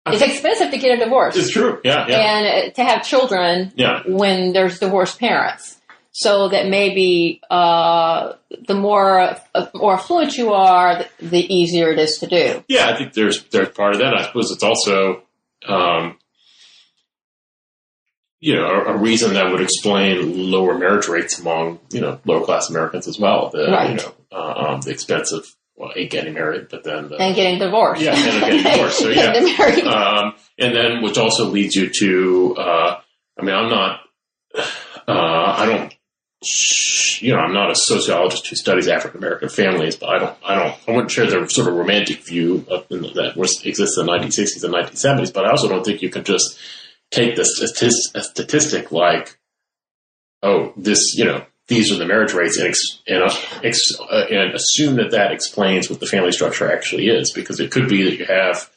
it's 0.05 0.21
expensive 0.21 0.71
to 0.71 0.77
get 0.77 0.99
a 0.99 1.03
divorce. 1.03 1.37
It's 1.37 1.51
true, 1.51 1.79
yeah, 1.85 2.07
yeah. 2.09 2.17
And 2.17 2.71
uh, 2.71 2.73
to 2.73 2.83
have 2.83 3.05
children 3.05 3.71
yeah. 3.75 4.01
when 4.05 4.51
there's 4.51 4.79
divorced 4.79 5.17
parents 5.17 5.77
so 6.11 6.49
that 6.49 6.67
maybe 6.67 7.39
uh, 7.49 8.33
the 8.67 8.73
more 8.73 9.37
uh, 9.55 9.67
more 9.73 9.93
affluent 9.93 10.37
you 10.37 10.51
are, 10.51 11.05
the 11.19 11.53
easier 11.53 11.89
it 11.91 11.99
is 11.99 12.17
to 12.17 12.27
do. 12.27 12.63
Yeah, 12.67 12.89
I 12.89 12.97
think 12.97 13.13
there's 13.13 13.45
there's 13.45 13.69
part 13.69 13.93
of 13.93 13.99
that. 13.99 14.13
I 14.13 14.25
suppose 14.25 14.51
it's 14.51 14.63
also, 14.63 15.23
um, 15.67 16.17
you 18.41 18.55
know, 18.55 18.65
a, 18.65 18.95
a, 18.95 18.97
reason 18.97 19.35
that 19.35 19.51
would 19.51 19.61
explain 19.61 20.51
lower 20.51 20.77
marriage 20.77 21.07
rates 21.07 21.39
among 21.39 21.79
you 21.91 22.01
know 22.01 22.19
lower 22.25 22.43
class 22.43 22.69
Americans 22.69 23.07
as 23.07 23.17
well. 23.17 23.49
The 23.51 23.67
right. 23.71 23.91
you 23.91 23.95
know 23.97 24.13
uh, 24.31 24.53
um, 24.67 24.81
the 24.81 24.91
expense 24.91 25.31
of 25.31 25.45
well, 25.75 25.91
a 25.95 26.07
getting 26.07 26.33
married, 26.33 26.67
but 26.69 26.83
then 26.83 27.09
the, 27.09 27.17
and 27.17 27.35
getting 27.35 27.59
divorced. 27.59 28.01
Yeah, 28.01 28.15
and 28.15 28.41
getting 28.41 28.63
divorced. 28.63 28.99
So 28.99 29.09
yeah, 29.09 29.31
um, 29.89 30.33
and 30.57 30.75
then 30.75 31.01
which 31.03 31.17
also 31.17 31.45
leads 31.45 31.75
you 31.75 31.89
to. 31.99 32.55
Uh, 32.57 32.99
I 33.39 33.43
mean, 33.43 33.55
I'm 33.55 33.69
not. 33.69 34.01
Uh, 35.07 35.55
I 35.57 35.65
don't 35.65 35.93
you 37.21 37.33
know, 37.33 37.39
I'm 37.39 37.53
not 37.53 37.69
a 37.69 37.75
sociologist 37.75 38.47
who 38.47 38.55
studies 38.55 38.87
African 38.87 39.19
American 39.19 39.49
families, 39.49 39.95
but 39.95 40.09
I 40.09 40.17
don't, 40.17 40.37
I 40.43 40.55
don't, 40.55 40.75
I 40.87 40.91
wouldn't 40.91 41.11
share 41.11 41.27
the 41.27 41.47
sort 41.47 41.67
of 41.67 41.75
romantic 41.75 42.23
view 42.23 42.65
of, 42.67 42.87
that 42.89 43.33
was 43.35 43.63
exists 43.63 43.97
in 43.97 44.07
the 44.07 44.11
1960s 44.11 44.63
and 44.63 44.73
1970s. 44.73 45.31
But 45.31 45.45
I 45.45 45.51
also 45.51 45.69
don't 45.69 45.85
think 45.85 46.01
you 46.01 46.09
can 46.09 46.23
just 46.23 46.57
take 47.11 47.35
this 47.35 47.61
a 47.61 48.23
statistic 48.23 48.91
like, 48.91 49.37
oh, 50.41 50.73
this, 50.75 51.15
you 51.15 51.25
know, 51.25 51.45
these 51.67 51.91
are 51.91 51.97
the 51.97 52.05
marriage 52.05 52.33
rates, 52.33 52.57
and 52.57 52.73
and, 53.07 53.23
uh, 53.23 53.35
ex, 53.63 53.79
uh, 53.99 54.25
and 54.29 54.53
assume 54.53 54.95
that 54.95 55.11
that 55.11 55.31
explains 55.31 55.89
what 55.89 55.99
the 55.99 56.05
family 56.05 56.31
structure 56.31 56.71
actually 56.71 57.07
is, 57.07 57.31
because 57.31 57.59
it 57.59 57.71
could 57.71 57.87
be 57.87 58.03
that 58.03 58.17
you 58.17 58.25
have 58.25 58.69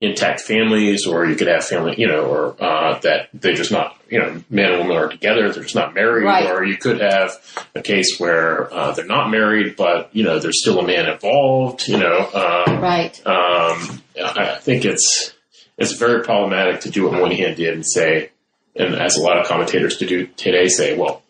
intact 0.00 0.40
families, 0.40 1.06
or 1.06 1.26
you 1.26 1.34
could 1.34 1.48
have 1.48 1.64
family, 1.64 1.94
you 1.98 2.06
know, 2.06 2.24
or 2.24 2.56
uh, 2.62 2.98
that 3.00 3.28
they're 3.34 3.54
just 3.54 3.72
not, 3.72 3.96
you 4.08 4.18
know, 4.18 4.42
man 4.48 4.72
and 4.72 4.78
woman 4.80 4.96
are 4.96 5.08
together, 5.08 5.50
they're 5.52 5.62
just 5.62 5.74
not 5.74 5.92
married, 5.92 6.24
right. 6.24 6.50
or 6.50 6.64
you 6.64 6.76
could 6.76 7.00
have 7.00 7.32
a 7.74 7.82
case 7.82 8.18
where 8.18 8.72
uh, 8.72 8.92
they're 8.92 9.04
not 9.06 9.30
married, 9.30 9.76
but 9.76 10.14
you 10.14 10.22
know, 10.22 10.38
there's 10.38 10.60
still 10.62 10.78
a 10.78 10.86
man 10.86 11.08
involved, 11.08 11.88
you 11.88 11.98
know. 11.98 12.18
Um, 12.18 12.80
right. 12.80 13.26
Um, 13.26 14.02
I 14.22 14.56
think 14.60 14.84
it's 14.84 15.34
it's 15.80 15.92
very 15.92 16.22
problematic 16.22 16.82
to 16.82 16.90
do 16.90 17.04
what 17.04 17.14
Moynihan 17.14 17.56
did 17.56 17.74
and 17.74 17.86
say, 17.86 18.30
and 18.76 18.94
as 18.94 19.16
a 19.16 19.22
lot 19.22 19.38
of 19.38 19.46
commentators 19.46 19.96
to 19.96 20.06
do 20.06 20.26
today 20.26 20.68
say, 20.68 20.96
well, 20.96 21.22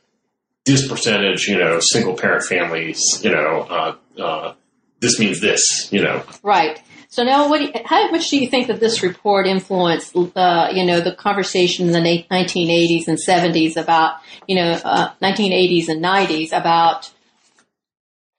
this 0.67 0.87
percentage, 0.87 1.47
you 1.47 1.57
know, 1.57 1.79
single 1.81 2.17
parent 2.17 2.45
families, 2.45 3.01
you 3.23 3.31
know, 3.31 3.61
uh, 3.71 3.97
uh 4.21 4.55
this 5.01 5.19
means 5.19 5.41
this, 5.41 5.91
you 5.91 6.03
know. 6.03 6.23
Right. 6.43 6.83
So 7.09 7.25
now, 7.25 7.49
what? 7.49 7.61
You, 7.61 7.73
how 7.85 8.11
much 8.11 8.29
do 8.29 8.39
you 8.39 8.49
think 8.49 8.69
that 8.69 8.79
this 8.79 9.03
report 9.03 9.47
influenced, 9.47 10.15
uh, 10.15 10.69
you 10.73 10.85
know, 10.85 11.01
the 11.01 11.13
conversation 11.13 11.87
in 11.87 11.93
the 11.93 11.99
1980s 12.31 13.09
and 13.09 13.19
70s 13.19 13.77
about, 13.77 14.21
you 14.47 14.55
know, 14.57 14.73
uh, 14.85 15.13
1980s 15.23 15.89
and 15.89 16.05
90s 16.05 16.53
about 16.53 17.11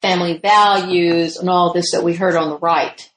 family 0.01 0.37
values 0.37 1.37
and 1.37 1.49
all 1.49 1.73
this 1.73 1.91
that 1.91 2.03
we 2.03 2.15
heard 2.15 2.35
on 2.35 2.49
the 2.49 2.57
right? 2.59 3.10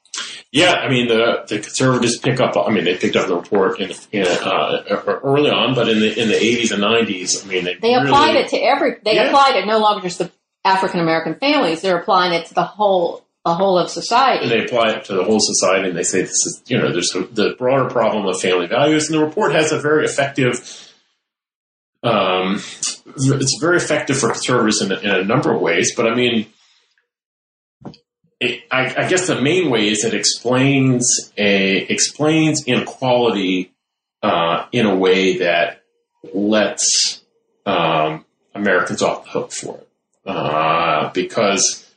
Yeah, 0.55 0.75
I 0.75 0.87
mean 0.87 1.09
the 1.09 1.43
the 1.49 1.59
conservatives 1.59 2.17
pick 2.17 2.39
up. 2.39 2.55
I 2.55 2.71
mean 2.71 2.85
they 2.85 2.95
picked 2.95 3.17
up 3.17 3.27
the 3.27 3.35
report 3.35 3.81
in, 3.81 3.91
in 4.13 4.25
uh, 4.25 5.19
early 5.21 5.51
on, 5.51 5.75
but 5.75 5.89
in 5.89 5.99
the 5.99 6.17
in 6.17 6.29
the 6.29 6.35
80s 6.35 6.71
and 6.71 6.81
90s, 6.81 7.43
I 7.43 7.49
mean 7.49 7.65
they 7.65 7.75
they 7.75 7.89
really, 7.89 8.07
applied 8.07 8.37
it 8.37 8.47
to 8.51 8.57
every. 8.57 8.95
They 9.03 9.15
yeah. 9.15 9.27
applied 9.27 9.57
it 9.57 9.67
no 9.67 9.79
longer 9.79 10.03
just 10.03 10.19
to 10.19 10.31
African 10.63 11.01
American 11.01 11.35
families. 11.35 11.81
They're 11.81 11.97
applying 11.97 12.31
it 12.31 12.45
to 12.45 12.53
the 12.53 12.63
whole 12.63 13.25
a 13.43 13.53
whole 13.53 13.77
of 13.77 13.89
society. 13.89 14.43
And 14.43 14.51
they 14.51 14.63
apply 14.63 14.91
it 14.91 15.03
to 15.05 15.15
the 15.15 15.25
whole 15.25 15.41
society, 15.41 15.89
and 15.89 15.97
they 15.97 16.03
say 16.03 16.21
this 16.21 16.31
is, 16.31 16.63
you 16.67 16.77
know, 16.77 16.89
there's 16.89 17.13
a, 17.15 17.23
the 17.23 17.55
broader 17.59 17.89
problem 17.89 18.25
of 18.25 18.39
family 18.39 18.67
values, 18.67 19.09
and 19.09 19.19
the 19.19 19.25
report 19.25 19.51
has 19.51 19.73
a 19.73 19.79
very 19.79 20.05
effective. 20.05 20.93
Um, 22.01 22.61
it's 23.07 23.57
very 23.59 23.75
effective 23.75 24.17
for 24.17 24.31
conservatives 24.31 24.81
in, 24.81 24.93
in 24.93 25.11
a 25.11 25.25
number 25.25 25.53
of 25.53 25.59
ways, 25.59 25.93
but 25.97 26.07
I 26.07 26.15
mean, 26.15 26.47
it, 28.39 28.63
I, 28.69 29.05
I, 29.05 29.07
guess 29.07 29.27
the 29.27 29.39
main 29.39 29.69
way 29.69 29.87
is 29.89 30.03
it 30.03 30.13
explains 30.13 31.31
a 31.37 31.77
explains 31.77 32.65
inequality 32.65 33.73
uh, 34.21 34.65
in 34.71 34.85
a 34.85 34.95
way 34.95 35.37
that 35.39 35.83
lets 36.33 37.21
um, 37.65 38.25
Americans 38.53 39.01
off 39.01 39.23
the 39.23 39.29
hook 39.31 39.51
for 39.51 39.77
it, 39.77 39.89
uh, 40.25 41.11
because 41.13 41.89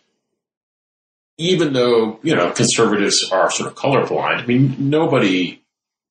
even 1.38 1.72
though 1.72 2.20
you 2.22 2.36
know 2.36 2.50
conservatives 2.52 3.28
are 3.32 3.50
sort 3.50 3.70
of 3.70 3.76
colorblind, 3.76 4.42
I 4.42 4.46
mean 4.46 4.76
nobody 4.78 5.62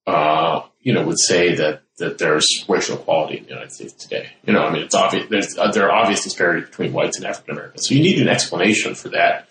uh, 0.06 0.64
you 0.82 0.94
know 0.94 1.06
would 1.06 1.20
say 1.20 1.56
that 1.56 1.84
that 2.00 2.18
there's 2.18 2.66
racial 2.68 2.98
equality 2.98 3.38
in 3.38 3.44
the 3.44 3.50
United 3.50 3.72
States 3.72 3.94
today. 3.94 4.30
You 4.46 4.54
know, 4.54 4.64
I 4.64 4.74
mean 4.74 4.84
it's 4.84 4.96
obvious 4.96 5.30
there's 5.30 5.58
uh, 5.58 5.72
there 5.72 5.90
are 5.90 6.04
obvious 6.04 6.24
disparities 6.24 6.70
between 6.70 6.92
whites 6.92 7.18
and 7.18 7.26
African 7.26 7.54
Americans, 7.54 7.88
so 7.88 7.96
you 7.96 8.02
need 8.02 8.22
an 8.22 8.28
explanation 8.28 8.94
for 8.94 9.10
that. 9.10 9.47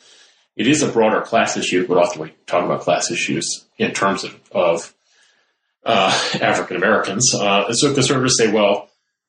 It 0.56 0.66
is 0.66 0.82
a 0.82 0.88
broader 0.90 1.20
class 1.20 1.56
issue, 1.56 1.86
but 1.86 1.98
often 1.98 2.22
we 2.22 2.32
talk 2.46 2.64
about 2.64 2.80
class 2.80 3.10
issues 3.10 3.66
in 3.76 3.92
terms 3.92 4.24
of, 4.24 4.40
of 4.52 4.94
uh, 5.84 6.10
African 6.40 6.76
Americans. 6.76 7.34
Uh, 7.34 7.72
so 7.72 7.92
conservatives 7.92 8.38
say, 8.38 8.50
well, 8.50 8.88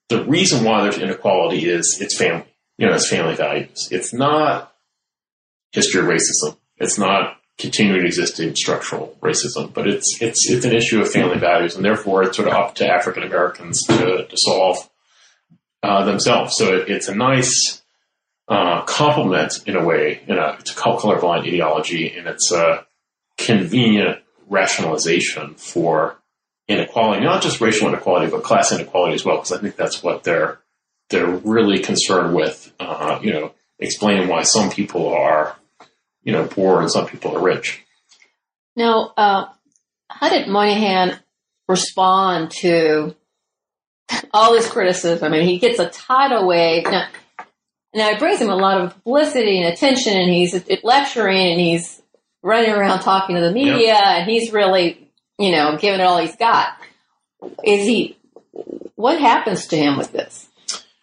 the 0.10 0.24
reason 0.24 0.64
why 0.64 0.84
there's 0.84 0.98
inequality 0.98 1.70
is 1.70 1.98
it's 2.02 2.18
family. 2.18 2.46
You 2.78 2.88
know, 2.88 2.94
it's 2.94 3.10
family 3.10 3.36
values. 3.36 3.90
It's 3.92 4.14
not 4.14 4.74
history 5.72 6.02
of 6.02 6.08
racism. 6.08 6.58
It's 6.78 6.98
not 6.98 7.38
continuing 7.58 8.06
existing 8.06 8.56
structural 8.56 9.18
racism, 9.22 9.74
but 9.74 9.88
it's 9.88 10.22
it's 10.22 10.50
it's 10.50 10.64
an 10.64 10.74
issue 10.74 11.02
of 11.02 11.12
family 11.12 11.40
values, 11.40 11.76
and 11.76 11.84
therefore 11.84 12.24
it's 12.24 12.38
sort 12.38 12.48
of 12.48 12.54
up 12.54 12.76
to 12.76 12.88
African 12.88 13.24
Americans 13.24 13.84
to 13.88 14.26
to 14.28 14.38
solve 14.38 14.90
uh, 15.84 16.06
themselves. 16.06 16.56
So 16.56 16.76
it, 16.76 16.90
it's 16.90 17.08
a 17.08 17.16
nice 17.16 17.82
uh, 18.48 18.84
complement 18.84 19.62
in 19.66 19.76
a 19.76 19.84
way, 19.84 20.22
in 20.28 20.38
a 20.38 20.58
to 20.58 20.74
colorblind 20.74 21.42
ideology, 21.42 22.16
and 22.18 22.28
it's 22.28 22.52
a 22.52 22.86
convenient 23.38 24.20
rationalization 24.48 25.56
for 25.56 26.18
inequality, 26.68 27.24
not 27.24 27.42
just 27.42 27.62
racial 27.62 27.88
inequality, 27.88 28.32
but 28.32 28.44
class 28.44 28.72
inequality 28.72 29.16
as 29.16 29.26
well, 29.26 29.38
because 29.38 29.52
I 29.52 29.60
think 29.60 29.76
that's 29.76 30.02
what 30.02 30.24
they're 30.24 30.60
they're 31.10 31.28
really 31.28 31.80
concerned 31.80 32.34
with. 32.34 32.74
Uh, 32.80 33.20
you 33.22 33.34
know, 33.34 33.54
explaining 33.80 34.28
why 34.28 34.44
some 34.44 34.70
people 34.70 35.10
are, 35.10 35.56
you 36.24 36.32
know, 36.32 36.46
poor 36.48 36.82
and 36.82 36.92
some 36.92 37.08
people 37.08 37.36
are 37.36 37.42
rich. 37.42 37.84
Now, 38.76 39.14
uh, 39.18 39.46
how 40.10 40.30
did 40.30 40.48
Moynihan 40.48 41.20
respond 41.68 42.52
to 42.62 43.16
all 44.32 44.54
this 44.54 44.70
criticism? 44.70 45.26
I 45.26 45.30
mean, 45.30 45.48
he 45.48 45.60
gets 45.60 45.80
a 45.80 45.90
tidal 45.90 46.48
wave. 46.48 46.84
Now, 46.86 47.08
now 47.98 48.12
it 48.12 48.20
brings 48.20 48.40
him 48.40 48.50
a 48.50 48.56
lot 48.56 48.80
of 48.80 48.94
publicity 49.04 49.62
and 49.62 49.74
attention, 49.74 50.14
and 50.14 50.32
he's 50.32 50.56
lecturing 50.84 51.52
and 51.52 51.60
he's 51.60 52.02
running 52.44 52.72
around 52.72 53.02
talking 53.02 53.36
to 53.36 53.42
the 53.42 53.52
media, 53.52 53.88
yep. 53.88 54.04
and 54.04 54.30
he's 54.30 54.54
really, 54.54 55.10
you 55.40 55.52
know, 55.52 55.78
giving 55.78 56.00
it 56.00 56.04
all 56.04 56.20
he's 56.20 56.36
got. 56.36 56.70
Is 57.64 57.86
he? 57.86 58.18
What 58.96 59.20
happens 59.20 59.68
to 59.68 59.78
him 59.78 59.98
with 59.98 60.12
this? 60.12 60.48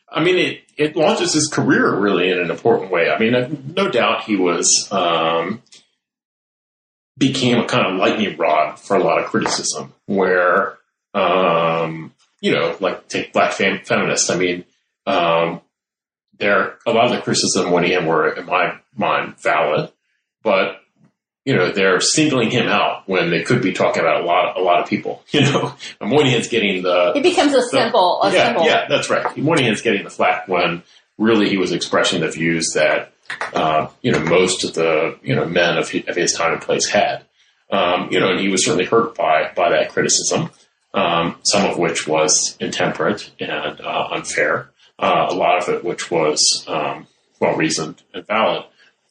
I 0.08 0.22
mean, 0.22 0.36
it, 0.36 0.60
it 0.76 0.96
launches 0.96 1.34
his 1.34 1.48
career 1.48 1.94
really 1.94 2.30
in 2.30 2.38
an 2.38 2.50
important 2.50 2.90
way. 2.90 3.10
I 3.10 3.18
mean, 3.18 3.34
uh, 3.34 3.50
no 3.74 3.90
doubt 3.90 4.24
he 4.24 4.36
was 4.36 4.88
um, 4.92 5.62
became 7.18 7.58
a 7.58 7.66
kind 7.66 7.86
of 7.86 7.98
lightning 7.98 8.36
rod 8.36 8.78
for 8.78 8.96
a 8.96 9.02
lot 9.02 9.18
of 9.18 9.26
criticism. 9.26 9.92
Where 10.06 10.78
um, 11.12 12.14
you 12.40 12.52
know, 12.52 12.76
like 12.80 13.08
take 13.08 13.32
black 13.32 13.52
fem- 13.52 13.84
feminists. 13.84 14.30
I 14.30 14.36
mean, 14.36 14.64
um, 15.06 15.60
there 16.38 16.78
a 16.86 16.92
lot 16.92 17.06
of 17.06 17.12
the 17.12 17.22
criticism 17.22 17.70
when 17.70 17.84
he 17.84 17.96
were, 17.98 18.28
in 18.28 18.46
my 18.46 18.78
mind, 18.96 19.38
valid, 19.38 19.92
but 20.42 20.80
you 21.44 21.54
know, 21.54 21.70
they're 21.72 22.00
singling 22.00 22.50
him 22.50 22.68
out 22.68 23.06
when 23.06 23.30
they 23.30 23.42
could 23.42 23.60
be 23.60 23.72
talking 23.72 24.00
about 24.00 24.22
a 24.22 24.24
lot, 24.24 24.56
a 24.56 24.62
lot 24.62 24.80
of 24.82 24.88
people. 24.88 25.22
You 25.34 25.40
know, 25.42 25.74
Moynihan's 26.00 26.48
getting 26.48 26.82
the. 26.82 27.12
It 27.16 27.22
becomes 27.22 27.54
a 27.54 27.62
symbol. 27.62 28.20
A 28.22 28.32
yeah, 28.32 28.46
symbol. 28.46 28.64
yeah, 28.64 28.86
that's 28.88 29.10
right. 29.10 29.36
Moynihan's 29.36 29.82
getting 29.82 30.04
the 30.04 30.10
flack 30.10 30.46
when 30.46 30.82
really 31.18 31.48
he 31.48 31.56
was 31.56 31.72
expressing 31.72 32.20
the 32.20 32.30
views 32.30 32.72
that 32.74 33.12
uh, 33.52 33.88
you 34.00 34.12
know 34.12 34.20
most 34.20 34.64
of 34.64 34.74
the 34.74 35.18
you 35.22 35.34
know 35.34 35.44
men 35.44 35.76
of 35.76 35.88
his, 35.88 36.04
of 36.06 36.16
his 36.16 36.32
time 36.32 36.52
and 36.52 36.62
place 36.62 36.88
had. 36.88 37.24
Um, 37.70 38.08
you 38.12 38.20
know, 38.20 38.30
and 38.30 38.40
he 38.40 38.48
was 38.48 38.64
certainly 38.64 38.84
hurt 38.84 39.16
by 39.16 39.50
by 39.56 39.70
that 39.70 39.90
criticism, 39.90 40.50
um, 40.92 41.36
some 41.42 41.68
of 41.68 41.78
which 41.78 42.06
was 42.06 42.56
intemperate 42.60 43.32
and 43.40 43.80
uh, 43.80 44.08
unfair, 44.12 44.70
uh, 44.98 45.26
a 45.30 45.34
lot 45.34 45.62
of 45.62 45.68
it 45.74 45.84
which 45.84 46.10
was 46.10 46.64
um, 46.68 47.06
well 47.40 47.56
reasoned 47.56 48.02
and 48.12 48.26
valid. 48.26 48.64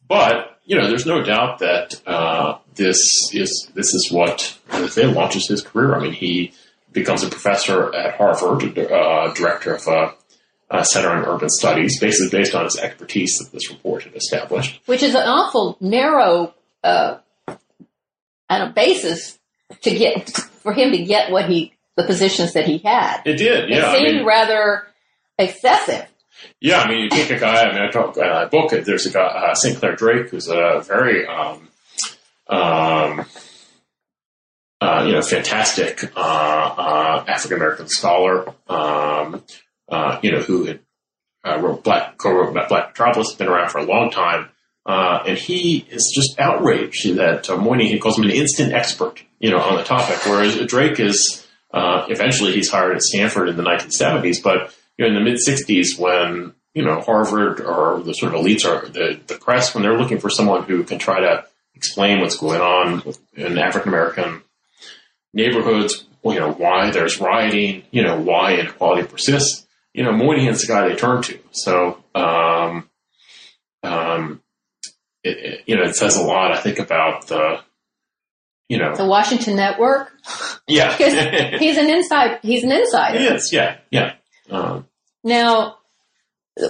But 0.08 0.60
you 0.66 0.78
know, 0.78 0.88
there's 0.88 1.06
no 1.06 1.24
doubt 1.24 1.60
that 1.60 2.02
uh, 2.08 2.58
this 2.76 2.98
is 3.34 3.70
this 3.74 3.94
is 3.94 4.12
what 4.12 4.58
they 4.96 5.06
launches 5.06 5.48
his 5.48 5.62
career. 5.62 5.96
I 5.96 6.00
mean, 6.00 6.14
he 6.14 6.54
becomes 6.92 7.24
a 7.24 7.30
professor 7.30 7.94
at 7.94 8.16
Harvard, 8.16 8.78
uh, 8.78 9.34
director 9.34 9.76
of 9.76 9.88
a, 9.88 10.14
a 10.70 10.86
Center 10.86 11.10
on 11.10 11.26
Urban 11.26 11.50
Studies, 11.50 12.00
basically 12.00 12.38
based 12.38 12.56
on 12.56 12.66
his 12.66 12.78
expertise 12.78 13.38
that 13.40 13.52
this 13.52 13.70
report 13.70 14.04
had 14.04 14.16
established. 14.16 14.80
Which 14.86 15.04
is 15.04 15.16
an 15.16 15.24
awful 15.24 15.78
narrow 15.82 16.54
uh, 16.84 17.18
and 17.48 18.70
a 18.70 18.72
basis 18.72 19.38
to 19.82 19.90
get 19.92 20.30
for 20.30 20.74
him 20.74 20.92
to 20.92 21.04
get 21.04 21.32
what 21.32 21.50
he 21.50 21.74
the 21.96 22.04
positions 22.04 22.54
that 22.54 22.66
he 22.66 22.80
had. 22.80 23.22
It 23.26 23.38
did, 23.38 23.70
yeah. 23.70 23.78
It 23.78 23.84
I 23.84 23.98
seemed 23.98 24.18
mean, 24.18 24.26
rather 24.26 24.88
excessive. 25.38 26.08
Yeah, 26.60 26.82
I 26.82 26.90
mean, 26.90 27.04
you 27.04 27.10
take 27.10 27.30
a 27.30 27.40
guy. 27.40 27.64
I 27.64 27.74
mean, 27.74 27.82
I 27.82 27.90
talk 27.90 28.18
in 28.18 28.24
my 28.24 28.46
book. 28.46 28.72
There's 28.72 29.06
a 29.06 29.12
guy, 29.12 29.22
uh, 29.22 29.54
St. 29.54 29.78
Clair 29.78 29.96
Drake, 29.96 30.30
who's 30.30 30.48
a 30.48 30.84
very, 30.86 31.26
um, 31.26 31.68
um, 32.48 33.26
uh, 34.82 35.04
you 35.06 35.14
know, 35.14 35.22
fantastic 35.22 36.04
uh, 36.16 36.20
uh, 36.20 37.26
African 37.28 37.58
American 37.58 37.88
scholar. 37.88 38.50
Um, 38.68 39.44
uh, 39.90 40.20
you 40.22 40.32
know, 40.32 40.40
who 40.40 40.66
had 40.66 40.80
uh, 41.46 41.60
wrote 41.60 41.84
Black 41.84 42.18
co-wrote 42.18 42.50
about 42.50 42.70
Black 42.70 42.90
Metropolis, 42.90 43.34
been 43.34 43.48
around 43.48 43.70
for 43.70 43.80
a 43.80 43.86
long 43.86 44.10
time, 44.10 44.50
and 44.86 45.38
he 45.38 45.86
is 45.90 46.12
just 46.14 46.40
outraged 46.40 47.16
that 47.16 47.50
uh, 47.50 47.58
Moynihan 47.58 48.00
calls 48.00 48.18
him 48.18 48.26
an 48.26 48.32
instant 48.32 48.74
expert. 48.74 49.24
You 49.40 49.52
know, 49.52 49.60
on 49.60 49.76
the 49.76 49.84
topic, 49.84 50.26
whereas 50.26 50.58
Drake 50.68 51.00
is 51.00 51.46
eventually 51.74 52.54
he's 52.54 52.70
hired 52.70 52.96
at 52.96 53.02
Stanford 53.02 53.50
in 53.50 53.58
the 53.58 53.64
1970s, 53.64 54.42
but 54.42 54.74
you 54.98 55.06
know, 55.06 55.10
in 55.10 55.16
the 55.16 55.30
mid 55.30 55.40
60s 55.40 55.98
when, 55.98 56.54
you 56.74 56.84
know, 56.84 57.02
Harvard 57.02 57.62
or 57.62 58.02
the 58.02 58.14
sort 58.14 58.34
of 58.34 58.42
elites 58.42 58.66
or 58.66 58.88
the, 58.88 59.20
the 59.28 59.36
press, 59.36 59.74
when 59.74 59.84
they're 59.84 59.98
looking 59.98 60.20
for 60.20 60.30
someone 60.30 60.64
who 60.64 60.84
can 60.84 61.00
try 61.00 61.20
to 61.20 61.46
explain 61.76 62.20
what's 62.20 62.38
going 62.38 62.62
on 62.62 63.04
in 63.34 63.58
African 63.58 63.90
American 63.90 64.42
neighborhoods, 65.34 66.06
you 66.24 66.40
know, 66.40 66.52
why 66.52 66.92
there's 66.92 67.20
rioting, 67.20 67.84
you 67.92 68.04
know, 68.04 68.20
why 68.20 68.56
inequality 68.56 69.08
persists, 69.08 69.68
you 69.94 70.04
know, 70.04 70.12
Moynihan's 70.12 70.62
the 70.62 70.68
guy 70.68 70.88
they 70.88 70.96
turn 70.96 71.22
to. 71.24 71.40
So, 71.52 72.04
um, 72.16 72.90
um, 73.84 74.42
it, 75.24 75.38
it, 75.38 75.64
you 75.68 75.76
know, 75.76 75.84
it 75.84 75.96
says 75.96 76.16
a 76.16 76.22
lot, 76.24 76.52
I 76.52 76.60
think, 76.60 76.80
about 76.80 77.28
the, 77.28 77.60
you 78.70 78.78
know, 78.78 78.96
The 78.96 79.06
Washington 79.06 79.56
Network, 79.56 80.12
yeah. 80.68 80.96
he's 81.58 81.78
an 81.78 81.90
inside. 81.90 82.40
He's 82.42 82.64
an 82.64 82.72
insider. 82.72 83.20
He 83.20 83.26
is, 83.26 83.52
yeah, 83.52 83.78
yeah. 83.92 84.14
Um, 84.54 84.88
Now, 85.24 85.78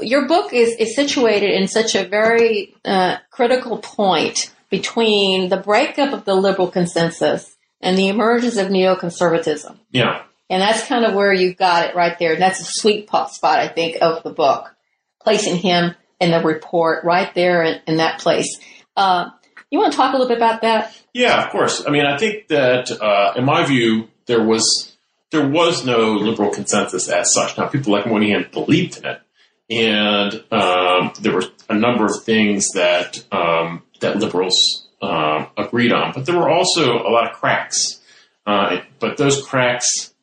your 0.02 0.28
book 0.28 0.54
is, 0.54 0.76
is 0.78 0.96
situated 0.96 1.52
in 1.52 1.68
such 1.68 1.96
a 1.96 2.08
very 2.08 2.76
uh, 2.86 3.18
critical 3.32 3.78
point 3.80 4.52
between 4.70 5.50
the 5.50 5.58
breakup 5.58 6.14
of 6.14 6.26
the 6.26 6.36
liberal 6.36 6.70
consensus 6.72 7.56
and 7.82 7.98
the 7.98 8.08
emergence 8.08 8.58
of 8.58 8.68
neoconservatism. 8.70 9.78
yeah. 9.92 10.24
And 10.50 10.62
that's 10.62 10.86
kind 10.88 11.04
of 11.06 11.16
where 11.16 11.34
you 11.34 11.56
got 11.56 11.90
it 11.90 11.96
right 11.96 12.18
there. 12.20 12.34
And 12.34 12.42
that's 12.42 12.60
a 12.60 12.66
sweet 12.66 13.08
po- 13.08 13.28
spot, 13.28 13.60
I 13.60 13.70
think, 13.70 13.98
of 14.02 14.24
the 14.24 14.30
book, 14.30 14.76
placing 15.24 15.58
him 15.58 15.96
in 16.20 16.32
the 16.32 16.42
report 16.44 17.06
right 17.06 17.34
there 17.34 17.64
in, 17.64 17.82
in 17.88 17.98
that 17.98 18.20
place. 18.20 18.60
Uh, 18.96 19.30
you 19.72 19.80
want 19.80 19.94
to 19.94 19.98
talk 19.98 20.14
a 20.14 20.18
little 20.18 20.28
bit 20.28 20.38
about 20.38 20.62
that? 20.62 20.96
Yeah, 21.14 21.44
of 21.44 21.52
course. 21.52 21.84
I 21.88 21.92
mean, 21.92 22.06
I 22.06 22.18
think 22.18 22.50
that, 22.50 22.92
uh, 22.92 23.34
in 23.36 23.46
my 23.46 23.66
view, 23.66 24.10
there 24.28 24.44
was 24.46 24.93
there 25.34 25.50
was 25.50 25.84
no 25.84 26.14
liberal 26.14 26.52
consensus 26.52 27.10
as 27.10 27.34
such. 27.34 27.58
Now, 27.58 27.68
people 27.68 27.92
like 27.92 28.06
Moynihan 28.06 28.48
believed 28.54 29.00
in 29.00 29.06
it, 29.06 29.22
and 29.68 30.44
um, 30.52 31.12
there 31.20 31.34
were 31.34 31.46
a 31.68 31.74
number 31.74 32.06
of 32.06 32.24
things 32.24 32.68
that 32.76 33.26
um, 33.32 33.82
that 34.00 34.18
liberals 34.18 34.88
um, 35.02 35.48
agreed 35.58 35.92
on, 35.92 36.14
but 36.14 36.28
there 36.28 36.38
were 36.38 36.50
also 36.50 37.00
a 37.00 37.10
lot 37.10 37.30
of 37.30 37.36
cracks. 37.36 38.00
Uh, 38.46 38.82
but 39.00 39.18
those 39.18 39.42
cracks, 39.42 40.14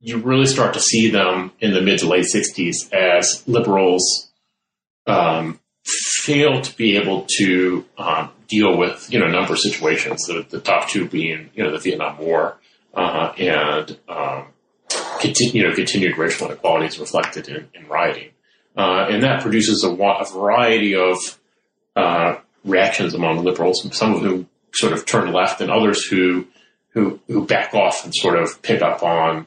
you 0.00 0.16
really 0.16 0.46
start 0.46 0.72
to 0.72 0.80
see 0.80 1.10
them 1.10 1.52
in 1.60 1.74
the 1.74 1.82
mid 1.82 1.98
to 1.98 2.08
late 2.08 2.24
'60s 2.24 2.90
as 2.94 3.46
liberals 3.46 4.30
um, 5.06 5.60
failed 5.84 6.64
to 6.64 6.76
be 6.78 6.96
able 6.96 7.26
to 7.36 7.84
um, 7.98 8.30
deal 8.48 8.78
with 8.78 9.12
you 9.12 9.18
know 9.18 9.26
a 9.26 9.32
number 9.32 9.52
of 9.52 9.58
situations. 9.58 10.24
The, 10.26 10.46
the 10.48 10.60
top 10.60 10.88
two 10.88 11.06
being 11.06 11.50
you 11.54 11.62
know 11.62 11.72
the 11.72 11.78
Vietnam 11.78 12.16
War 12.16 12.56
uh, 12.94 13.32
and 13.38 13.98
um, 14.08 14.46
you 15.22 15.62
know 15.62 15.74
continued 15.74 16.18
racial 16.18 16.48
inequalities 16.48 16.98
reflected 16.98 17.48
in, 17.48 17.68
in 17.74 17.88
rioting, 17.88 18.30
uh, 18.76 19.06
and 19.10 19.22
that 19.22 19.42
produces 19.42 19.84
a, 19.84 19.90
a 19.90 20.24
variety 20.32 20.94
of 20.94 21.16
uh, 21.96 22.36
reactions 22.64 23.14
among 23.14 23.44
liberals, 23.44 23.86
some 23.96 24.14
of 24.14 24.22
whom 24.22 24.48
sort 24.72 24.92
of 24.92 25.06
turn 25.06 25.32
left, 25.32 25.60
and 25.60 25.70
others 25.70 26.04
who 26.04 26.46
who 26.90 27.20
who 27.28 27.46
back 27.46 27.74
off 27.74 28.04
and 28.04 28.14
sort 28.14 28.38
of 28.38 28.62
pick 28.62 28.82
up 28.82 29.02
on 29.02 29.46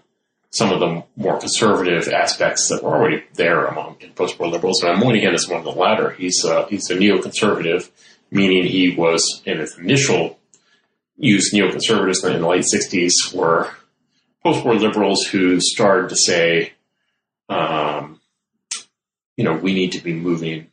some 0.51 0.71
of 0.71 0.79
the 0.79 1.03
more 1.15 1.39
conservative 1.39 2.07
aspects 2.07 2.69
that 2.69 2.83
were 2.83 2.95
already 2.95 3.23
there 3.33 3.65
among 3.65 3.95
post-war 4.15 4.47
liberals. 4.47 4.83
And 4.83 4.99
Moynihan 4.99 5.33
is 5.33 5.49
one 5.49 5.57
of 5.57 5.65
the 5.65 5.71
latter. 5.71 6.11
He's 6.11 6.45
uh, 6.45 6.67
he's 6.67 6.89
a 6.89 6.95
neoconservative, 6.95 7.89
meaning 8.31 8.65
he 8.65 8.95
was 8.95 9.41
in 9.45 9.59
his 9.59 9.77
initial 9.77 10.39
use 11.17 11.53
neoconservatives 11.53 12.23
in 12.23 12.41
the 12.41 12.47
late 12.47 12.65
'60s 12.65 13.33
were 13.33 13.69
post-war 14.43 14.75
liberals 14.75 15.25
who 15.25 15.59
started 15.59 16.09
to 16.09 16.15
say, 16.15 16.73
um, 17.49 18.19
you 19.37 19.43
know, 19.43 19.53
we 19.53 19.73
need 19.73 19.93
to 19.93 20.03
be 20.03 20.13
moving 20.13 20.67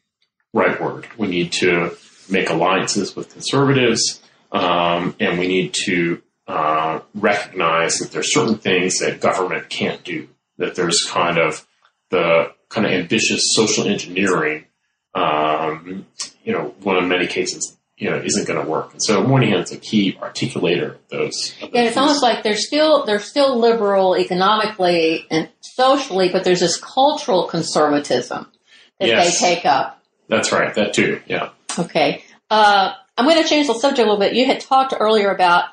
rightward. 0.54 1.06
We 1.16 1.28
need 1.28 1.52
to 1.52 1.96
make 2.28 2.50
alliances 2.50 3.14
with 3.14 3.32
conservatives, 3.32 4.20
um, 4.52 5.14
and 5.20 5.38
we 5.38 5.46
need 5.46 5.74
to 5.84 6.22
uh, 6.46 7.00
recognize 7.14 7.98
that 7.98 8.10
there's 8.10 8.32
certain 8.32 8.58
things 8.58 8.98
that 8.98 9.20
government 9.20 9.68
can't 9.68 10.02
do. 10.02 10.28
That 10.58 10.74
there's 10.74 11.04
kind 11.08 11.38
of 11.38 11.66
the 12.10 12.52
kind 12.68 12.86
of 12.86 12.92
ambitious 12.92 13.54
social 13.54 13.86
engineering, 13.86 14.66
um, 15.14 16.06
you 16.44 16.52
know, 16.52 16.74
one 16.82 16.96
in 16.96 17.08
many 17.08 17.26
cases, 17.26 17.78
you 18.00 18.08
know, 18.08 18.16
isn't 18.16 18.48
going 18.48 18.60
to 18.60 18.68
work. 18.68 18.92
And 18.92 19.02
so 19.02 19.22
Moynihan's 19.22 19.70
a 19.72 19.76
key 19.76 20.16
articulator 20.20 20.92
of 20.94 21.08
those. 21.10 21.54
Of 21.62 21.68
Yeah, 21.74 21.82
it's 21.82 21.98
almost 21.98 22.22
like 22.22 22.42
they're 22.42 22.56
still 22.56 23.04
they're 23.04 23.20
still 23.20 23.58
liberal 23.60 24.16
economically 24.16 25.26
and 25.30 25.50
socially, 25.60 26.30
but 26.30 26.42
there's 26.42 26.60
this 26.60 26.80
cultural 26.80 27.46
conservatism 27.46 28.46
that 28.98 29.08
Yes. 29.08 29.38
they 29.40 29.54
take 29.54 29.66
up. 29.66 30.02
That's 30.28 30.50
right. 30.50 30.74
That 30.74 30.94
too. 30.94 31.20
Yeah. 31.26 31.50
Okay, 31.78 32.24
uh, 32.50 32.92
I'm 33.18 33.26
going 33.26 33.42
to 33.42 33.48
change 33.48 33.66
the 33.66 33.74
subject 33.74 33.98
a 34.00 34.10
little 34.10 34.18
bit. 34.18 34.32
You 34.34 34.46
had 34.46 34.60
talked 34.60 34.94
earlier 34.98 35.30
about 35.30 35.64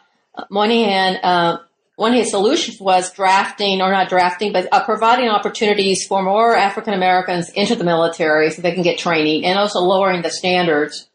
Moynihan. 0.51 1.15
Uh, 1.23 1.57
one 1.95 2.11
of 2.13 2.19
his 2.19 2.29
solutions 2.29 2.79
was 2.79 3.11
drafting, 3.13 3.81
or 3.81 3.91
not 3.91 4.09
drafting, 4.09 4.51
but 4.53 4.67
uh, 4.71 4.83
providing 4.85 5.29
opportunities 5.29 6.05
for 6.05 6.21
more 6.21 6.55
African 6.55 6.93
Americans 6.93 7.49
into 7.49 7.75
the 7.75 7.83
military 7.83 8.51
so 8.51 8.61
they 8.61 8.73
can 8.73 8.83
get 8.83 8.99
training, 8.99 9.45
and 9.45 9.57
also 9.57 9.79
lowering 9.79 10.21
the 10.21 10.29
standards, 10.29 11.06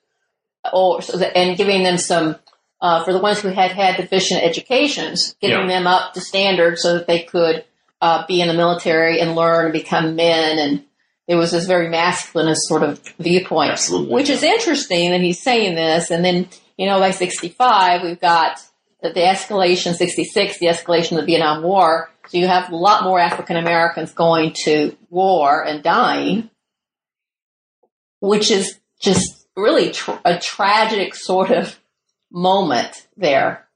or 0.72 1.02
so 1.02 1.18
that, 1.18 1.36
and 1.36 1.56
giving 1.56 1.82
them 1.82 1.98
some 1.98 2.36
uh, 2.80 3.04
for 3.04 3.12
the 3.12 3.18
ones 3.20 3.40
who 3.40 3.48
had 3.48 3.70
had 3.72 3.96
deficient 3.96 4.42
educations, 4.42 5.34
getting 5.40 5.60
Yeah. 5.60 5.66
them 5.78 5.86
up 5.86 6.14
to 6.14 6.20
standard 6.20 6.78
so 6.78 6.94
that 6.94 7.06
they 7.06 7.20
could 7.22 7.64
uh, 8.00 8.26
be 8.26 8.40
in 8.40 8.48
the 8.48 8.54
military 8.54 9.20
and 9.20 9.36
learn 9.36 9.66
and 9.66 9.72
become 9.72 10.16
men. 10.16 10.58
And 10.58 10.84
it 11.28 11.36
was 11.36 11.52
this 11.52 11.66
very 11.66 11.86
masculinist 11.86 12.56
sort 12.62 12.82
of 12.82 13.00
viewpoint, 13.20 13.70
Absolutely. 13.70 14.12
which 14.12 14.28
is 14.28 14.42
interesting 14.42 15.12
that 15.12 15.20
he's 15.20 15.40
saying 15.40 15.76
this. 15.76 16.10
And 16.10 16.24
then, 16.24 16.48
you 16.76 16.86
know, 16.86 16.98
by 16.98 17.12
65, 17.12 18.02
we've 18.02 18.20
got 18.20 18.58
the, 19.00 19.10
the 19.12 19.20
escalation, 19.20 19.94
66, 19.94 20.58
the 20.58 20.66
escalation 20.66 21.12
of 21.12 21.18
the 21.18 21.26
Vietnam 21.26 21.62
War. 21.62 22.10
So 22.26 22.38
you 22.38 22.48
have 22.48 22.72
a 22.72 22.76
lot 22.76 23.04
more 23.04 23.20
African 23.20 23.56
Americans 23.56 24.12
going 24.12 24.54
to 24.64 24.96
war 25.08 25.64
and 25.64 25.84
dying, 25.84 26.50
which 28.20 28.50
is 28.50 28.78
just 29.00 29.41
really 29.56 29.90
tr- 29.90 30.12
a 30.24 30.38
tragic 30.38 31.14
sort 31.14 31.50
of 31.50 31.78
moment 32.30 33.06
there 33.16 33.68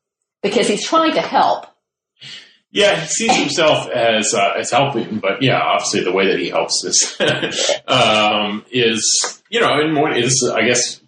because 0.43 0.69
he's 0.69 0.87
trying 0.87 1.15
to 1.15 1.21
help. 1.21 1.67
Yeah, 2.71 3.01
he 3.01 3.07
sees 3.07 3.37
himself 3.37 3.89
as 3.89 4.35
uh, 4.35 4.53
as 4.59 4.71
helping, 4.71 5.19
but 5.19 5.43
yeah, 5.43 5.61
obviously 5.61 6.05
the 6.05 6.13
way 6.13 6.27
that 6.27 6.39
he 6.39 6.51
helps 6.51 6.85
is 6.85 7.17
um, 7.87 8.65
is 8.71 9.43
you 9.49 9.61
know, 9.61 9.81
and 9.81 9.95
more 9.95 10.13
is 10.13 10.51
I 10.55 10.63
guess 10.67 11.01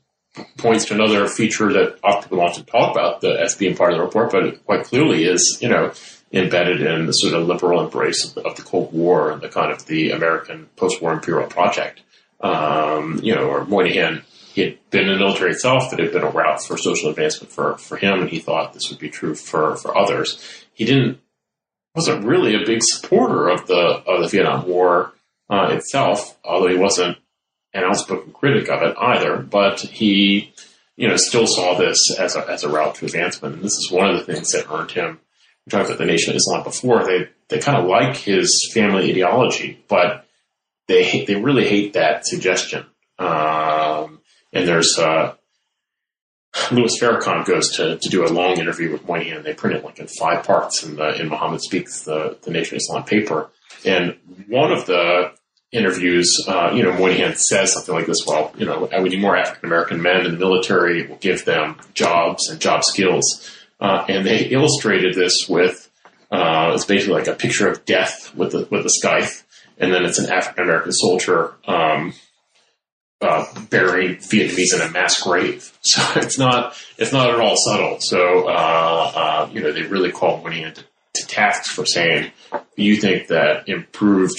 points 0.57 0.87
to 0.87 0.95
another 0.95 1.27
feature 1.29 1.73
that 1.73 1.99
often 2.03 2.23
people 2.23 2.41
often 2.41 2.65
talk 2.65 2.93
about 2.93 3.21
the, 3.21 3.41
as 3.41 3.55
being 3.55 3.77
part 3.77 3.93
of 3.93 3.99
the 3.99 4.05
report, 4.05 4.33
but 4.33 4.45
it 4.45 4.65
quite 4.65 4.85
clearly 4.85 5.25
is, 5.25 5.59
you 5.61 5.69
know, 5.69 5.93
embedded 6.33 6.81
in 6.81 7.07
the 7.07 7.13
sort 7.13 7.35
of 7.35 7.47
liberal 7.47 7.83
embrace 7.83 8.25
of 8.25 8.35
the, 8.35 8.43
of 8.43 8.57
the 8.57 8.63
Cold 8.63 8.93
War 8.93 9.31
and 9.31 9.41
the 9.41 9.49
kind 9.49 9.73
of 9.73 9.87
the 9.87 10.11
American 10.11 10.69
post-war 10.77 11.13
imperial 11.13 11.49
project. 11.49 12.03
Um, 12.41 13.19
you 13.23 13.35
know, 13.35 13.49
or 13.49 13.65
Moynihan, 13.65 14.23
he 14.59 14.65
had 14.65 14.91
been 14.91 15.09
in 15.09 15.15
the 15.15 15.25
military 15.25 15.53
itself, 15.53 15.85
but 15.89 16.01
it 16.01 16.05
had 16.05 16.13
been 16.13 16.25
a 16.25 16.31
route 16.31 16.61
for 16.61 16.77
social 16.77 17.11
advancement 17.11 17.53
for, 17.53 17.79
for 17.79 17.97
him, 17.97 18.21
and 18.21 18.29
he 18.29 18.41
thought 18.41 18.73
this 18.73 18.91
would 18.91 18.99
be 18.99 19.09
true 19.09 19.37
for, 19.37 19.77
for 19.77 19.97
others. 19.97 20.43
He 20.75 20.85
didn't, 20.85 21.21
wasn't 21.95 22.25
really 22.25 22.57
a 22.57 22.67
big 22.67 22.81
supporter 22.83 23.49
of 23.49 23.69
the, 23.69 24.03
of 24.05 24.23
the 24.23 24.29
Vietnam 24.29 24.67
War, 24.67 25.13
uh, 25.49 25.69
itself, 25.71 26.37
although 26.45 26.69
he 26.69 26.77
wasn't 26.77 27.17
an 27.73 27.85
outspoken 27.85 28.33
critic 28.33 28.69
of 28.69 28.83
it 28.83 28.97
either, 28.99 29.37
but 29.37 29.79
he, 29.81 30.53
you 30.97 31.07
know, 31.07 31.17
still 31.17 31.47
saw 31.47 31.79
this 31.79 32.19
as 32.19 32.35
a, 32.35 32.51
as 32.51 32.65
a 32.65 32.69
route 32.69 32.97
to 32.97 33.07
advancement. 33.07 33.55
And 33.55 33.65
this 33.65 33.77
is 33.77 33.93
one 33.93 34.11
of 34.11 34.19
the 34.19 34.33
things 34.33 34.51
that 34.51 34.69
earned 34.73 34.91
him, 34.91 35.21
we 35.65 35.71
talked 35.71 35.87
about 35.87 35.99
the 35.99 36.05
Nation 36.05 36.31
of 36.31 36.37
Islam 36.37 36.65
before, 36.65 37.05
they, 37.05 37.29
they 37.49 37.61
kind 37.61 37.79
of 37.79 37.87
like 37.87 38.17
his 38.17 38.69
family 38.75 39.11
ideology, 39.11 39.79
but 39.87 40.27
they 40.89 41.25
they 41.27 41.37
really 41.37 41.69
hate 41.69 41.93
that 41.93 42.27
suggestion. 42.27 42.87
Um, 43.19 44.18
and 44.53 44.67
there's, 44.67 44.99
uh, 44.99 45.35
Louis 46.73 46.99
Farrakhan 46.99 47.45
goes 47.45 47.71
to, 47.77 47.99
to 47.99 48.09
do 48.09 48.25
a 48.25 48.29
long 48.29 48.59
interview 48.59 48.91
with 48.91 49.07
Moynihan. 49.07 49.43
They 49.43 49.55
print 49.55 49.77
it 49.77 49.85
like 49.85 49.99
in 49.99 50.07
five 50.07 50.45
parts 50.45 50.83
in 50.83 50.97
the, 50.97 51.21
in 51.21 51.29
Muhammad 51.29 51.61
Speaks, 51.61 52.03
the, 52.03 52.39
the 52.43 52.51
Nation 52.51 52.77
of 52.77 52.81
Islam 52.81 53.05
paper. 53.05 53.51
And 53.85 54.17
one 54.49 54.73
of 54.73 54.87
the 54.87 55.33
interviews, 55.71 56.45
uh, 56.49 56.73
you 56.75 56.83
know, 56.83 56.93
Moynihan 56.93 57.35
says 57.37 57.75
something 57.75 57.95
like 57.95 58.07
this, 58.07 58.27
well, 58.27 58.53
you 58.57 58.65
know, 58.65 58.89
we 59.03 59.11
need 59.11 59.21
more 59.21 59.37
African 59.37 59.67
American 59.67 60.01
men 60.03 60.25
in 60.25 60.33
the 60.33 60.39
military, 60.39 61.07
we'll 61.07 61.19
give 61.19 61.45
them 61.45 61.77
jobs 61.95 62.49
and 62.49 62.61
job 62.61 62.83
skills. 62.85 63.51
Uh, 63.81 64.05
and 64.09 64.27
they 64.27 64.47
illustrated 64.47 65.15
this 65.15 65.47
with, 65.49 65.89
uh, 66.33 66.73
it's 66.75 66.87
basically 66.87 67.15
like 67.15 67.29
a 67.29 67.35
picture 67.35 67.69
of 67.69 67.85
death 67.85 68.35
with 68.35 68.53
the, 68.53 68.67
with 68.71 68.85
a 68.85 68.91
scythe. 68.91 69.45
And 69.79 69.93
then 69.93 70.05
it's 70.05 70.19
an 70.19 70.31
African 70.31 70.65
American 70.65 70.93
soldier, 70.93 71.55
um, 71.67 72.15
uh, 73.21 73.47
burying 73.71 74.17
Vietnamese 74.17 74.75
in 74.75 74.81
a 74.81 74.91
mass 74.91 75.21
grave. 75.21 75.73
So 75.89 76.03
it's 76.17 76.39
not, 76.39 76.77
it's 76.99 77.13
not 77.13 77.31
at 77.31 77.41
all 77.41 77.55
subtle. 77.57 77.97
So, 78.01 78.47
uh, 78.47 79.13
uh, 79.15 79.51
you 79.51 79.63
know, 79.63 79.73
they 79.73 79.85
really 79.85 80.13
call 80.13 80.43
Moynihan 80.43 80.75
to, 80.75 80.85
to 81.15 81.53
for 81.65 81.87
saying, 81.87 82.31
you 82.77 82.97
think 82.97 83.29
that 83.29 83.69
improved 83.69 84.39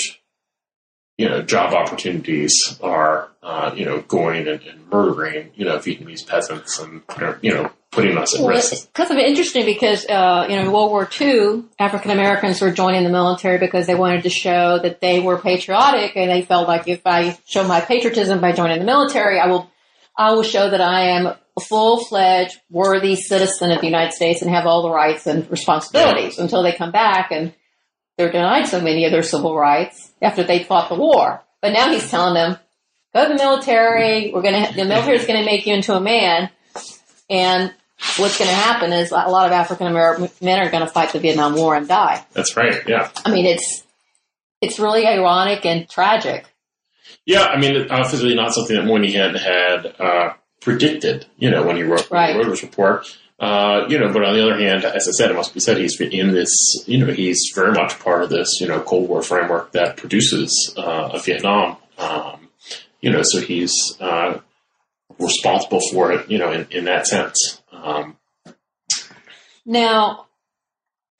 you 1.20 1.28
know, 1.28 1.42
job 1.42 1.74
opportunities 1.74 2.80
are, 2.82 3.30
uh, 3.44 3.74
you 3.76 3.84
know, 3.84 4.02
going 4.04 4.48
and, 4.48 4.62
and, 4.62 4.90
murdering, 4.90 5.52
you 5.54 5.66
know, 5.66 5.78
Vietnamese 5.78 6.26
peasants 6.26 6.80
and, 6.80 7.02
you 7.42 7.54
know, 7.54 7.70
putting 7.92 8.18
us 8.18 8.36
at 8.36 8.42
well, 8.42 8.50
risk. 8.50 8.74
It's 8.74 8.86
kind 8.94 9.12
of 9.12 9.18
interesting 9.18 9.66
because, 9.66 10.06
uh, 10.06 10.46
you 10.50 10.56
know, 10.56 10.64
in 10.64 10.72
World 10.72 10.92
War 10.92 11.10
II, 11.20 11.64
African 11.80 12.12
Americans 12.12 12.62
were 12.62 12.72
joining 12.72 13.04
the 13.04 13.10
military 13.10 13.58
because 13.58 13.88
they 13.88 13.96
wanted 13.96 14.24
to 14.24 14.30
show 14.30 14.80
that 14.80 15.02
they 15.02 15.20
were 15.20 15.38
patriotic 15.38 16.16
and 16.16 16.30
they 16.30 16.44
felt 16.44 16.68
like 16.68 16.88
if 16.88 17.02
I 17.06 17.38
show 17.46 17.68
my 17.68 17.82
patriotism 17.82 18.40
by 18.40 18.52
joining 18.52 18.80
the 18.80 18.86
military, 18.86 19.40
I 19.40 19.48
will, 19.48 19.72
I 20.18 20.34
will 20.34 20.44
show 20.44 20.70
that 20.70 20.82
I 20.82 21.10
am 21.10 21.28
a 21.28 21.38
full-fledged, 21.62 22.60
worthy 22.70 23.16
citizen 23.16 23.72
of 23.72 23.82
the 23.82 23.88
United 23.88 24.14
States 24.14 24.42
and 24.42 24.52
have 24.52 24.66
all 24.66 24.84
the 24.84 24.92
rights 24.92 25.28
and 25.28 25.50
responsibilities 25.50 26.38
yeah. 26.38 26.44
until 26.44 26.64
they 26.64 26.74
come 26.74 26.92
back 26.92 27.32
and 27.32 27.54
they're 28.18 28.32
denied 28.32 28.68
so 28.68 28.82
many 28.82 29.06
of 29.06 29.12
their 29.12 29.24
civil 29.24 29.58
rights 29.58 30.12
after 30.22 30.44
they 30.44 30.64
fought 30.64 30.90
the 30.90 30.96
war. 30.96 31.42
But 31.62 31.72
now 31.72 31.92
he's 31.92 32.10
telling 32.10 32.34
them, 32.34 32.58
go 33.14 33.24
to 33.24 33.30
the 33.30 33.42
military. 33.42 34.32
We're 34.34 34.42
to, 34.42 34.74
the 34.76 34.86
military 34.86 35.18
is 35.18 35.26
going 35.26 35.40
to 35.40 35.46
make 35.46 35.66
you 35.66 35.74
into 35.74 35.96
a 35.96 36.02
man. 36.02 36.50
And 37.30 37.74
what's 38.18 38.38
going 38.38 38.50
to 38.50 38.56
happen 38.56 38.94
is 38.94 39.12
a 39.12 39.16
lot 39.16 39.46
of 39.46 39.52
African 39.52 39.88
American 39.88 40.30
men 40.42 40.60
are 40.60 40.70
going 40.70 40.86
to 40.86 40.92
fight 40.92 41.12
the 41.12 41.20
Vietnam 41.20 41.56
War 41.56 41.76
and 41.76 41.88
die. 41.88 42.26
That's 42.34 42.56
right. 42.56 42.82
Yeah. 42.88 43.10
I 43.26 43.32
mean, 43.32 43.46
it's, 43.46 43.84
it's 44.62 44.80
really 44.80 45.06
ironic 45.06 45.66
and 45.66 45.90
tragic. 45.90 46.46
Yeah. 47.26 47.44
I 47.44 47.60
mean, 47.60 47.90
obviously 47.90 48.36
not 48.36 48.54
something 48.54 48.76
that 48.76 48.86
Moynihan 48.86 49.36
had, 49.36 49.96
uh, 50.00 50.34
predicted, 50.62 51.26
you 51.38 51.50
know, 51.50 51.64
when 51.64 51.78
he 51.78 51.84
wrote, 51.84 52.10
right. 52.12 52.36
wrote 52.36 52.48
his 52.48 52.64
report. 52.64 53.06
Uh, 53.40 53.86
you 53.88 53.98
know, 53.98 54.12
but 54.12 54.26
on 54.26 54.34
the 54.34 54.44
other 54.44 54.58
hand, 54.58 54.84
as 54.84 55.08
I 55.08 55.12
said, 55.12 55.32
it 55.32 55.34
must 55.34 55.54
be 55.54 55.62
said, 55.62 55.78
he's 55.78 56.00
in 56.02 56.34
this, 56.34 56.84
you 56.86 56.98
know, 56.98 57.14
he's 57.14 57.54
very 57.56 57.72
much 57.72 57.98
part 58.00 58.22
of 58.22 58.30
this, 58.30 58.60
you 58.60 58.68
know, 58.68 58.82
Cold 58.82 59.08
War 59.08 59.22
framework 59.22 59.72
that 59.72 59.96
produces 59.96 60.74
uh, 60.78 61.12
a 61.14 61.20
Vietnam. 61.20 61.78
Um, 61.98 62.50
you 63.00 63.10
know, 63.10 63.22
so 63.24 63.40
he's 63.40 63.74
uh, 64.02 64.40
responsible 65.18 65.80
for 65.94 66.12
it, 66.12 66.30
you 66.30 66.38
know, 66.38 66.52
in, 66.52 66.68
in 66.72 66.84
that 66.86 67.08
sense. 67.08 67.59
Um, 67.84 68.18
now, 69.66 70.28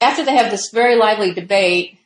after 0.00 0.24
they 0.24 0.36
have 0.36 0.50
this 0.50 0.70
very 0.72 0.96
lively 0.96 1.32
debate, 1.32 1.98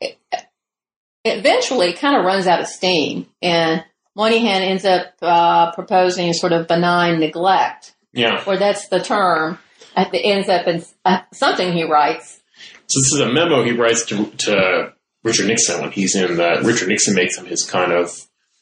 it, 0.00 0.18
it 0.32 1.38
eventually 1.38 1.92
kind 1.92 2.16
of 2.16 2.24
runs 2.24 2.46
out 2.46 2.60
of 2.60 2.66
steam, 2.66 3.28
and 3.42 3.84
Moynihan 4.14 4.62
ends 4.62 4.84
up 4.84 5.14
uh, 5.22 5.72
proposing 5.72 6.28
a 6.28 6.34
sort 6.34 6.52
of 6.52 6.68
benign 6.68 7.20
neglect 7.20 7.94
yeah. 8.14 8.42
Or 8.46 8.56
that's 8.56 8.88
the 8.88 9.00
term. 9.00 9.58
It 9.96 10.20
ends 10.24 10.48
up 10.48 10.66
in 10.66 10.82
uh, 11.04 11.20
something 11.32 11.72
he 11.72 11.84
writes. 11.84 12.40
So 12.86 13.00
this 13.00 13.12
is 13.12 13.20
a 13.20 13.32
memo 13.32 13.62
he 13.62 13.72
writes 13.72 14.06
to, 14.06 14.26
to 14.26 14.92
Richard 15.22 15.46
Nixon 15.46 15.80
when 15.80 15.92
he's 15.92 16.14
in 16.14 16.36
the, 16.36 16.60
Richard 16.64 16.88
Nixon 16.88 17.14
makes 17.14 17.36
him 17.36 17.46
his 17.46 17.64
kind 17.64 17.92
of, 17.92 18.10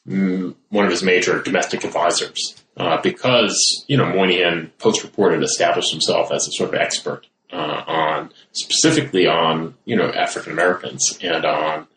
mm, 0.07 0.55
one 0.69 0.85
of 0.85 0.91
his 0.91 1.03
major 1.03 1.41
domestic 1.41 1.83
advisors. 1.83 2.62
Uh, 2.75 2.99
because, 3.01 3.85
you 3.87 3.95
know, 3.95 4.05
Moynihan 4.05 4.71
Post 4.79 5.03
reported 5.03 5.43
established 5.43 5.91
himself 5.91 6.31
as 6.31 6.47
a 6.47 6.51
sort 6.53 6.73
of 6.73 6.75
expert, 6.75 7.27
uh, 7.51 7.83
on, 7.85 8.31
specifically 8.51 9.27
on, 9.27 9.75
you 9.85 9.95
know, 9.95 10.11
African 10.11 10.53
Americans 10.53 11.19
and 11.21 11.45
on 11.45 11.87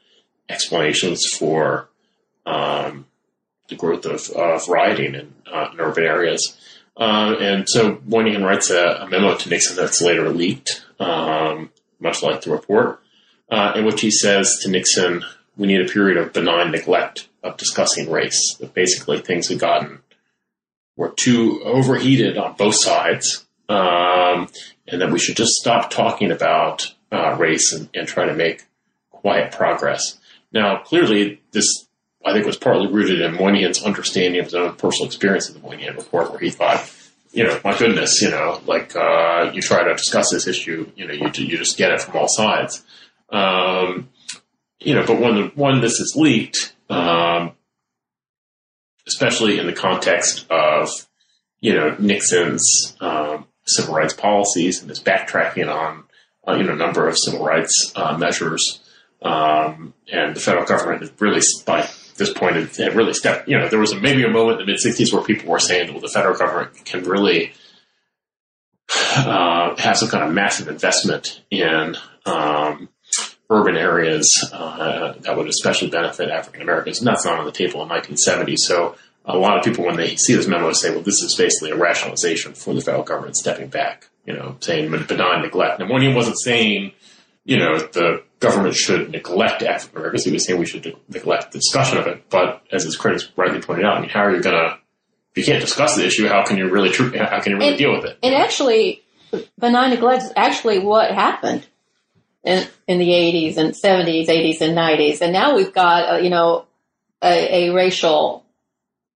explanations 0.50 1.24
for, 1.38 1.88
um, 2.44 3.06
the 3.68 3.74
growth 3.74 4.04
of, 4.04 4.28
of 4.30 4.68
rioting 4.68 5.14
in, 5.14 5.34
uh, 5.50 5.70
in 5.72 5.80
urban 5.80 6.04
areas. 6.04 6.56
Uh, 6.96 7.34
and 7.40 7.68
so 7.68 8.00
Moynihan 8.06 8.44
writes 8.44 8.70
a, 8.70 9.00
a, 9.00 9.08
memo 9.08 9.34
to 9.34 9.48
Nixon 9.48 9.76
that's 9.76 10.00
later 10.00 10.30
leaked, 10.30 10.84
um, 10.98 11.70
much 12.00 12.22
like 12.22 12.42
the 12.42 12.50
report, 12.50 13.00
uh, 13.50 13.72
in 13.76 13.84
which 13.84 14.00
he 14.00 14.10
says 14.10 14.58
to 14.62 14.70
Nixon, 14.70 15.24
we 15.56 15.66
need 15.66 15.80
a 15.80 15.90
period 15.90 16.16
of 16.16 16.32
benign 16.32 16.70
neglect 16.70 17.28
of 17.42 17.56
discussing 17.56 18.10
race. 18.10 18.56
That 18.60 18.74
basically 18.74 19.20
things 19.20 19.48
had 19.48 19.58
gotten 19.58 20.00
were 20.96 21.12
too 21.16 21.62
overheated 21.64 22.38
on 22.38 22.54
both 22.56 22.74
sides, 22.74 23.46
um, 23.68 24.48
and 24.88 25.00
that 25.00 25.10
we 25.10 25.18
should 25.18 25.36
just 25.36 25.52
stop 25.52 25.90
talking 25.90 26.30
about 26.30 26.94
uh, 27.12 27.36
race 27.38 27.72
and, 27.72 27.88
and 27.94 28.08
try 28.08 28.24
to 28.24 28.34
make 28.34 28.64
quiet 29.10 29.52
progress. 29.52 30.18
Now, 30.52 30.78
clearly, 30.78 31.40
this 31.52 31.86
I 32.24 32.32
think 32.32 32.44
was 32.44 32.56
partly 32.56 32.88
rooted 32.88 33.20
in 33.20 33.34
Moynihan's 33.34 33.84
understanding 33.84 34.40
of 34.40 34.46
his 34.46 34.54
own 34.54 34.74
personal 34.74 35.06
experience 35.06 35.48
of 35.48 35.54
the 35.54 35.60
Moynihan 35.60 35.96
report, 35.96 36.30
where 36.30 36.40
he 36.40 36.50
thought, 36.50 36.90
you 37.30 37.44
know, 37.44 37.60
my 37.62 37.76
goodness, 37.78 38.20
you 38.20 38.30
know, 38.30 38.60
like 38.66 38.96
uh, 38.96 39.50
you 39.54 39.62
try 39.62 39.84
to 39.84 39.94
discuss 39.94 40.30
this 40.32 40.48
issue, 40.48 40.90
you 40.96 41.06
know, 41.06 41.12
you 41.12 41.30
you 41.34 41.56
just 41.56 41.76
get 41.76 41.92
it 41.92 42.00
from 42.00 42.16
all 42.16 42.28
sides, 42.28 42.82
um, 43.30 44.08
you 44.80 44.94
know. 44.94 45.06
But 45.06 45.20
when 45.20 45.34
the, 45.36 45.52
when 45.54 45.80
this 45.80 46.00
is 46.00 46.14
leaked, 46.16 46.74
um, 46.90 47.52
especially 49.06 49.58
in 49.58 49.66
the 49.66 49.72
context 49.72 50.46
of 50.50 50.90
you 51.60 51.74
know 51.74 51.96
Nixon's 51.98 52.96
um, 53.00 53.46
civil 53.66 53.94
rights 53.94 54.14
policies 54.14 54.80
and 54.80 54.88
his 54.88 55.02
backtracking 55.02 55.72
on 55.72 56.04
uh, 56.46 56.54
you 56.54 56.64
know 56.64 56.72
a 56.72 56.76
number 56.76 57.08
of 57.08 57.16
civil 57.18 57.44
rights 57.44 57.92
uh, 57.96 58.16
measures, 58.16 58.80
um, 59.22 59.94
and 60.12 60.36
the 60.36 60.40
federal 60.40 60.64
government 60.64 61.10
really 61.18 61.40
by 61.64 61.88
this 62.16 62.32
point 62.32 62.56
had 62.76 62.94
really 62.94 63.14
stepped. 63.14 63.48
You 63.48 63.58
know, 63.58 63.68
there 63.68 63.78
was 63.78 63.92
a, 63.92 64.00
maybe 64.00 64.24
a 64.24 64.28
moment 64.28 64.60
in 64.60 64.66
the 64.66 64.72
mid 64.72 64.80
'60s 64.80 65.12
where 65.12 65.22
people 65.22 65.50
were 65.50 65.58
saying, 65.58 65.92
"Well, 65.92 66.00
the 66.00 66.08
federal 66.08 66.36
government 66.36 66.84
can 66.84 67.04
really 67.04 67.52
uh, 69.16 69.76
have 69.76 69.96
some 69.96 70.08
kind 70.08 70.24
of 70.24 70.32
massive 70.32 70.68
investment 70.68 71.42
in 71.50 71.96
um, 72.24 72.88
urban 73.50 73.76
areas 73.76 74.28
uh, 74.52 75.14
that 75.20 75.36
would 75.36 75.48
especially 75.48 75.88
benefit 75.88 76.30
African 76.30 76.62
Americans." 76.62 76.98
And 76.98 77.06
that's 77.06 77.24
not 77.24 77.38
on 77.38 77.46
the 77.46 77.52
table 77.52 77.82
in 77.82 77.88
1970. 77.88 78.56
So 78.56 78.96
a 79.24 79.36
lot 79.36 79.58
of 79.58 79.64
people, 79.64 79.84
when 79.84 79.96
they 79.96 80.16
see 80.16 80.34
this 80.34 80.46
memo, 80.46 80.72
say, 80.72 80.90
"Well, 80.90 81.02
this 81.02 81.22
is 81.22 81.34
basically 81.34 81.70
a 81.70 81.76
rationalization 81.76 82.54
for 82.54 82.74
the 82.74 82.80
federal 82.80 83.04
government 83.04 83.36
stepping 83.36 83.68
back." 83.68 84.08
You 84.24 84.34
know, 84.34 84.56
saying 84.60 84.90
benign 85.06 85.42
neglect. 85.42 85.80
And 85.80 85.88
when 85.88 86.02
he 86.02 86.12
wasn't 86.12 86.40
saying, 86.40 86.92
you 87.44 87.58
know, 87.58 87.78
the 87.78 88.24
government 88.40 88.74
should 88.74 89.10
neglect 89.10 89.62
African 89.62 89.98
Americans. 89.98 90.24
He 90.24 90.32
was 90.32 90.44
saying 90.44 90.58
we 90.58 90.66
should 90.66 90.96
neglect 91.08 91.52
the 91.52 91.58
discussion 91.58 91.98
of 91.98 92.06
it. 92.06 92.28
But 92.28 92.62
as 92.72 92.84
his 92.84 92.96
critics 92.96 93.30
rightly 93.36 93.60
pointed 93.60 93.84
out, 93.84 93.96
I 93.96 94.00
mean, 94.00 94.10
how 94.10 94.24
are 94.24 94.34
you 94.34 94.42
going 94.42 94.56
to, 94.56 94.78
if 95.30 95.38
you 95.38 95.44
can't 95.44 95.60
discuss 95.60 95.96
the 95.96 96.04
issue, 96.04 96.26
how 96.26 96.44
can 96.44 96.58
you 96.58 96.68
really, 96.68 96.90
how 96.90 97.40
can 97.40 97.52
you 97.52 97.58
really 97.58 97.68
and, 97.68 97.78
deal 97.78 97.92
with 97.92 98.04
it? 98.04 98.18
And 98.22 98.34
actually, 98.34 99.02
benign 99.58 99.90
neglect 99.90 100.24
is 100.24 100.32
actually 100.36 100.80
what 100.80 101.10
happened 101.12 101.66
in, 102.46 102.66
in 102.86 102.98
the 102.98 103.08
80s 103.08 103.56
and 103.58 103.74
70s, 103.74 104.28
80s 104.28 104.60
and 104.60 104.76
90s. 104.76 105.20
And 105.20 105.32
now 105.32 105.56
we've 105.56 105.74
got, 105.74 106.14
uh, 106.14 106.16
you 106.18 106.30
know, 106.30 106.64
a, 107.22 107.68
a 107.68 107.74
racial 107.74 108.44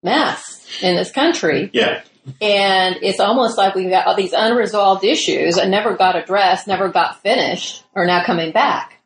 mess 0.03 0.67
in 0.83 0.95
this 0.95 1.11
country. 1.11 1.69
Yeah. 1.73 2.03
And 2.39 2.97
it's 3.01 3.19
almost 3.19 3.57
like 3.57 3.73
we've 3.73 3.89
got 3.89 4.05
all 4.05 4.15
these 4.15 4.33
unresolved 4.33 5.03
issues 5.03 5.55
that 5.55 5.69
never 5.69 5.95
got 5.95 6.15
addressed, 6.15 6.67
never 6.67 6.89
got 6.89 7.21
finished, 7.21 7.83
are 7.95 8.05
now 8.05 8.23
coming 8.23 8.51
back. 8.51 8.99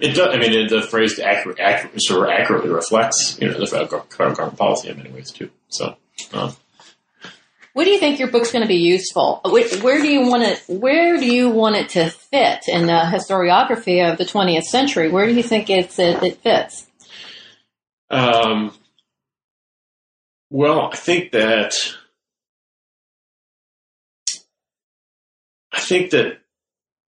It 0.00 0.14
does. 0.14 0.34
I 0.34 0.38
mean, 0.38 0.66
the 0.68 0.82
phrase 0.82 1.18
accurate, 1.20 1.60
accurate, 1.60 2.02
sort 2.02 2.28
of 2.28 2.34
accurately 2.34 2.70
reflects, 2.70 3.38
you 3.40 3.48
know, 3.48 3.58
the 3.58 3.66
federal 3.66 4.04
government 4.04 4.58
policy 4.58 4.88
in 4.88 4.96
many 4.96 5.10
ways 5.10 5.30
too. 5.30 5.50
So, 5.68 5.96
um, 6.32 6.56
what 7.72 7.84
do 7.84 7.90
you 7.90 7.98
think 7.98 8.18
your 8.18 8.30
book's 8.30 8.50
going 8.50 8.62
to 8.62 8.68
be 8.68 8.76
useful? 8.76 9.40
Where, 9.44 10.00
do 10.00 10.08
you 10.08 10.26
want 10.26 10.42
it? 10.42 10.62
Where 10.66 11.18
do 11.18 11.26
you 11.26 11.50
want 11.50 11.76
it 11.76 11.90
to 11.90 12.10
fit 12.10 12.64
in 12.66 12.86
the 12.86 13.02
historiography 13.04 14.10
of 14.10 14.18
the 14.18 14.24
20th 14.24 14.64
century? 14.64 15.08
Where 15.10 15.26
do 15.26 15.34
you 15.34 15.42
think 15.42 15.70
it's 15.70 15.98
it, 15.98 16.22
it 16.22 16.38
fits? 16.38 16.86
Um, 18.10 18.74
well, 20.50 20.90
I 20.92 20.96
think 20.96 21.30
that 21.30 21.74
I 25.72 25.78
think 25.78 26.10
that 26.10 26.38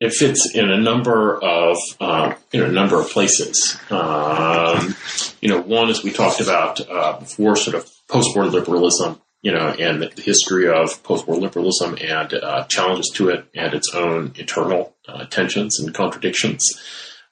it 0.00 0.12
fits 0.12 0.54
in 0.54 0.70
a 0.70 0.78
number 0.78 1.42
of 1.42 1.76
uh, 2.00 2.34
in 2.52 2.62
a 2.62 2.72
number 2.72 2.98
of 2.98 3.11
places. 3.11 3.78
Um, 3.90 4.94
you 5.42 5.50
know, 5.50 5.61
one 5.61 5.90
as 5.90 6.02
we 6.02 6.11
talked 6.11 6.40
about 6.40 6.80
uh, 6.88 7.18
before, 7.18 7.57
sort 7.57 7.76
of 7.76 7.90
post-war 8.09 8.46
liberalism. 8.46 9.20
You 9.43 9.53
know, 9.53 9.68
and 9.68 10.03
the 10.03 10.22
history 10.22 10.68
of 10.68 11.03
post-war 11.05 11.37
liberalism 11.37 11.97
and 12.01 12.34
uh, 12.34 12.64
challenges 12.64 13.12
to 13.14 13.28
it, 13.28 13.47
and 13.55 13.74
its 13.74 13.95
own 13.95 14.32
internal 14.37 14.95
uh, 15.07 15.26
tensions 15.26 15.78
and 15.78 15.95
contradictions. 15.95 16.64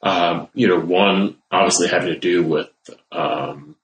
Um, 0.02 0.48
you 0.55 0.68
know, 0.68 0.78
one 0.78 1.36
obviously 1.50 1.88
having 1.88 2.12
to 2.12 2.18
do 2.18 2.44
with 2.44 2.70
um, 3.11 3.76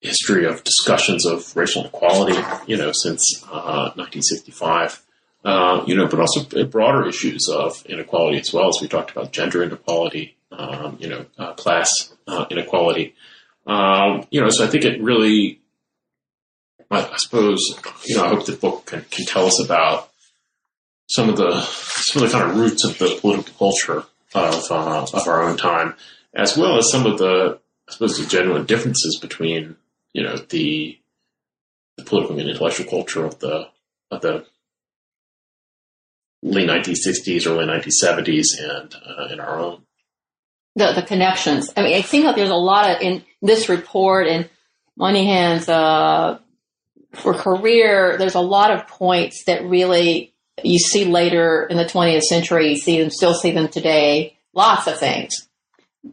history 0.00 0.44
of 0.44 0.64
discussions 0.64 1.24
of 1.24 1.56
racial 1.56 1.82
inequality. 1.82 2.38
You 2.66 2.76
know, 2.76 2.92
since 2.92 3.42
1965 3.42 5.02
uh, 5.44 5.48
uh, 5.48 5.84
you 5.86 5.94
know, 5.94 6.08
but 6.08 6.18
also 6.18 6.64
broader 6.66 7.06
issues 7.06 7.48
of 7.48 7.86
inequality 7.86 8.38
as 8.40 8.52
well 8.52 8.68
as 8.68 8.78
we 8.82 8.88
talked 8.88 9.12
about 9.12 9.30
gender 9.30 9.62
inequality, 9.62 10.36
um, 10.50 10.96
you 10.98 11.08
know, 11.08 11.24
uh, 11.38 11.52
class 11.54 12.12
uh, 12.26 12.46
inequality. 12.50 13.14
Um, 13.64 14.26
you 14.30 14.40
know, 14.40 14.50
so 14.50 14.64
I 14.64 14.66
think 14.66 14.84
it 14.84 15.00
really, 15.00 15.60
I, 16.90 17.04
I, 17.04 17.16
suppose, 17.16 17.60
you 18.04 18.16
know, 18.16 18.24
I 18.24 18.28
hope 18.28 18.46
the 18.46 18.52
book 18.52 18.86
can, 18.86 19.04
can 19.10 19.26
tell 19.26 19.46
us 19.46 19.62
about 19.62 20.10
some 21.08 21.28
of 21.28 21.36
the 21.36 21.60
some 21.60 22.22
of 22.22 22.30
the 22.30 22.38
kind 22.38 22.50
of 22.50 22.56
roots 22.56 22.84
of 22.84 22.98
the 22.98 23.18
political 23.20 23.54
culture 23.54 24.04
of 24.34 24.70
uh, 24.70 25.06
of 25.12 25.28
our 25.28 25.42
own 25.42 25.56
time, 25.56 25.94
as 26.34 26.56
well 26.56 26.78
as 26.78 26.90
some 26.90 27.06
of 27.06 27.18
the, 27.18 27.58
I 27.88 27.92
suppose, 27.92 28.18
the 28.18 28.26
genuine 28.26 28.66
differences 28.66 29.18
between 29.20 29.76
you 30.12 30.22
know 30.22 30.36
the 30.36 30.98
the 31.96 32.04
political 32.04 32.38
and 32.38 32.48
intellectual 32.48 32.88
culture 32.88 33.24
of 33.24 33.38
the 33.38 33.68
of 34.10 34.20
the 34.20 34.46
late 36.42 36.68
1960s, 36.68 37.46
early 37.46 37.66
1970s, 37.66 38.46
and 38.58 38.94
uh, 39.06 39.32
in 39.32 39.40
our 39.40 39.58
own. 39.58 39.82
The, 40.76 40.92
the 40.92 41.02
connections. 41.02 41.72
I 41.76 41.82
mean, 41.82 41.92
it 41.92 42.04
seems 42.04 42.26
like 42.26 42.36
there's 42.36 42.50
a 42.50 42.54
lot 42.54 42.90
of 42.90 43.00
in 43.00 43.24
this 43.40 43.68
report 43.68 44.26
and 44.26 44.48
Moynihan's 44.96 45.68
uh, 45.68 46.38
for 47.16 47.34
career. 47.34 48.16
There's 48.18 48.34
a 48.34 48.40
lot 48.40 48.70
of 48.70 48.86
points 48.86 49.44
that 49.44 49.64
really 49.64 50.32
you 50.62 50.78
see 50.78 51.04
later 51.04 51.66
in 51.68 51.76
the 51.76 51.84
20th 51.84 52.22
century. 52.22 52.70
You 52.70 52.76
see 52.76 53.00
them, 53.00 53.10
still 53.10 53.34
see 53.34 53.52
them 53.52 53.68
today. 53.68 54.36
Lots 54.54 54.86
of 54.86 54.98
things 54.98 55.46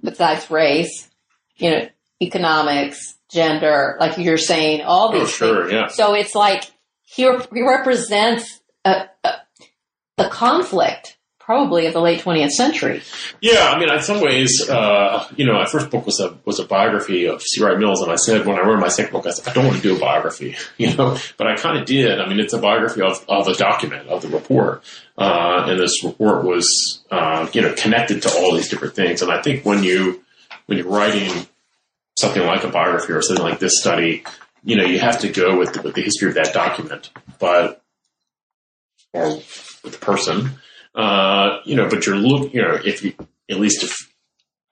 besides 0.04 0.50
race, 0.50 1.10
you 1.58 1.70
know, 1.70 1.88
economics, 2.22 3.16
gender, 3.30 3.98
like 4.00 4.18
you're 4.18 4.38
saying, 4.38 4.82
all 4.82 5.10
oh, 5.10 5.20
these. 5.20 5.22
Oh, 5.24 5.26
sure, 5.28 5.62
things. 5.64 5.74
yeah. 5.74 5.88
So 5.88 6.14
it's 6.14 6.36
like 6.36 6.64
he, 7.04 7.24
he 7.54 7.62
represents 7.62 8.62
a, 8.86 9.06
a, 9.24 9.34
the 10.18 10.30
conflict 10.30 11.13
probably 11.46 11.86
of 11.86 11.94
the 11.94 12.00
late 12.00 12.22
20th 12.22 12.52
century. 12.52 13.02
Yeah, 13.42 13.72
I 13.72 13.80
mean, 13.80 13.92
in 13.92 14.02
some 14.02 14.22
ways, 14.22 14.70
uh, 14.70 15.28
you 15.36 15.46
know, 15.46 15.54
my 15.54 15.66
first 15.66 15.90
book 15.90 16.06
was 16.06 16.20
a 16.20 16.38
was 16.46 16.60
a 16.60 16.66
biography 16.66 17.26
of 17.26 17.42
C. 17.42 17.62
Wright 17.62 17.78
Mills, 17.78 18.02
and 18.02 18.12
I 18.12 18.16
said 18.16 18.46
when 18.46 18.58
I 18.58 18.62
wrote 18.62 18.80
my 18.80 18.88
second 18.88 19.12
book, 19.12 19.28
I 19.28 19.32
said 19.32 19.48
I 19.48 19.54
don't 19.54 19.66
want 19.66 19.78
to 19.78 19.84
do 19.84 19.96
a 19.96 20.00
biography, 20.00 20.56
you 20.78 20.96
know, 20.96 21.18
but 21.38 21.48
I 21.48 21.56
kind 21.56 21.78
of 21.78 21.86
did. 21.86 22.20
I 22.20 22.28
mean, 22.28 22.40
it's 22.40 22.54
a 22.54 22.60
biography 22.60 23.02
of, 23.02 23.24
of 23.28 23.48
a 23.48 23.56
document 23.56 24.08
of 24.08 24.22
the 24.22 24.30
report, 24.30 24.84
uh, 25.18 25.66
and 25.68 25.80
this 25.80 26.04
report 26.04 26.46
was, 26.46 27.04
uh, 27.12 27.48
you 27.54 27.62
know, 27.62 27.74
connected 27.74 28.22
to 28.24 28.32
all 28.32 28.54
these 28.54 28.70
different 28.70 28.96
things. 28.96 29.22
And 29.22 29.32
I 29.32 29.42
think 29.42 29.66
when 29.66 29.84
you 29.84 30.24
when 30.68 30.78
you're 30.78 30.88
writing 30.88 31.48
something 32.18 32.46
like 32.46 32.64
a 32.64 32.70
biography 32.70 33.12
or 33.12 33.22
something 33.22 33.44
like 33.44 33.60
this 33.60 33.80
study, 33.80 34.24
you 34.64 34.78
know, 34.78 34.86
you 34.86 35.00
have 35.00 35.20
to 35.20 35.30
go 35.30 35.58
with 35.58 35.74
the, 35.74 35.82
with 35.82 35.96
the 35.96 36.02
history 36.02 36.30
of 36.30 36.36
that 36.36 36.54
document, 36.54 37.10
but 37.40 37.82
or 39.12 39.36
with 39.36 39.92
the 39.92 39.98
person. 40.00 40.52
Uh, 40.96 41.60
you 41.66 41.76
know, 41.76 41.90
but 41.90 42.06
you're 42.06 42.16
look, 42.16 42.54
you 42.54 42.62
know, 42.62 42.80
if 42.84 43.04
you, 43.04 43.14
at 43.50 43.60
least 43.60 43.84
if 43.84 44.14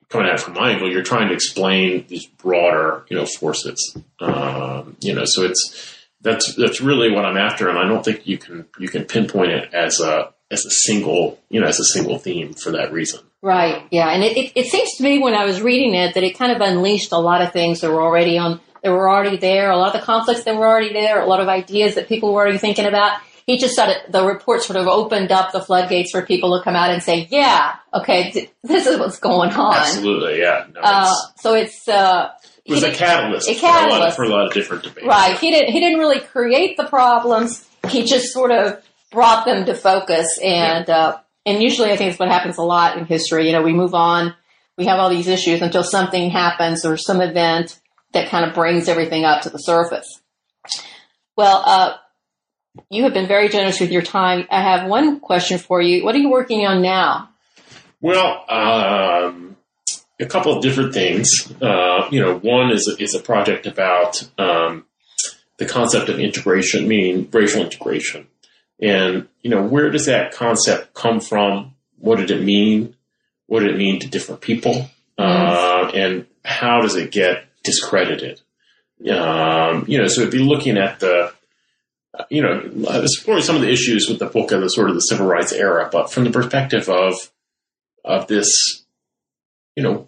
coming 0.09 0.28
at 0.28 0.36
it 0.36 0.39
from 0.39 0.53
my 0.53 0.72
angle, 0.72 0.91
you're 0.91 1.03
trying 1.03 1.30
to 1.30 1.34
explain 1.34 2.05
these 2.07 2.26
broader, 2.26 3.05
you 3.09 3.17
know, 3.17 3.26
forces. 3.26 3.97
Um, 4.19 4.97
you 5.01 5.15
know, 5.15 5.24
so 5.26 5.43
it's, 5.43 5.97
that's, 6.22 6.53
that's 6.55 6.82
really 6.82 7.11
what 7.11 7.26
I'm 7.26 7.38
after. 7.38 7.69
And 7.69 7.80
I 7.80 7.88
don't 7.88 8.05
think 8.05 8.28
you 8.28 8.38
can, 8.38 8.67
you 8.78 8.89
can 8.89 9.05
pinpoint 9.05 9.51
it 9.51 9.74
as 9.74 9.99
a, 9.99 10.34
as 10.51 10.65
a 10.65 10.69
single, 10.69 11.39
you 11.49 11.59
know, 11.59 11.67
as 11.67 11.80
a 11.80 11.86
single 11.86 12.19
theme 12.19 12.53
for 12.53 12.72
that 12.74 12.91
reason. 12.91 13.22
Right. 13.41 13.84
Yeah. 13.89 14.09
And 14.09 14.22
it, 14.22 14.38
it, 14.38 14.51
it 14.55 14.65
seems 14.67 14.97
to 14.97 15.03
me 15.03 15.17
when 15.17 15.34
I 15.34 15.45
was 15.45 15.61
reading 15.61 15.95
it 15.95 16.13
that 16.13 16.24
it 16.24 16.38
kind 16.38 16.51
of 16.51 16.61
unleashed 16.61 17.11
a 17.13 17.17
lot 17.17 17.41
of 17.41 17.51
things 17.53 17.82
that 17.82 17.89
were 17.89 18.01
already 18.01 18.38
on, 18.38 18.59
that 18.84 18.91
were 18.91 19.09
already 19.09 19.38
there, 19.38 19.72
a 19.72 19.78
lot 19.78 19.95
of 19.95 20.01
the 20.01 20.05
conflicts 20.05 20.43
that 20.43 20.55
were 20.55 20.67
already 20.67 20.93
there, 20.93 21.19
a 21.22 21.26
lot 21.26 21.39
of 21.39 21.47
ideas 21.47 21.95
that 21.95 22.07
people 22.07 22.34
were 22.34 22.41
already 22.41 22.59
thinking 22.59 22.86
about 22.86 23.19
he 23.46 23.58
just 23.58 23.76
said 23.76 23.89
it, 23.89 24.12
the 24.12 24.26
report 24.26 24.62
sort 24.62 24.78
of 24.78 24.88
opened 24.88 25.32
up 25.32 25.52
the 25.52 25.62
floodgates 25.62 26.12
for 26.12 26.26
people 26.26 26.58
to 26.58 26.64
come 26.64 26.76
out 26.76 26.89
and 26.89 27.02
say, 27.02 27.28
yeah, 27.30 27.76
okay, 27.94 28.32
th- 28.32 28.52
this 28.64 28.86
is 28.86 29.00
what's 29.00 29.20
going 29.20 29.52
on. 29.52 29.76
Absolutely, 29.76 30.39
yeah. 30.39 30.66
No, 30.74 30.82
uh, 30.82 31.14
so 31.38 31.54
it's, 31.54 31.88
uh, 31.88 32.30
it 32.66 32.72
was 32.72 32.84
a 32.84 32.92
catalyst, 32.92 33.50
a 33.50 33.56
catalyst. 33.56 33.96
For, 33.96 34.04
a 34.04 34.08
of, 34.08 34.16
for 34.16 34.24
a 34.24 34.30
lot 34.30 34.48
of 34.48 34.54
different 34.54 34.84
debates. 34.84 35.08
Right. 35.08 35.38
He 35.38 35.52
didn't, 35.52 35.72
he 35.72 35.80
didn't 35.80 36.00
really 36.00 36.20
create 36.20 36.78
the 36.78 36.86
problems. 36.86 37.68
He 37.88 38.06
just 38.06 38.32
sort 38.32 38.52
of 38.52 38.84
brought 39.12 39.46
them 39.46 39.66
to 39.66 39.74
focus 39.74 40.39
and, 40.44 40.88
yeah. 40.88 40.98
uh, 40.98 41.20
and 41.46 41.62
usually 41.62 41.92
I 41.92 41.98
think 41.98 42.12
it's 42.12 42.20
what 42.20 42.30
happens 42.30 42.58
a 42.58 42.64
lot 42.64 42.98
in 42.98 43.06
history. 43.06 43.48
You 43.48 43.54
know, 43.54 43.64
we 43.64 43.74
move 43.74 43.96
on, 43.96 44.36
we 44.78 44.86
have 44.86 45.00
all 45.00 45.10
these 45.10 45.28
issues 45.28 45.62
until 45.62 45.84
something 45.84 46.30
happens 46.30 46.86
or 46.86 46.98
some 46.98 47.20
event 47.20 47.80
that 48.14 48.30
kind 48.30 48.46
of 48.46 48.54
brings 48.54 48.88
everything 48.88 49.26
up 49.26 49.42
to 49.42 49.50
the 49.50 49.58
surface. 49.58 50.22
Well, 51.36 51.64
uh, 51.66 51.96
you 52.89 53.03
have 53.03 53.13
been 53.13 53.28
very 53.28 53.49
generous 53.49 53.80
with 53.80 53.91
your 53.91 54.01
time. 54.01 54.47
I 54.49 54.61
have 54.61 54.88
one 54.88 55.19
question 55.19 55.57
for 55.57 55.82
you. 55.82 56.03
What 56.03 56.15
are 56.15 56.19
you 56.19 56.30
working 56.30 56.65
on 56.65 56.82
now? 56.82 57.30
Well, 57.99 58.45
um, 58.49 59.57
a 60.19 60.26
couple 60.26 60.55
of 60.55 60.63
different 60.63 60.93
things. 60.93 61.51
Uh, 61.61 62.07
you 62.11 62.22
know, 62.22 62.38
one 62.38 62.72
is 62.72 62.88
a, 62.88 63.01
is 63.01 63.13
a 63.15 63.19
project 63.19 63.67
about 63.67 64.28
um, 64.38 64.86
the 65.57 65.65
concept 65.65 66.09
of 66.09 66.19
integration, 66.19 66.88
meaning 66.88 67.28
racial 67.32 67.61
integration, 67.61 68.28
and 68.82 69.28
you 69.41 69.49
know, 69.49 69.63
where 69.63 69.89
does 69.91 70.05
that 70.05 70.34
concept 70.34 70.93
come 70.93 71.19
from? 71.19 71.76
What 71.97 72.17
did 72.17 72.32
it 72.32 72.41
mean? 72.41 72.95
What 73.47 73.59
did 73.61 73.72
it 73.72 73.78
mean 73.78 73.99
to 73.99 74.07
different 74.07 74.41
people? 74.41 74.89
Uh, 75.17 75.91
and 75.93 76.26
how 76.43 76.82
does 76.82 76.95
it 76.95 77.11
get 77.11 77.45
discredited? 77.63 78.41
Um, 79.07 79.86
you 79.88 79.97
know, 79.97 80.07
so 80.07 80.22
it'd 80.22 80.32
be 80.32 80.39
looking 80.39 80.78
at 80.78 80.99
the 80.99 81.34
you 82.30 82.41
know, 82.41 82.62
exploring 83.03 83.43
some 83.43 83.55
of 83.55 83.62
the 83.62 83.72
issues 83.72 84.07
with 84.09 84.20
the 84.20 84.26
book 84.26 84.51
of 84.51 84.62
the 84.62 84.70
sort 84.70 84.89
of 84.89 84.95
the 84.95 85.01
civil 85.01 85.28
rights 85.28 85.51
era, 85.53 85.89
but 85.91 86.12
from 86.12 86.26
the 86.26 86.32
perspective 86.32 86.89
of 86.89 87.16
of 88.03 88.28
this, 88.28 88.84
you 89.76 89.84
know, 89.84 90.05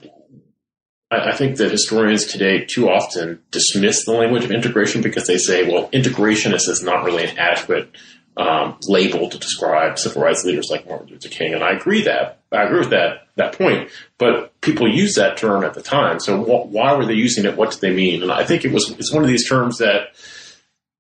I, 1.10 1.30
I 1.30 1.36
think 1.36 1.58
that 1.58 1.72
historians 1.72 2.26
today 2.26 2.66
too 2.66 2.90
often 2.90 3.42
dismiss 3.52 4.04
the 4.06 4.14
language 4.14 4.44
of 4.44 4.52
integration 4.52 5.02
because 5.02 5.28
they 5.28 5.38
say, 5.38 5.70
well, 5.70 5.90
integrationist 5.90 6.68
is 6.68 6.82
not 6.84 7.04
really 7.06 7.26
an 7.26 7.38
adequate 7.38 7.90
um, 8.36 8.78
label 8.88 9.30
to 9.30 9.38
describe 9.38 10.00
civil 10.00 10.24
rights 10.24 10.44
leaders 10.44 10.70
like 10.70 10.88
Martin 10.88 11.10
Luther 11.10 11.30
King, 11.30 11.54
and 11.54 11.64
I 11.64 11.72
agree 11.72 12.04
that 12.04 12.40
I 12.52 12.64
agree 12.64 12.80
with 12.80 12.90
that 12.90 13.28
that 13.36 13.58
point. 13.58 13.90
But 14.18 14.60
people 14.60 14.92
used 14.92 15.16
that 15.18 15.38
term 15.38 15.64
at 15.64 15.74
the 15.74 15.82
time, 15.82 16.20
so 16.20 16.44
wh- 16.44 16.70
why 16.70 16.96
were 16.96 17.06
they 17.06 17.14
using 17.14 17.46
it? 17.46 17.56
What 17.56 17.72
did 17.72 17.82
they 17.82 17.94
mean? 17.94 18.24
And 18.24 18.32
I 18.32 18.44
think 18.44 18.66
it 18.66 18.74
was 18.74 18.90
it's 18.92 19.14
one 19.14 19.24
of 19.24 19.30
these 19.30 19.48
terms 19.48 19.78
that 19.78 20.16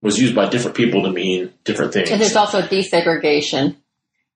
was 0.04 0.20
used 0.20 0.36
by 0.36 0.50
different 0.50 0.78
people 0.78 1.04
to 1.04 1.12
mean 1.12 1.52
different 1.64 1.94
things. 1.94 2.12
And 2.12 2.22
there's 2.22 2.36
also 2.36 2.62
desegregation, 2.62 3.78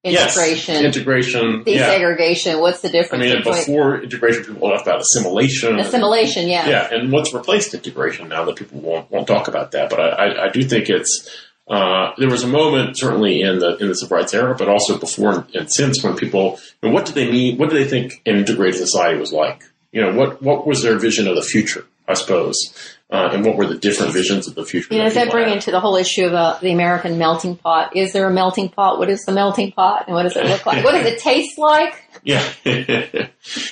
integration, 0.03 0.75
yes, 0.75 0.83
integration, 0.83 1.63
desegregation. 1.65 2.53
Yeah. 2.53 2.59
What's 2.59 2.81
the 2.81 2.89
difference? 2.89 3.23
I 3.23 3.33
mean, 3.33 3.43
before 3.43 4.01
integration, 4.01 4.45
people 4.45 4.69
talked 4.69 4.87
about 4.87 5.01
assimilation. 5.01 5.77
Assimilation, 5.77 6.47
yeah, 6.47 6.67
yeah. 6.67 6.93
And 6.93 7.11
what's 7.11 7.33
replaced 7.33 7.73
integration 7.73 8.29
now 8.29 8.45
that 8.45 8.55
people 8.55 8.79
won't 8.79 9.11
won't 9.11 9.27
talk 9.27 9.47
about 9.47 9.71
that? 9.73 9.89
But 9.89 9.99
I, 9.99 10.07
I, 10.07 10.45
I 10.45 10.49
do 10.49 10.63
think 10.63 10.89
it's. 10.89 11.29
Uh, 11.69 12.13
there 12.17 12.29
was 12.29 12.43
a 12.43 12.47
moment, 12.47 12.97
certainly 12.97 13.41
in 13.41 13.59
the 13.59 13.75
in 13.77 13.89
the 13.89 13.93
civil 13.93 14.15
rights 14.15 14.33
era, 14.33 14.55
but 14.57 14.69
also 14.69 14.97
before 14.97 15.45
and 15.53 15.69
since, 15.69 16.01
when 16.01 16.15
people, 16.15 16.57
you 16.81 16.87
know, 16.87 16.95
what 16.95 17.05
did 17.05 17.13
they 17.13 17.29
mean? 17.29 17.57
What 17.57 17.69
do 17.69 17.77
they 17.77 17.83
think 17.83 18.21
an 18.25 18.37
integrated 18.37 18.79
society 18.79 19.19
was 19.19 19.33
like? 19.33 19.65
You 19.91 19.99
know, 19.99 20.13
what 20.15 20.41
what 20.41 20.65
was 20.65 20.81
their 20.81 20.97
vision 20.97 21.27
of 21.27 21.35
the 21.35 21.41
future? 21.41 21.85
I 22.07 22.13
suppose. 22.13 22.96
Uh, 23.09 23.29
and 23.31 23.45
what 23.45 23.55
were 23.55 23.65
the 23.65 23.77
different 23.77 24.13
visions 24.13 24.47
of 24.47 24.55
the 24.55 24.65
future. 24.65 24.93
You 24.93 24.99
know, 24.99 25.05
does 25.05 25.13
that 25.13 25.31
bring 25.31 25.49
into 25.49 25.71
the 25.71 25.79
whole 25.79 25.95
issue 25.95 26.25
of 26.25 26.33
uh, 26.33 26.59
the 26.61 26.73
American 26.73 27.17
melting 27.17 27.55
pot? 27.55 27.95
Is 27.95 28.11
there 28.11 28.27
a 28.27 28.33
melting 28.33 28.69
pot? 28.69 28.99
What 28.99 29.09
is 29.09 29.23
the 29.23 29.31
melting 29.31 29.71
pot, 29.71 30.05
and 30.07 30.15
what 30.15 30.23
does 30.23 30.35
it 30.35 30.45
look 30.45 30.65
like? 30.65 30.83
what 30.83 30.91
does 30.91 31.05
it 31.05 31.19
taste 31.19 31.57
like? 31.57 32.03
Yeah, 32.23 32.43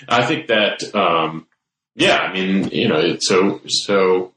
I 0.08 0.26
think 0.26 0.48
that. 0.48 0.82
Um, 0.94 1.48
yeah, 1.96 2.18
I 2.18 2.32
mean, 2.32 2.70
you 2.70 2.88
know, 2.88 3.18
so 3.20 3.60
so, 3.68 4.34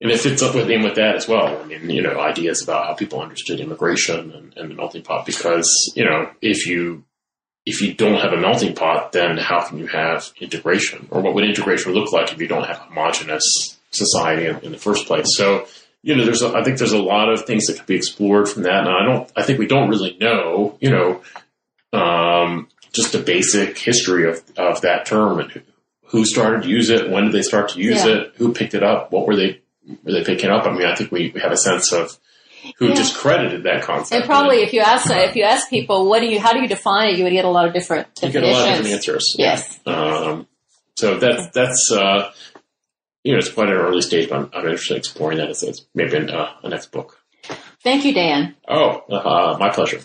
and 0.00 0.10
it 0.10 0.20
fits 0.20 0.42
up 0.42 0.54
with 0.54 0.70
in 0.70 0.82
with 0.82 0.94
that 0.94 1.16
as 1.16 1.28
well. 1.28 1.60
I 1.60 1.64
mean, 1.64 1.90
you 1.90 2.00
know, 2.00 2.18
ideas 2.18 2.62
about 2.62 2.86
how 2.86 2.94
people 2.94 3.20
understood 3.20 3.60
immigration 3.60 4.30
and, 4.32 4.56
and 4.56 4.70
the 4.70 4.74
melting 4.74 5.02
pot. 5.02 5.26
Because 5.26 5.92
you 5.94 6.04
know, 6.04 6.30
if 6.40 6.66
you 6.66 7.04
if 7.66 7.82
you 7.82 7.92
don't 7.92 8.20
have 8.20 8.32
a 8.32 8.36
melting 8.40 8.74
pot, 8.74 9.12
then 9.12 9.36
how 9.36 9.60
can 9.66 9.76
you 9.78 9.86
have 9.88 10.32
integration? 10.40 11.08
Or 11.10 11.20
what 11.20 11.34
would 11.34 11.44
integration 11.44 11.92
look 11.92 12.12
like 12.12 12.32
if 12.32 12.40
you 12.40 12.46
don't 12.46 12.64
have 12.66 12.76
a 12.78 12.84
homogenous 12.84 13.42
society 13.90 14.46
in, 14.46 14.58
in 14.60 14.72
the 14.72 14.78
first 14.78 15.06
place? 15.06 15.26
So, 15.36 15.66
you 16.02 16.14
know, 16.14 16.24
there's 16.24 16.42
a, 16.42 16.56
I 16.56 16.62
think 16.62 16.78
there's 16.78 16.92
a 16.92 17.02
lot 17.02 17.28
of 17.28 17.44
things 17.44 17.66
that 17.66 17.76
could 17.78 17.86
be 17.86 17.96
explored 17.96 18.48
from 18.48 18.62
that. 18.62 18.86
And 18.86 18.88
I 18.88 19.04
don't, 19.04 19.32
I 19.36 19.42
think 19.42 19.58
we 19.58 19.66
don't 19.66 19.88
really 19.90 20.16
know, 20.20 20.78
you 20.80 20.90
know, 20.90 21.22
um, 21.92 22.68
just 22.92 23.12
the 23.12 23.18
basic 23.18 23.76
history 23.78 24.28
of, 24.28 24.42
of 24.56 24.80
that 24.82 25.06
term 25.06 25.40
and 25.40 25.50
who, 25.50 25.60
who 26.04 26.24
started 26.24 26.62
to 26.62 26.68
use 26.68 26.88
it, 26.88 27.10
when 27.10 27.24
did 27.24 27.32
they 27.32 27.42
start 27.42 27.70
to 27.70 27.80
use 27.80 28.04
Yeah. 28.04 28.12
it, 28.12 28.34
who 28.36 28.52
picked 28.54 28.74
it 28.74 28.82
up, 28.84 29.10
what 29.10 29.26
were 29.26 29.34
they, 29.36 29.60
were 30.04 30.12
they 30.12 30.24
picking 30.24 30.50
up? 30.50 30.66
I 30.66 30.72
mean, 30.72 30.86
I 30.86 30.94
think 30.94 31.10
we, 31.10 31.32
we 31.34 31.40
have 31.40 31.52
a 31.52 31.56
sense 31.56 31.92
of 31.92 32.16
who 32.78 32.88
Yeah. 32.88 32.94
discredited 32.94 33.62
that 33.64 33.82
concept. 33.82 34.20
And 34.20 34.24
probably, 34.24 34.58
if 34.62 34.72
you 34.72 34.80
ask 34.80 35.10
if 35.10 35.36
you 35.36 35.42
ask 35.44 35.68
people, 35.70 36.08
what 36.08 36.20
do 36.20 36.26
you, 36.26 36.40
how 36.40 36.52
do 36.52 36.60
you 36.60 36.68
define 36.68 37.08
it, 37.10 37.18
you 37.18 37.24
would 37.24 37.32
get 37.32 37.44
a 37.44 37.50
lot 37.50 37.66
of 37.66 37.74
different 37.74 38.06
you 38.22 38.30
get 38.30 38.42
a 38.42 38.46
lot 38.46 38.62
of 38.68 38.74
different 38.76 38.94
answers. 38.94 39.34
Yes. 39.38 39.78
Um, 39.86 40.46
so 40.96 41.18
that's 41.18 41.48
that's 41.54 41.90
uh, 41.92 42.30
you 43.24 43.32
know 43.32 43.38
it's 43.38 43.50
quite 43.50 43.68
an 43.68 43.74
early 43.74 44.02
stage, 44.02 44.28
but 44.28 44.36
I'm, 44.38 44.50
I'm 44.54 44.64
interested 44.66 44.94
in 44.94 44.98
exploring 44.98 45.38
that 45.38 45.48
as, 45.50 45.62
as 45.62 45.86
maybe 45.94 46.16
in, 46.16 46.30
uh, 46.30 46.52
a 46.62 46.68
next 46.68 46.92
book. 46.92 47.18
Thank 47.82 48.04
you, 48.04 48.12
Dan. 48.14 48.56
Oh, 48.68 49.02
uh, 49.10 49.56
my 49.60 49.70
pleasure. 49.70 50.00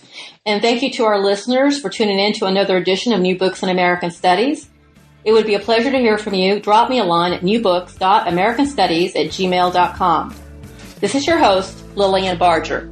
And 0.45 0.61
thank 0.61 0.83
you 0.83 0.91
to 0.93 1.05
our 1.05 1.19
listeners 1.19 1.79
for 1.79 1.89
tuning 1.89 2.19
in 2.19 2.33
to 2.33 2.45
another 2.45 2.77
edition 2.77 3.11
of 3.13 3.21
New 3.21 3.37
Books 3.37 3.63
in 3.63 3.69
American 3.69 4.11
Studies. 4.11 4.69
It 5.23 5.31
would 5.33 5.45
be 5.47 5.55
a 5.55 5.59
pleasure 5.59 5.91
to 5.91 5.97
hear 5.97 6.17
from 6.19 6.33
you. 6.35 6.59
Drop 6.59 6.89
me 6.89 6.99
a 6.99 7.03
line 7.03 7.33
at 7.33 7.41
newbooks.americanstudies 7.41 9.09
at 9.15 9.27
gmail.com. 9.31 10.35
This 10.99 11.15
is 11.15 11.25
your 11.25 11.37
host, 11.39 11.80
Lillian 11.95 12.37
Barger. 12.37 12.89